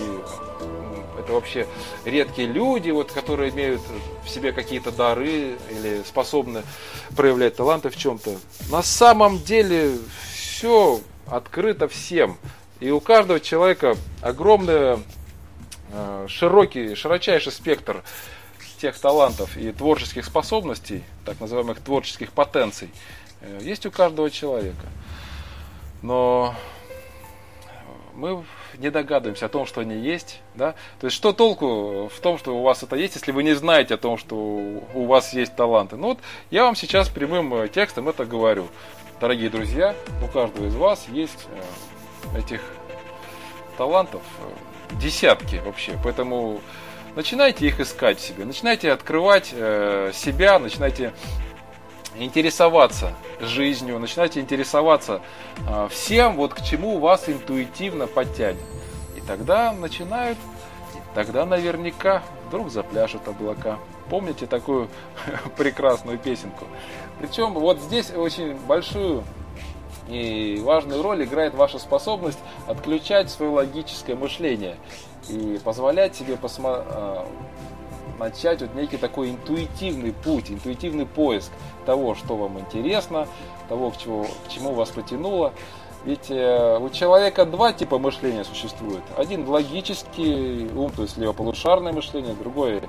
это 1.19 1.33
вообще 1.33 1.67
редкие 2.05 2.47
люди, 2.47 2.89
вот, 2.91 3.11
которые 3.11 3.51
имеют 3.51 3.81
в 4.25 4.29
себе 4.29 4.51
какие-то 4.51 4.91
дары 4.91 5.57
или 5.69 6.01
способны 6.05 6.63
проявлять 7.15 7.55
таланты 7.55 7.89
в 7.89 7.97
чем-то. 7.97 8.37
На 8.69 8.81
самом 8.81 9.39
деле 9.39 9.97
все 10.33 10.99
открыто 11.27 11.87
всем. 11.87 12.37
И 12.79 12.91
у 12.91 12.99
каждого 12.99 13.39
человека 13.39 13.97
огромный, 14.21 14.99
э, 15.91 16.25
широкий, 16.27 16.95
широчайший 16.95 17.51
спектр 17.51 18.03
тех 18.79 18.97
талантов 18.97 19.57
и 19.57 19.71
творческих 19.73 20.23
способностей, 20.25 21.03
так 21.25 21.39
называемых 21.41 21.81
творческих 21.81 22.31
потенций, 22.31 22.89
э, 23.41 23.59
есть 23.61 23.85
у 23.85 23.91
каждого 23.91 24.31
человека. 24.31 24.87
Но 26.01 26.55
мы 28.13 28.45
не 28.79 28.89
догадываемся 28.89 29.45
о 29.45 29.49
том, 29.49 29.65
что 29.65 29.81
они 29.81 29.95
есть. 29.95 30.41
Да? 30.55 30.73
То 30.99 31.05
есть 31.05 31.15
что 31.15 31.33
толку 31.33 32.09
в 32.13 32.19
том, 32.21 32.37
что 32.37 32.57
у 32.57 32.63
вас 32.63 32.81
это 32.81 32.95
есть, 32.95 33.15
если 33.15 33.31
вы 33.31 33.43
не 33.43 33.53
знаете 33.53 33.95
о 33.95 33.97
том, 33.97 34.17
что 34.17 34.35
у 34.35 35.05
вас 35.05 35.33
есть 35.33 35.55
таланты. 35.55 35.97
Ну 35.97 36.07
вот 36.07 36.19
я 36.49 36.63
вам 36.63 36.75
сейчас 36.75 37.09
прямым 37.09 37.53
э, 37.53 37.67
текстом 37.67 38.09
это 38.09 38.25
говорю. 38.25 38.67
Дорогие 39.19 39.49
друзья, 39.49 39.95
у 40.23 40.27
каждого 40.27 40.65
из 40.65 40.75
вас 40.75 41.07
есть 41.09 41.47
э, 42.33 42.39
этих 42.39 42.61
талантов 43.77 44.21
э, 44.39 44.95
десятки 45.01 45.61
вообще. 45.65 45.99
Поэтому 46.03 46.61
начинайте 47.15 47.67
их 47.67 47.79
искать 47.79 48.19
в 48.19 48.21
себе, 48.21 48.45
начинайте 48.45 48.91
открывать 48.91 49.47
себя, 49.47 50.57
начинайте 50.57 51.13
интересоваться 52.19 53.13
жизнью, 53.39 53.99
начинайте 53.99 54.39
интересоваться 54.39 55.21
всем, 55.89 56.35
вот 56.35 56.53
к 56.53 56.61
чему 56.61 56.99
вас 56.99 57.27
интуитивно 57.27 58.07
подтянет 58.07 58.59
тогда 59.29 59.71
начинают, 59.73 60.39
тогда 61.13 61.45
наверняка 61.45 62.23
вдруг 62.47 62.71
запляшут 62.71 63.27
облака. 63.27 63.77
Помните 64.09 64.47
такую 64.47 64.89
прекрасную 65.57 66.17
песенку? 66.17 66.65
Причем 67.19 67.53
вот 67.53 67.79
здесь 67.79 68.09
очень 68.09 68.55
большую 68.55 69.23
и 70.07 70.59
важную 70.63 71.03
роль 71.03 71.23
играет 71.25 71.53
ваша 71.53 71.77
способность 71.77 72.39
отключать 72.65 73.29
свое 73.29 73.51
логическое 73.51 74.15
мышление 74.15 74.77
и 75.29 75.59
позволять 75.63 76.15
себе 76.15 76.35
посмо... 76.35 77.27
Начать 78.19 78.61
вот 78.61 78.75
некий 78.75 78.97
такой 78.97 79.31
интуитивный 79.31 80.11
путь, 80.11 80.51
интуитивный 80.51 81.05
поиск 81.05 81.51
того, 81.85 82.15
что 82.15 82.35
вам 82.35 82.59
интересно, 82.59 83.27
того, 83.69 83.91
к 83.91 83.97
чему, 83.97 84.25
к 84.25 84.49
чему 84.49 84.73
вас 84.73 84.89
потянуло. 84.89 85.53
Ведь 86.03 86.29
э, 86.29 86.79
у 86.79 86.89
человека 86.89 87.45
два 87.45 87.71
типа 87.71 87.97
мышления 87.97 88.43
существует. 88.43 89.03
Один 89.15 89.47
логический 89.47 90.69
ум, 90.75 90.91
то 90.91 91.03
есть 91.03 91.17
левополушарное 91.17 91.93
мышление, 91.93 92.33
другое 92.33 92.83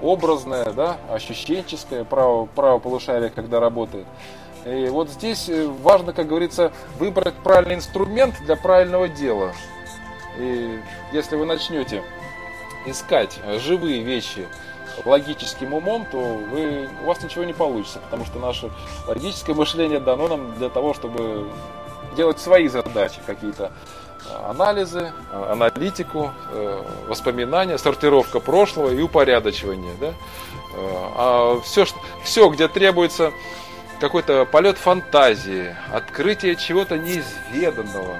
образное, 0.00 0.72
да, 0.72 0.96
ощущенческое, 1.08 2.02
право, 2.02 2.46
правополушарие, 2.46 3.30
когда 3.30 3.60
работает. 3.60 4.06
И 4.66 4.88
вот 4.90 5.10
здесь 5.10 5.48
э, 5.48 5.68
важно, 5.82 6.12
как 6.12 6.26
говорится, 6.26 6.72
выбрать 6.98 7.34
правильный 7.34 7.76
инструмент 7.76 8.34
для 8.44 8.56
правильного 8.56 9.08
дела. 9.08 9.52
И 10.38 10.80
если 11.12 11.36
вы 11.36 11.46
начнете 11.46 12.02
искать 12.86 13.38
живые 13.60 14.02
вещи 14.02 14.46
логическим 15.04 15.74
умом, 15.74 16.06
то 16.10 16.18
вы, 16.18 16.88
у 17.02 17.06
вас 17.06 17.22
ничего 17.22 17.44
не 17.44 17.52
получится, 17.52 17.98
потому 17.98 18.24
что 18.24 18.38
наше 18.38 18.70
логическое 19.06 19.54
мышление 19.54 20.00
дано 20.00 20.28
нам 20.28 20.54
для 20.54 20.68
того, 20.68 20.94
чтобы 20.94 21.48
делать 22.16 22.38
свои 22.38 22.68
задачи, 22.68 23.20
какие-то 23.26 23.72
э, 24.28 24.50
анализы, 24.50 25.12
э, 25.32 25.46
аналитику, 25.50 26.32
воспоминания, 27.08 27.78
сортировка 27.78 28.40
прошлого 28.40 28.90
и 28.90 29.00
упорядочивание. 29.00 29.94
Да? 30.00 30.12
А 30.74 31.60
все, 31.64 31.84
все, 32.22 32.48
где 32.48 32.66
требуется 32.68 33.32
какой-то 34.02 34.46
полет 34.46 34.78
фантазии, 34.78 35.76
открытие 35.92 36.56
чего-то 36.56 36.98
неизведанного, 36.98 38.18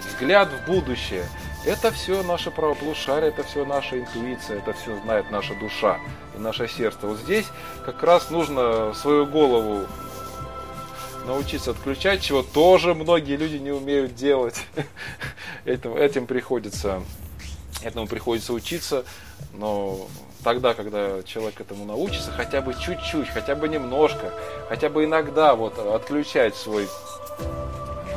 взгляд 0.00 0.48
в 0.48 0.66
будущее. 0.66 1.26
Это 1.64 1.92
все 1.92 2.24
наше 2.24 2.50
правополушарие, 2.50 3.30
это 3.30 3.44
все 3.44 3.64
наша 3.64 4.00
интуиция, 4.00 4.58
это 4.58 4.72
все 4.72 5.00
знает 5.02 5.30
наша 5.30 5.54
душа 5.54 6.00
и 6.36 6.40
наше 6.40 6.66
сердце. 6.66 7.06
Вот 7.06 7.18
здесь 7.18 7.46
как 7.84 8.02
раз 8.02 8.30
нужно 8.30 8.92
свою 8.94 9.26
голову 9.26 9.86
научиться 11.24 11.70
отключать, 11.70 12.20
чего 12.20 12.42
тоже 12.42 12.94
многие 12.94 13.36
люди 13.36 13.56
не 13.56 13.70
умеют 13.70 14.16
делать. 14.16 14.64
Этим, 15.64 15.96
этим 15.96 16.26
приходится, 16.26 17.00
этому 17.84 18.08
приходится 18.08 18.52
учиться, 18.52 19.04
но 19.52 20.08
тогда, 20.42 20.74
когда 20.74 21.22
человек 21.22 21.60
этому 21.60 21.84
научится, 21.84 22.32
хотя 22.32 22.60
бы 22.60 22.74
чуть-чуть, 22.74 23.28
хотя 23.28 23.54
бы 23.54 23.68
немножко, 23.68 24.32
хотя 24.68 24.88
бы 24.88 25.04
иногда 25.04 25.54
вот 25.54 25.78
отключать 25.78 26.56
свой 26.56 26.88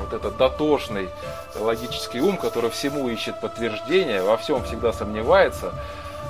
вот 0.05 0.13
этот 0.13 0.37
дотошный 0.37 1.09
логический 1.55 2.21
ум, 2.21 2.37
который 2.37 2.69
всему 2.69 3.09
ищет 3.09 3.39
подтверждение, 3.41 4.21
во 4.21 4.37
всем 4.37 4.63
всегда 4.63 4.93
сомневается, 4.93 5.73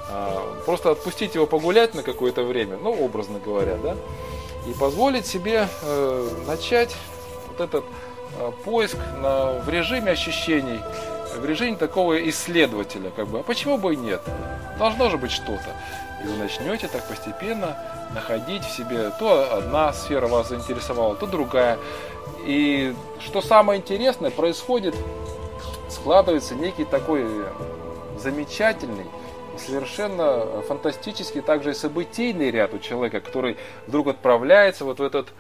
а, 0.10 0.56
просто 0.66 0.92
отпустить 0.92 1.36
его 1.36 1.46
погулять 1.46 1.94
на 1.94 2.04
какое-то 2.04 2.44
время, 2.44 2.78
ну, 2.78 2.92
образно 2.92 3.40
говоря, 3.40 3.76
да, 3.78 3.96
и 4.68 4.74
позволить 4.74 5.28
себе 5.28 5.68
э, 5.84 6.30
начать 6.48 6.96
вот 7.48 7.62
этот 7.62 7.86
э, 8.40 8.52
поиск 8.64 8.98
на, 9.22 9.60
в 9.60 9.70
режиме 9.70 10.12
ощущений, 10.12 10.80
в 11.38 11.46
режиме 11.46 11.78
такого 11.78 12.30
исследователя, 12.30 13.12
как 13.16 13.28
бы, 13.28 13.40
а 13.40 13.44
почему 13.44 13.78
бы 13.78 13.94
и 13.94 13.98
нет? 13.98 14.22
Должно 14.80 15.10
же 15.10 15.18
быть 15.18 15.32
что-то. 15.32 15.76
И 16.24 16.28
вы 16.28 16.38
начнете 16.38 16.88
так 16.88 17.08
постепенно 17.08 17.78
находить 18.14 18.64
в 18.64 18.76
себе, 18.76 19.12
то 19.20 19.56
одна 19.56 19.94
сфера 19.94 20.28
вас 20.28 20.50
заинтересовала, 20.50 21.16
то 21.16 21.28
другая. 21.28 21.78
И 22.46 22.94
что 23.20 23.42
самое 23.42 23.80
интересное, 23.80 24.32
происходит, 24.32 24.96
складывается 25.90 26.56
некий 26.56 26.86
такой 26.86 27.26
замечательный, 28.18 29.06
совершенно 29.58 30.62
фантастический 30.68 31.42
также 31.42 31.72
и 31.72 31.74
событийный 31.74 32.52
ряд 32.52 32.74
у 32.74 32.80
человека, 32.80 33.20
который 33.20 33.58
вдруг 33.88 34.08
отправляется 34.08 34.86
вот 34.86 35.00
в, 35.00 35.04
этот, 35.04 35.34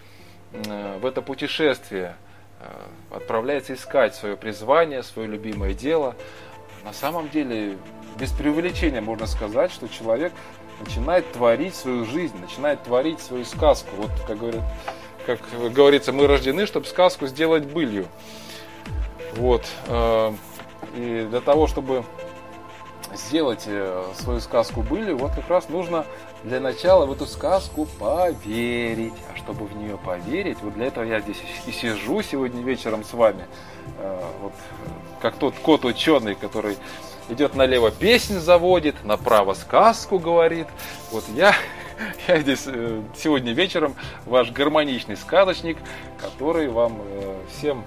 э, 0.51 0.97
в 0.99 1.05
это 1.05 1.21
путешествие– 1.21 2.15
Э, 2.65 3.15
отправляется 3.17 3.73
искать 3.73 4.15
свое 4.15 4.35
призвание, 4.35 5.03
свое 5.03 5.27
любимое 5.27 5.73
дело. 5.73 6.15
На 6.83 6.93
самом 6.93 7.29
деле, 7.29 7.77
без 8.17 8.31
преувеличения 8.31 9.01
можно 9.01 9.25
сказать, 9.27 9.71
что 9.71 9.87
человек 9.87 10.33
начинает 10.79 11.31
творить 11.31 11.75
свою 11.75 12.05
жизнь, 12.05 12.35
начинает 12.39 12.83
творить 12.83 13.19
свою 13.19 13.45
сказку. 13.45 13.89
Вот, 13.97 14.11
как, 14.27 14.37
говорят, 14.37 14.63
как 15.25 15.39
говорится, 15.73 16.13
мы 16.13 16.27
рождены, 16.27 16.65
чтобы 16.65 16.85
сказку 16.85 17.27
сделать 17.27 17.65
былью. 17.65 18.07
Вот. 19.35 19.65
Э, 19.87 20.33
и 20.95 21.27
для 21.29 21.41
того, 21.41 21.67
чтобы 21.67 22.03
сделать 23.13 23.63
э, 23.65 24.03
свою 24.17 24.39
сказку 24.39 24.81
были, 24.81 25.13
вот 25.13 25.31
как 25.35 25.49
раз 25.49 25.69
нужно 25.69 26.05
для 26.43 26.59
начала 26.59 27.05
в 27.05 27.11
эту 27.11 27.25
сказку 27.25 27.87
поверить. 27.99 29.13
А 29.33 29.37
чтобы 29.37 29.65
в 29.65 29.75
нее 29.75 29.97
поверить, 29.97 30.57
вот 30.61 30.73
для 30.73 30.87
этого 30.87 31.03
я 31.03 31.19
здесь 31.19 31.41
и 31.65 31.71
сижу 31.71 32.21
сегодня 32.21 32.61
вечером 32.61 33.03
с 33.03 33.13
вами. 33.13 33.45
Э, 33.99 34.21
вот 34.41 34.53
как 35.21 35.35
тот 35.35 35.55
кот 35.55 35.85
ученый, 35.85 36.35
который 36.35 36.77
идет 37.29 37.55
налево 37.55 37.91
песнь 37.91 38.39
заводит, 38.39 39.03
направо 39.03 39.53
сказку 39.53 40.19
говорит. 40.19 40.67
Вот 41.11 41.23
я, 41.35 41.55
я 42.27 42.39
здесь 42.39 42.63
э, 42.67 43.01
сегодня 43.15 43.53
вечером 43.53 43.95
ваш 44.25 44.51
гармоничный 44.51 45.17
сказочник, 45.17 45.77
который 46.19 46.69
вам 46.69 47.01
всем 47.49 47.83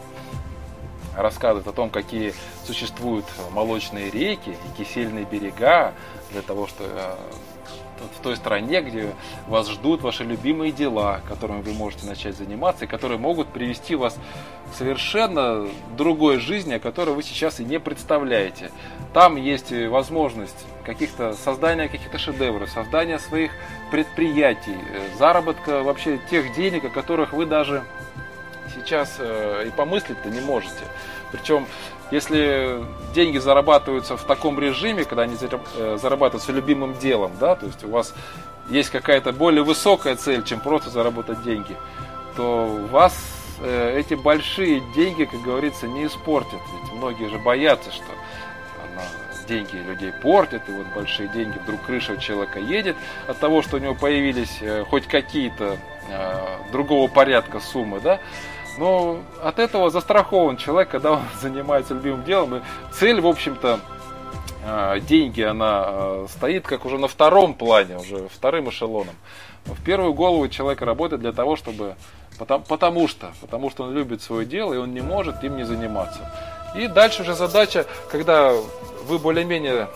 рассказывает 1.16 1.66
о 1.66 1.72
том, 1.72 1.90
какие 1.90 2.32
существуют 2.64 3.26
молочные 3.50 4.11
реки 4.11 4.50
и 4.50 4.82
кисельные 4.82 5.24
берега, 5.24 5.92
для 6.30 6.42
того, 6.42 6.66
что 6.66 6.84
э, 6.84 7.14
в 8.18 8.22
той 8.22 8.36
стране, 8.36 8.80
где 8.80 9.12
вас 9.46 9.68
ждут 9.68 10.03
ваши 10.03 10.24
любимые 10.24 10.72
дела, 10.72 11.20
которыми 11.28 11.62
вы 11.62 11.72
можете 11.72 12.07
начать 12.07 12.36
заниматься, 12.36 12.84
и 12.84 12.88
которые 12.88 13.18
могут 13.18 13.49
привести 13.49 13.94
вас 13.94 14.16
к 14.70 14.74
совершенно 14.74 15.68
другой 15.96 16.38
жизни, 16.38 16.74
о 16.74 16.78
которой 16.78 17.14
вы 17.14 17.22
сейчас 17.22 17.61
и 17.61 17.64
не 17.64 17.80
представляете. 17.80 18.70
Там 19.12 19.36
есть 19.36 19.72
возможность 19.72 20.66
каких-то 20.84 21.34
создания 21.34 21.88
каких-то 21.88 22.18
шедевров, 22.18 22.70
создания 22.70 23.18
своих 23.18 23.51
предприятий, 23.90 24.76
э, 24.76 25.09
заработка 25.18 25.82
вообще 25.82 26.18
тех 26.30 26.55
денег, 26.55 26.84
о 26.84 26.88
которых 26.88 27.32
вы 27.32 27.44
даже 27.44 27.84
сейчас 28.74 29.16
э, 29.18 29.64
и 29.66 29.70
помыслить-то 29.70 30.30
не 30.30 30.40
можете. 30.40 30.84
Причем, 31.30 31.66
если 32.11 32.84
деньги 33.14 33.38
зарабатываются 33.38 34.16
в 34.16 34.24
таком 34.24 34.59
режиме, 34.59 35.04
когда 35.04 35.22
они 35.22 35.36
э, 35.40 35.98
зарабатываются 36.00 36.52
любимым 36.52 36.94
делом, 36.98 37.32
да, 37.38 37.54
то 37.54 37.66
есть 37.66 37.84
у 37.84 37.90
вас 37.90 38.14
есть 38.70 38.90
какая-то 38.90 39.32
более 39.32 39.62
высокая 39.62 40.16
цель, 40.16 40.42
чем 40.44 40.61
просто 40.61 40.90
заработать 40.90 41.42
деньги, 41.42 41.76
то 42.36 42.66
вас 42.90 43.14
э, 43.61 43.98
эти 43.98 44.14
большие 44.14 44.82
деньги, 44.94 45.24
как 45.24 45.40
говорится, 45.42 45.86
не 45.86 46.06
испортят. 46.06 46.61
Ведь 46.82 46.92
многие 46.92 47.28
же 47.28 47.38
боятся, 47.38 47.90
что 47.92 48.04
деньги 49.46 49.76
людей 49.76 50.12
портят, 50.22 50.68
и 50.68 50.72
вот 50.72 50.86
большие 50.94 51.28
деньги, 51.28 51.59
вдруг 51.59 51.82
крыша 51.82 52.12
у 52.12 52.16
человека 52.18 52.59
едет 52.59 52.96
от 53.26 53.38
того, 53.38 53.62
что 53.62 53.76
у 53.76 53.80
него 53.80 53.94
появились 53.94 54.62
хоть 54.90 55.06
какие-то 55.06 55.78
другого 56.70 57.09
порядка 57.09 57.59
суммы, 57.59 58.00
да, 58.00 58.20
но 58.79 59.18
от 59.43 59.59
этого 59.59 59.91
застрахован 59.91 60.57
человек, 60.57 60.91
когда 60.91 61.12
он 61.12 61.22
занимается 61.41 61.95
любимым 61.95 62.24
делом. 62.24 62.57
И 62.57 62.61
цель, 62.93 63.20
в 63.20 63.26
общем-то, 63.26 63.81
а, 64.64 65.01
деньги, 65.01 65.43
она 65.43 65.85
а, 65.87 66.26
стоит 66.29 66.66
как 66.66 66.85
уже 66.85 66.99
на 66.99 67.09
втором 67.09 67.55
плане, 67.55 67.99
уже 67.99 68.29
вторым 68.29 68.70
эшелоном. 68.70 69.14
В 69.64 69.83
первую 69.83 70.14
голову 70.14 70.49
человек 70.49 70.81
работает 70.83 71.20
для 71.20 71.33
того, 71.33 71.57
чтобы... 71.57 71.97
Потому, 72.39 72.64
потому 72.64 73.09
что, 73.09 73.33
потому 73.41 73.68
что 73.68 73.83
он 73.85 73.95
любит 73.95 74.22
свое 74.22 74.47
дело, 74.47 74.72
и 74.72 74.76
он 74.76 74.95
не 74.95 75.01
может 75.01 75.43
им 75.43 75.57
не 75.57 75.64
заниматься. 75.64 76.20
И 76.76 76.87
дальше 76.87 77.22
уже 77.22 77.35
задача, 77.35 77.85
когда 78.11 78.53
вы 79.07 79.18
более-менее 79.18 79.89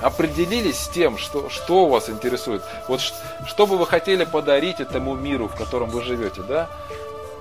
определились 0.00 0.78
с 0.78 0.88
тем, 0.88 1.18
что, 1.18 1.48
что 1.48 1.86
вас 1.86 2.10
интересует. 2.10 2.62
Вот 2.88 3.00
что 3.00 3.66
бы 3.66 3.76
вы 3.76 3.86
хотели 3.86 4.24
подарить 4.24 4.80
этому 4.80 5.14
миру, 5.14 5.46
в 5.46 5.54
котором 5.54 5.90
вы 5.90 6.02
живете, 6.02 6.42
да? 6.42 6.68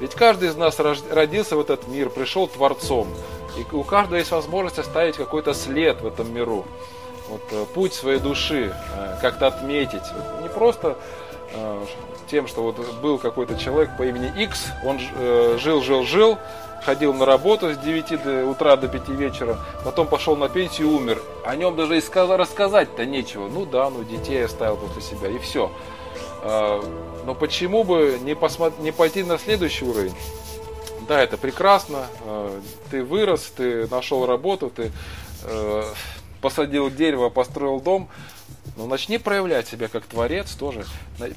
Ведь 0.01 0.15
каждый 0.15 0.49
из 0.49 0.55
нас 0.55 0.79
родился 0.79 1.55
в 1.55 1.59
этот 1.59 1.87
мир, 1.87 2.09
пришел 2.09 2.47
Творцом. 2.47 3.07
И 3.55 3.75
у 3.75 3.83
каждого 3.83 4.17
есть 4.17 4.31
возможность 4.31 4.79
оставить 4.79 5.15
какой-то 5.15 5.53
след 5.53 6.01
в 6.01 6.07
этом 6.07 6.33
миру. 6.33 6.65
Вот, 7.29 7.41
э, 7.51 7.65
путь 7.71 7.93
своей 7.93 8.19
души 8.19 8.73
э, 8.97 9.17
как-то 9.21 9.45
отметить. 9.45 10.01
Не 10.41 10.49
просто 10.49 10.97
э, 11.53 11.85
тем, 12.31 12.47
что 12.47 12.63
вот 12.63 12.77
был 12.95 13.19
какой-то 13.19 13.55
человек 13.59 13.95
по 13.95 14.01
имени 14.01 14.33
X, 14.41 14.71
он 14.83 14.99
жил, 15.59 15.81
жил, 15.81 16.03
жил, 16.03 16.39
ходил 16.83 17.13
на 17.13 17.27
работу 17.27 17.71
с 17.71 17.77
9 17.77 18.23
до 18.23 18.45
утра 18.47 18.77
до 18.77 18.87
5 18.87 19.09
вечера, 19.09 19.59
потом 19.85 20.07
пошел 20.07 20.35
на 20.35 20.49
пенсию 20.49 20.87
и 20.87 20.91
умер. 20.91 21.21
О 21.45 21.55
нем 21.55 21.75
даже 21.75 21.99
и 21.99 22.01
рассказать-то 22.11 23.05
нечего. 23.05 23.47
Ну 23.47 23.67
да, 23.67 23.91
ну 23.91 24.03
детей 24.03 24.43
оставил 24.43 24.77
после 24.77 25.03
себя, 25.03 25.29
и 25.29 25.37
все. 25.37 25.69
Но 27.25 27.35
почему 27.35 27.83
бы 27.83 28.19
не, 28.21 28.35
посмотри, 28.35 28.81
не 28.83 28.91
пойти 28.91 29.23
на 29.23 29.37
следующий 29.37 29.85
уровень? 29.85 30.13
Да, 31.07 31.21
это 31.21 31.37
прекрасно. 31.37 32.07
А, 32.25 32.61
ты 32.89 33.03
вырос, 33.03 33.51
ты 33.55 33.87
нашел 33.87 34.25
работу, 34.25 34.71
ты 34.73 34.91
э, 35.43 35.83
посадил 36.41 36.89
дерево, 36.89 37.29
построил 37.29 37.79
дом. 37.79 38.09
Но 38.77 38.87
начни 38.87 39.17
проявлять 39.17 39.67
себя 39.67 39.87
как 39.87 40.05
творец 40.05 40.51
тоже. 40.51 40.85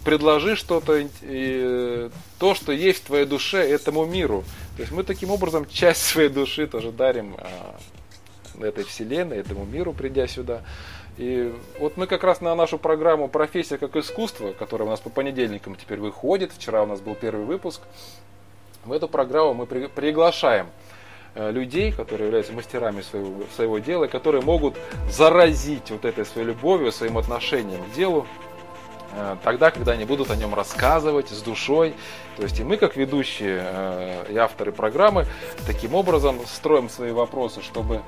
Предложи 0.04 0.56
что-то, 0.56 1.08
и, 1.22 2.10
то, 2.38 2.54
что 2.54 2.70
есть 2.72 3.02
в 3.02 3.06
твоей 3.06 3.26
душе, 3.26 3.58
этому 3.58 4.04
миру. 4.04 4.44
То 4.76 4.82
есть 4.82 4.92
мы 4.92 5.02
таким 5.02 5.30
образом 5.30 5.66
часть 5.70 6.02
своей 6.02 6.28
души 6.28 6.66
тоже 6.66 6.92
дарим 6.92 7.36
этой 8.60 8.84
вселенной, 8.84 9.38
этому 9.38 9.64
миру, 9.64 9.92
придя 9.92 10.28
сюда. 10.28 10.62
И 11.16 11.54
вот 11.78 11.96
мы 11.96 12.06
как 12.06 12.24
раз 12.24 12.40
на 12.40 12.54
нашу 12.54 12.76
программу 12.76 13.28
«Профессия 13.28 13.78
как 13.78 13.94
искусство», 13.94 14.52
которая 14.52 14.88
у 14.88 14.90
нас 14.90 15.00
по 15.00 15.10
понедельникам 15.10 15.76
теперь 15.76 16.00
выходит, 16.00 16.52
вчера 16.52 16.82
у 16.82 16.86
нас 16.86 17.00
был 17.00 17.14
первый 17.14 17.44
выпуск, 17.44 17.82
в 18.84 18.92
эту 18.92 19.08
программу 19.08 19.54
мы 19.54 19.66
при, 19.66 19.86
приглашаем 19.86 20.66
э, 21.34 21.52
людей, 21.52 21.92
которые 21.92 22.26
являются 22.26 22.52
мастерами 22.52 23.00
своего, 23.02 23.44
своего 23.54 23.78
дела, 23.78 24.08
которые 24.08 24.42
могут 24.42 24.74
заразить 25.08 25.90
вот 25.90 26.04
этой 26.04 26.26
своей 26.26 26.48
любовью, 26.48 26.90
своим 26.90 27.16
отношением 27.16 27.84
к 27.84 27.92
делу, 27.94 28.26
э, 29.12 29.36
тогда, 29.44 29.70
когда 29.70 29.92
они 29.92 30.04
будут 30.04 30.32
о 30.32 30.36
нем 30.36 30.52
рассказывать 30.52 31.30
с 31.30 31.40
душой. 31.42 31.94
То 32.36 32.42
есть 32.42 32.58
и 32.58 32.64
мы, 32.64 32.76
как 32.76 32.96
ведущие 32.96 33.62
э, 33.64 34.32
и 34.32 34.36
авторы 34.36 34.72
программы, 34.72 35.26
таким 35.64 35.94
образом 35.94 36.40
строим 36.46 36.90
свои 36.90 37.12
вопросы, 37.12 37.62
чтобы 37.62 38.02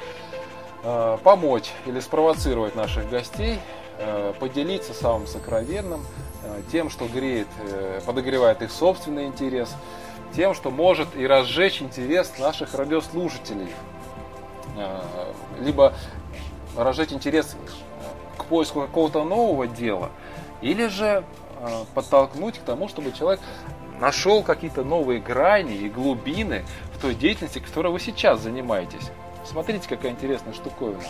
помочь 1.24 1.72
или 1.87 1.99
спровоцировать 1.99 2.76
наших 2.76 3.09
гостей, 3.11 3.59
э, 3.99 4.32
поделиться 4.39 4.95
самым 4.95 5.26
сокровенным, 5.26 6.05
э, 6.45 6.61
тем, 6.70 6.91
что 6.91 7.07
греет, 7.09 7.49
подогревает 8.05 8.62
их 8.62 8.70
собственный 8.70 9.26
интерес, 9.26 9.74
тем, 10.34 10.55
что 10.55 10.70
может 10.70 11.16
и 11.16 11.26
разжечь 11.26 11.82
интерес 11.82 12.39
наших 12.39 12.74
радиослушателей, 12.74 13.68
либо 15.61 15.95
разжечь 16.76 17.12
интерес 17.12 17.57
к 18.37 18.45
поиску 18.45 18.82
какого-то 18.82 19.24
нового 19.24 19.66
дела, 19.66 20.11
или 20.61 20.89
же 20.89 21.24
подтолкнуть 21.95 22.59
к 22.59 22.62
тому, 22.62 22.89
чтобы 22.89 23.12
человек 23.12 23.41
нашел 23.99 24.43
какие-то 24.43 24.84
новые 24.84 25.20
грани 25.20 25.74
и 25.74 25.89
глубины 25.89 26.64
в 26.95 27.01
той 27.01 27.14
деятельности, 27.14 27.61
которой 27.61 27.93
вы 27.93 28.01
сейчас 28.01 28.41
занимаетесь. 28.41 29.11
Смотрите, 29.47 29.88
какая 29.88 30.12
интересная 30.12 30.53
штуковина. 30.53 31.03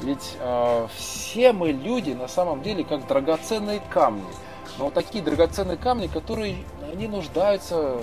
Ведь 0.00 0.36
э, 0.40 0.86
все 0.94 1.52
мы 1.52 1.72
люди 1.72 2.12
на 2.12 2.28
самом 2.28 2.62
деле 2.62 2.84
как 2.84 3.06
драгоценные 3.06 3.80
камни. 3.90 4.26
Но 4.78 4.86
вот 4.86 4.94
такие 4.94 5.22
драгоценные 5.22 5.76
камни, 5.76 6.06
которые 6.06 6.56
они 6.92 7.08
нуждаются 7.08 7.98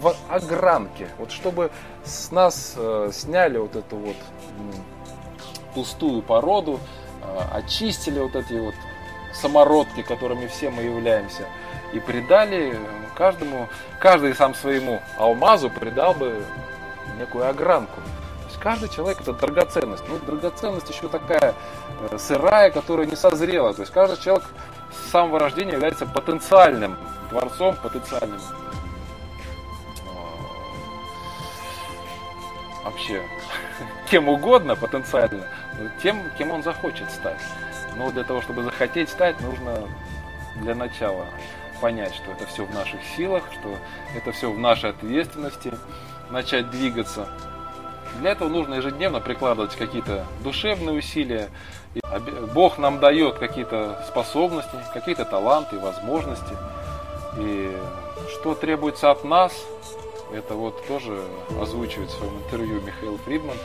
в 0.00 0.14
огранке. 0.28 1.08
Вот 1.18 1.32
чтобы 1.32 1.70
с 2.04 2.30
нас 2.30 2.74
э, 2.76 3.10
сняли 3.12 3.58
вот 3.58 3.76
эту 3.76 3.96
вот 3.96 4.16
э, 4.16 4.72
пустую 5.74 6.22
породу, 6.22 6.80
э, 7.22 7.40
очистили 7.52 8.20
вот 8.20 8.34
эти 8.36 8.54
вот 8.54 8.74
самородки, 9.32 10.02
которыми 10.02 10.46
все 10.46 10.70
мы 10.70 10.82
являемся, 10.82 11.44
и 11.92 12.00
придали 12.00 12.78
каждому, 13.16 13.68
каждый 14.00 14.34
сам 14.34 14.54
своему 14.54 15.00
алмазу 15.16 15.70
придал 15.70 16.14
бы 16.14 16.42
некую 17.18 17.48
огранку 17.48 18.00
каждый 18.58 18.88
человек 18.88 19.20
это 19.20 19.32
драгоценность. 19.32 20.04
Ну, 20.08 20.18
драгоценность 20.18 20.88
еще 20.90 21.08
такая 21.08 21.54
э, 22.10 22.18
сырая, 22.18 22.70
которая 22.70 23.06
не 23.06 23.16
созрела. 23.16 23.72
То 23.74 23.82
есть 23.82 23.92
каждый 23.92 24.20
человек 24.22 24.44
с 24.92 25.10
самого 25.10 25.38
рождения 25.38 25.72
является 25.72 26.06
потенциальным 26.06 26.96
творцом, 27.30 27.76
потенциальным 27.82 28.40
э, 30.00 30.04
вообще 32.84 33.22
кем 34.10 34.28
угодно 34.28 34.76
потенциально, 34.76 35.44
тем, 36.02 36.22
кем 36.36 36.50
он 36.50 36.62
захочет 36.62 37.10
стать. 37.10 37.40
Но 37.96 38.10
для 38.10 38.24
того, 38.24 38.42
чтобы 38.42 38.62
захотеть 38.62 39.08
стать, 39.08 39.40
нужно 39.40 39.88
для 40.56 40.74
начала 40.74 41.26
понять, 41.80 42.14
что 42.14 42.32
это 42.32 42.46
все 42.46 42.64
в 42.64 42.74
наших 42.74 43.00
силах, 43.16 43.44
что 43.52 43.76
это 44.16 44.32
все 44.32 44.50
в 44.50 44.58
нашей 44.58 44.90
ответственности, 44.90 45.72
начать 46.30 46.70
двигаться 46.70 47.28
для 48.20 48.32
этого 48.32 48.48
нужно 48.48 48.74
ежедневно 48.74 49.20
прикладывать 49.20 49.76
какие-то 49.76 50.24
душевные 50.42 50.98
усилия. 50.98 51.50
Бог 52.52 52.78
нам 52.78 53.00
дает 53.00 53.38
какие-то 53.38 54.02
способности, 54.06 54.76
какие-то 54.92 55.24
таланты, 55.24 55.78
возможности. 55.78 56.56
И 57.38 57.76
что 58.32 58.54
требуется 58.54 59.10
от 59.10 59.24
нас, 59.24 59.52
это 60.32 60.54
вот 60.54 60.86
тоже 60.86 61.22
озвучивает 61.60 62.10
в 62.10 62.18
своем 62.18 62.38
интервью 62.38 62.80
Михаил 62.80 63.18
Фридман, 63.18 63.56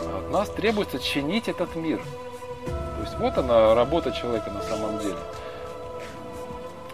от 0.00 0.30
нас 0.30 0.50
требуется 0.50 0.98
чинить 0.98 1.48
этот 1.48 1.74
мир. 1.76 2.00
То 2.66 3.02
есть 3.02 3.18
вот 3.18 3.38
она 3.38 3.74
работа 3.74 4.12
человека 4.12 4.50
на 4.50 4.62
самом 4.62 4.98
деле. 4.98 5.16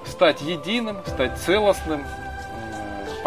Стать 0.04 0.40
единым, 0.42 0.98
стать 1.06 1.38
целостным, 1.38 2.04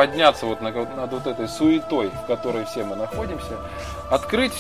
подняться 0.01 0.47
вот 0.47 0.61
над, 0.61 1.11
вот 1.11 1.27
этой 1.27 1.47
суетой, 1.47 2.09
в 2.09 2.25
которой 2.25 2.65
все 2.65 2.83
мы 2.83 2.95
находимся, 2.95 3.59
открыть, 4.09 4.51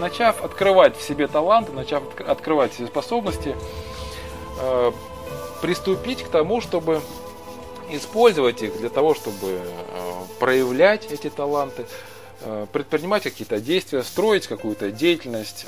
начав 0.00 0.42
открывать 0.44 0.96
в 0.96 1.02
себе 1.02 1.28
таланты, 1.28 1.70
начав 1.70 2.02
открывать 2.26 2.74
себе 2.74 2.88
способности, 2.88 3.54
э, 4.60 4.92
приступить 5.60 6.24
к 6.24 6.28
тому, 6.30 6.60
чтобы 6.60 7.00
использовать 7.92 8.60
их 8.64 8.76
для 8.76 8.88
того, 8.88 9.14
чтобы 9.14 9.60
э, 9.60 9.60
проявлять 10.40 11.06
эти 11.12 11.30
таланты, 11.30 11.86
э, 12.40 12.66
предпринимать 12.72 13.22
какие-то 13.22 13.60
действия, 13.60 14.02
строить 14.02 14.48
какую-то 14.48 14.90
деятельность, 14.90 15.64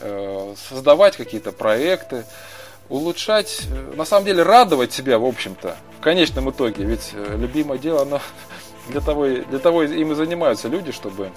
создавать 0.68 1.16
какие-то 1.16 1.52
проекты, 1.52 2.24
улучшать, 2.88 3.62
на 3.94 4.04
самом 4.04 4.26
деле 4.26 4.42
радовать 4.42 4.92
себя, 4.92 5.20
в 5.20 5.24
общем-то, 5.24 5.76
в 6.00 6.02
конечном 6.02 6.50
итоге. 6.50 6.82
Ведь 6.82 7.12
любимое 7.14 7.78
дело, 7.78 8.02
оно 8.02 8.20
для 8.88 9.00
того, 9.00 9.26
для 9.26 9.58
того 9.58 9.82
им 9.82 10.12
и 10.12 10.14
занимаются 10.14 10.68
люди, 10.68 10.92
чтобы 10.92 11.30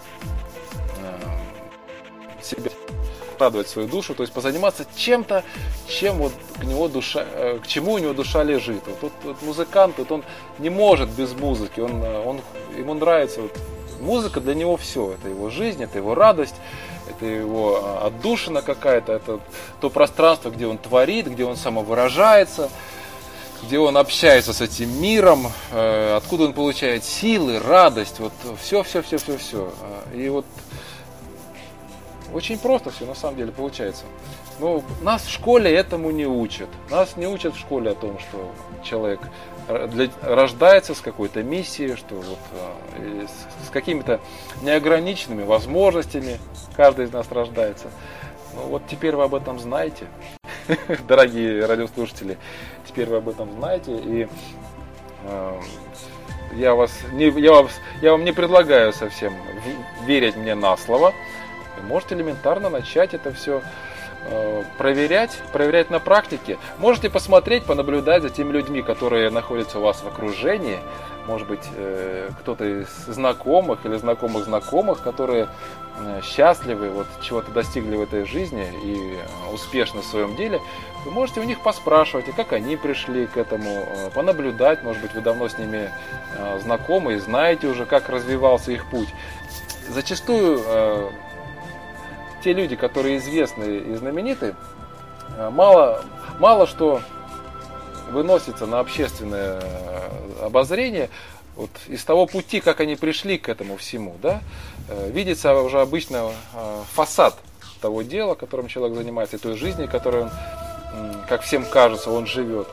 э, 0.98 2.42
себя 2.42 2.72
радовать 3.40 3.68
свою 3.68 3.88
душу, 3.88 4.16
то 4.16 4.24
есть 4.24 4.34
позаниматься 4.34 4.86
чем-то, 4.96 5.44
чем 5.88 6.18
вот 6.18 6.34
к 6.60 6.64
него 6.64 6.88
душа, 6.88 7.26
э, 7.34 7.60
к 7.64 7.68
чему 7.68 7.94
у 7.94 7.98
него 7.98 8.14
душа 8.14 8.44
лежит. 8.44 8.82
Вот, 8.88 8.98
вот, 9.02 9.12
вот 9.24 9.42
музыкант, 9.42 9.96
вот 9.98 10.12
он 10.12 10.24
не 10.60 10.70
может 10.70 11.10
без 11.10 11.34
музыки, 11.34 11.80
он, 11.80 12.02
э, 12.04 12.24
он, 12.26 12.42
ему 12.78 12.94
нравится 12.94 13.42
вот, 13.42 13.52
музыка 14.00 14.42
для 14.42 14.56
него 14.56 14.78
все, 14.78 15.14
это 15.14 15.30
его 15.30 15.50
жизнь, 15.50 15.84
это 15.84 15.98
его 15.98 16.16
радость, 16.16 16.56
это 17.10 17.26
его 17.26 18.04
отдушина 18.04 18.62
какая-то, 18.62 19.14
это 19.14 19.40
то 19.80 19.90
пространство, 19.90 20.50
где 20.50 20.68
он 20.68 20.78
творит, 20.78 21.28
где 21.28 21.46
он 21.46 21.56
самовыражается, 21.56 22.70
где 23.64 23.80
он 23.80 23.98
общается 23.98 24.54
с 24.54 24.62
этим 24.62 25.02
миром, 25.02 25.48
э, 25.72 26.16
откуда 26.16 26.46
он 26.46 26.54
получает 26.54 27.04
силы, 27.04 27.60
радость, 27.60 28.20
вот 28.20 28.34
все, 28.62 28.84
все, 28.84 29.02
все, 29.02 29.18
все, 29.18 29.38
все. 29.38 29.74
И 30.14 30.30
вот 30.30 30.46
очень 32.34 32.58
просто 32.60 32.92
все 32.92 33.06
на 33.06 33.16
самом 33.16 33.38
деле 33.38 33.52
получается. 33.52 34.04
Но 34.60 34.84
нас 35.02 35.24
в 35.24 35.32
школе 35.32 35.72
этому 35.72 36.12
не 36.12 36.26
учат. 36.26 36.70
Нас 36.90 37.16
не 37.16 37.28
учат 37.28 37.56
в 37.56 37.60
школе 37.60 37.92
о 37.92 37.96
том, 37.96 38.18
что 38.20 38.52
человек 38.84 39.20
рождается 39.68 40.96
с 40.96 41.02
какой-то 41.02 41.44
миссией, 41.44 41.96
что 41.96 42.16
вот, 42.16 42.40
э, 42.96 43.28
с 43.66 43.70
какими-то 43.70 44.20
неограниченными 44.62 45.44
возможностями 45.44 46.40
каждый 46.76 47.06
из 47.06 47.12
нас 47.12 47.28
рождается. 47.32 47.88
Ну 48.56 48.64
вот 48.68 48.84
теперь 48.90 49.16
вы 49.16 49.24
об 49.24 49.36
этом 49.36 49.60
знаете, 49.60 50.08
дорогие 51.08 51.66
радиослушатели 51.66 52.38
теперь 52.86 53.08
вы 53.08 53.18
об 53.18 53.30
этом 53.30 53.52
знаете. 53.54 53.96
И 53.96 54.28
э, 55.24 55.60
я, 56.54 56.76
вас 56.76 56.92
не, 57.14 57.30
я, 57.40 57.54
вас, 57.54 57.72
я 58.02 58.12
вам 58.12 58.24
не 58.24 58.32
предлагаю 58.32 58.94
совсем 58.94 59.34
верить 60.06 60.36
мне 60.36 60.56
на 60.56 60.76
слово. 60.78 61.14
Можете 61.84 62.16
элементарно 62.16 62.70
начать 62.70 63.14
это 63.14 63.32
все 63.34 63.62
проверять, 64.78 65.32
проверять 65.54 65.90
на 65.90 66.00
практике. 66.00 66.58
Можете 66.80 67.10
посмотреть, 67.10 67.66
понаблюдать 67.66 68.24
за 68.24 68.30
теми 68.30 68.52
людьми, 68.52 68.82
которые 68.82 69.30
находятся 69.30 69.80
у 69.80 69.82
вас 69.82 70.02
в 70.02 70.08
окружении, 70.08 70.80
может 71.28 71.48
быть, 71.48 71.68
э, 71.76 72.30
кто-то 72.40 72.64
из 72.64 72.88
знакомых 73.08 73.86
или 73.86 73.98
знакомых 73.98 74.46
знакомых, 74.46 75.02
которые 75.02 75.50
э, 75.98 76.22
счастливы, 76.24 76.90
вот 76.90 77.08
чего-то 77.22 77.52
достигли 77.52 77.98
в 77.98 78.02
этой 78.02 78.26
жизни 78.26 78.66
и 78.84 79.18
э, 79.18 79.54
успешны 79.54 80.02
в 80.02 80.06
своем 80.06 80.38
деле, 80.38 80.62
вы 81.06 81.12
можете 81.12 81.42
у 81.42 81.44
них 81.44 81.60
поспрашивать, 81.60 82.30
и 82.30 82.32
как 82.32 82.54
они 82.54 82.78
пришли 82.78 83.28
к 83.28 83.36
этому, 83.36 83.86
понаблюдать, 84.14 84.84
может 84.84 85.02
быть, 85.02 85.14
вы 85.14 85.22
давно 85.22 85.48
с 85.50 85.58
ними 85.58 85.92
знакомы 86.62 87.14
и 87.14 87.18
знаете 87.18 87.68
уже, 87.68 87.86
как 87.86 88.10
развивался 88.10 88.72
их 88.72 88.86
путь. 88.90 89.10
Зачастую 89.90 91.12
те 92.48 92.54
люди, 92.54 92.78
которые 92.78 93.18
известны 93.18 93.80
и 93.80 93.96
знамениты, 93.96 94.56
мало, 95.52 96.02
мало 96.40 96.66
что 96.66 97.02
выносится 98.10 98.66
на 98.66 98.80
общественное 98.80 99.60
э, 99.62 100.46
обозрение 100.46 101.10
вот 101.58 101.72
из 101.90 102.06
того 102.06 102.26
пути, 102.26 102.62
как 102.62 102.80
они 102.80 102.96
пришли 102.96 103.38
к 103.38 103.50
этому 103.50 103.76
всему, 103.76 104.16
да, 104.22 104.40
э, 104.88 105.12
видится 105.12 105.54
уже 105.56 105.82
обычно 105.82 106.32
э, 106.54 106.84
фасад 106.94 107.36
того 107.82 108.02
дела, 108.02 108.36
которым 108.36 108.70
человек 108.70 108.96
занимается, 108.96 109.36
и 109.36 109.40
той 109.40 109.58
жизни, 109.58 109.86
которой 109.86 110.24
он, 110.24 110.32
как 111.28 111.42
всем 111.42 111.66
кажется, 111.66 112.12
он 112.12 112.28
живет. 112.28 112.70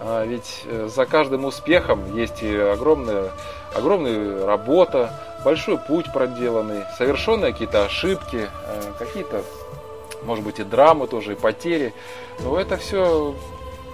А 0.00 0.26
ведь 0.26 0.66
за 0.94 1.06
каждым 1.06 1.46
успехом 1.46 2.14
есть 2.14 2.42
и 2.42 2.54
огромная, 2.54 3.30
огромная 3.74 4.44
работа, 4.44 5.18
большой 5.44 5.78
путь 5.78 6.12
проделанный, 6.12 6.84
совершенные 6.96 7.52
какие-то 7.52 7.84
ошибки, 7.84 8.48
какие-то, 8.98 9.44
может 10.22 10.44
быть, 10.44 10.58
и 10.58 10.64
драмы 10.64 11.06
тоже, 11.06 11.32
и 11.32 11.36
потери. 11.36 11.92
Но 12.40 12.58
это 12.58 12.76
все 12.76 13.34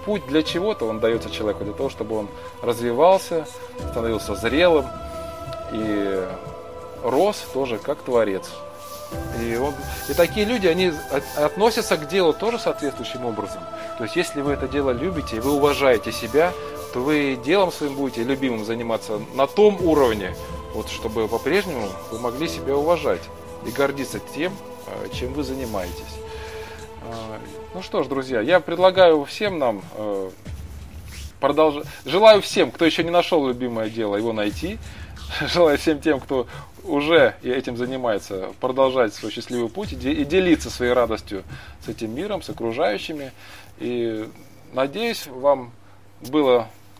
путь 0.05 0.25
для 0.27 0.41
чего-то 0.41 0.85
он 0.85 0.99
дается 0.99 1.29
человеку, 1.29 1.63
для 1.63 1.73
того, 1.73 1.89
чтобы 1.89 2.17
он 2.17 2.27
развивался, 2.61 3.45
становился 3.91 4.35
зрелым 4.35 4.87
и 5.71 6.25
рос 7.03 7.43
тоже 7.53 7.77
как 7.77 7.99
творец. 7.99 8.49
И, 9.41 9.57
он, 9.57 9.73
и 10.07 10.13
такие 10.13 10.45
люди, 10.45 10.67
они 10.67 10.93
относятся 11.35 11.97
к 11.97 12.07
делу 12.07 12.33
тоже 12.33 12.57
соответствующим 12.57 13.25
образом. 13.25 13.61
То 13.97 14.05
есть, 14.05 14.15
если 14.15 14.41
вы 14.41 14.53
это 14.53 14.67
дело 14.67 14.91
любите, 14.91 15.35
и 15.35 15.39
вы 15.39 15.51
уважаете 15.51 16.11
себя, 16.13 16.53
то 16.93 17.01
вы 17.01 17.37
делом 17.43 17.71
своим 17.71 17.95
будете 17.95 18.23
любимым 18.23 18.63
заниматься 18.63 19.19
на 19.33 19.47
том 19.47 19.77
уровне, 19.81 20.35
вот, 20.73 20.89
чтобы 20.89 21.27
по-прежнему 21.27 21.89
вы 22.11 22.19
могли 22.19 22.47
себя 22.47 22.75
уважать 22.75 23.21
и 23.65 23.71
гордиться 23.71 24.19
тем, 24.19 24.53
э, 24.87 25.07
чем 25.13 25.33
вы 25.33 25.43
занимаетесь. 25.43 26.15
Э, 27.03 27.39
ну 27.73 27.81
что 27.81 28.03
ж, 28.03 28.07
друзья, 28.07 28.41
я 28.41 28.59
предлагаю 28.59 29.23
всем 29.25 29.59
нам 29.59 29.81
э, 29.95 30.29
продолжать. 31.39 31.85
Желаю 32.05 32.41
всем, 32.41 32.71
кто 32.71 32.85
еще 32.85 33.03
не 33.03 33.11
нашел 33.11 33.47
любимое 33.47 33.89
дело, 33.89 34.15
его 34.15 34.33
найти. 34.33 34.77
Желаю 35.47 35.77
всем 35.77 35.99
тем, 35.99 36.19
кто 36.19 36.47
уже 36.83 37.35
этим 37.43 37.77
занимается, 37.77 38.49
продолжать 38.59 39.13
свой 39.13 39.31
счастливый 39.31 39.69
путь 39.69 39.93
и 39.93 40.25
делиться 40.25 40.69
своей 40.69 40.93
радостью 40.93 41.43
с 41.85 41.89
этим 41.89 42.13
миром, 42.15 42.41
с 42.41 42.49
окружающими. 42.49 43.31
И 43.77 44.27
надеюсь, 44.73 45.27
вам 45.27 45.71
было 46.21 46.67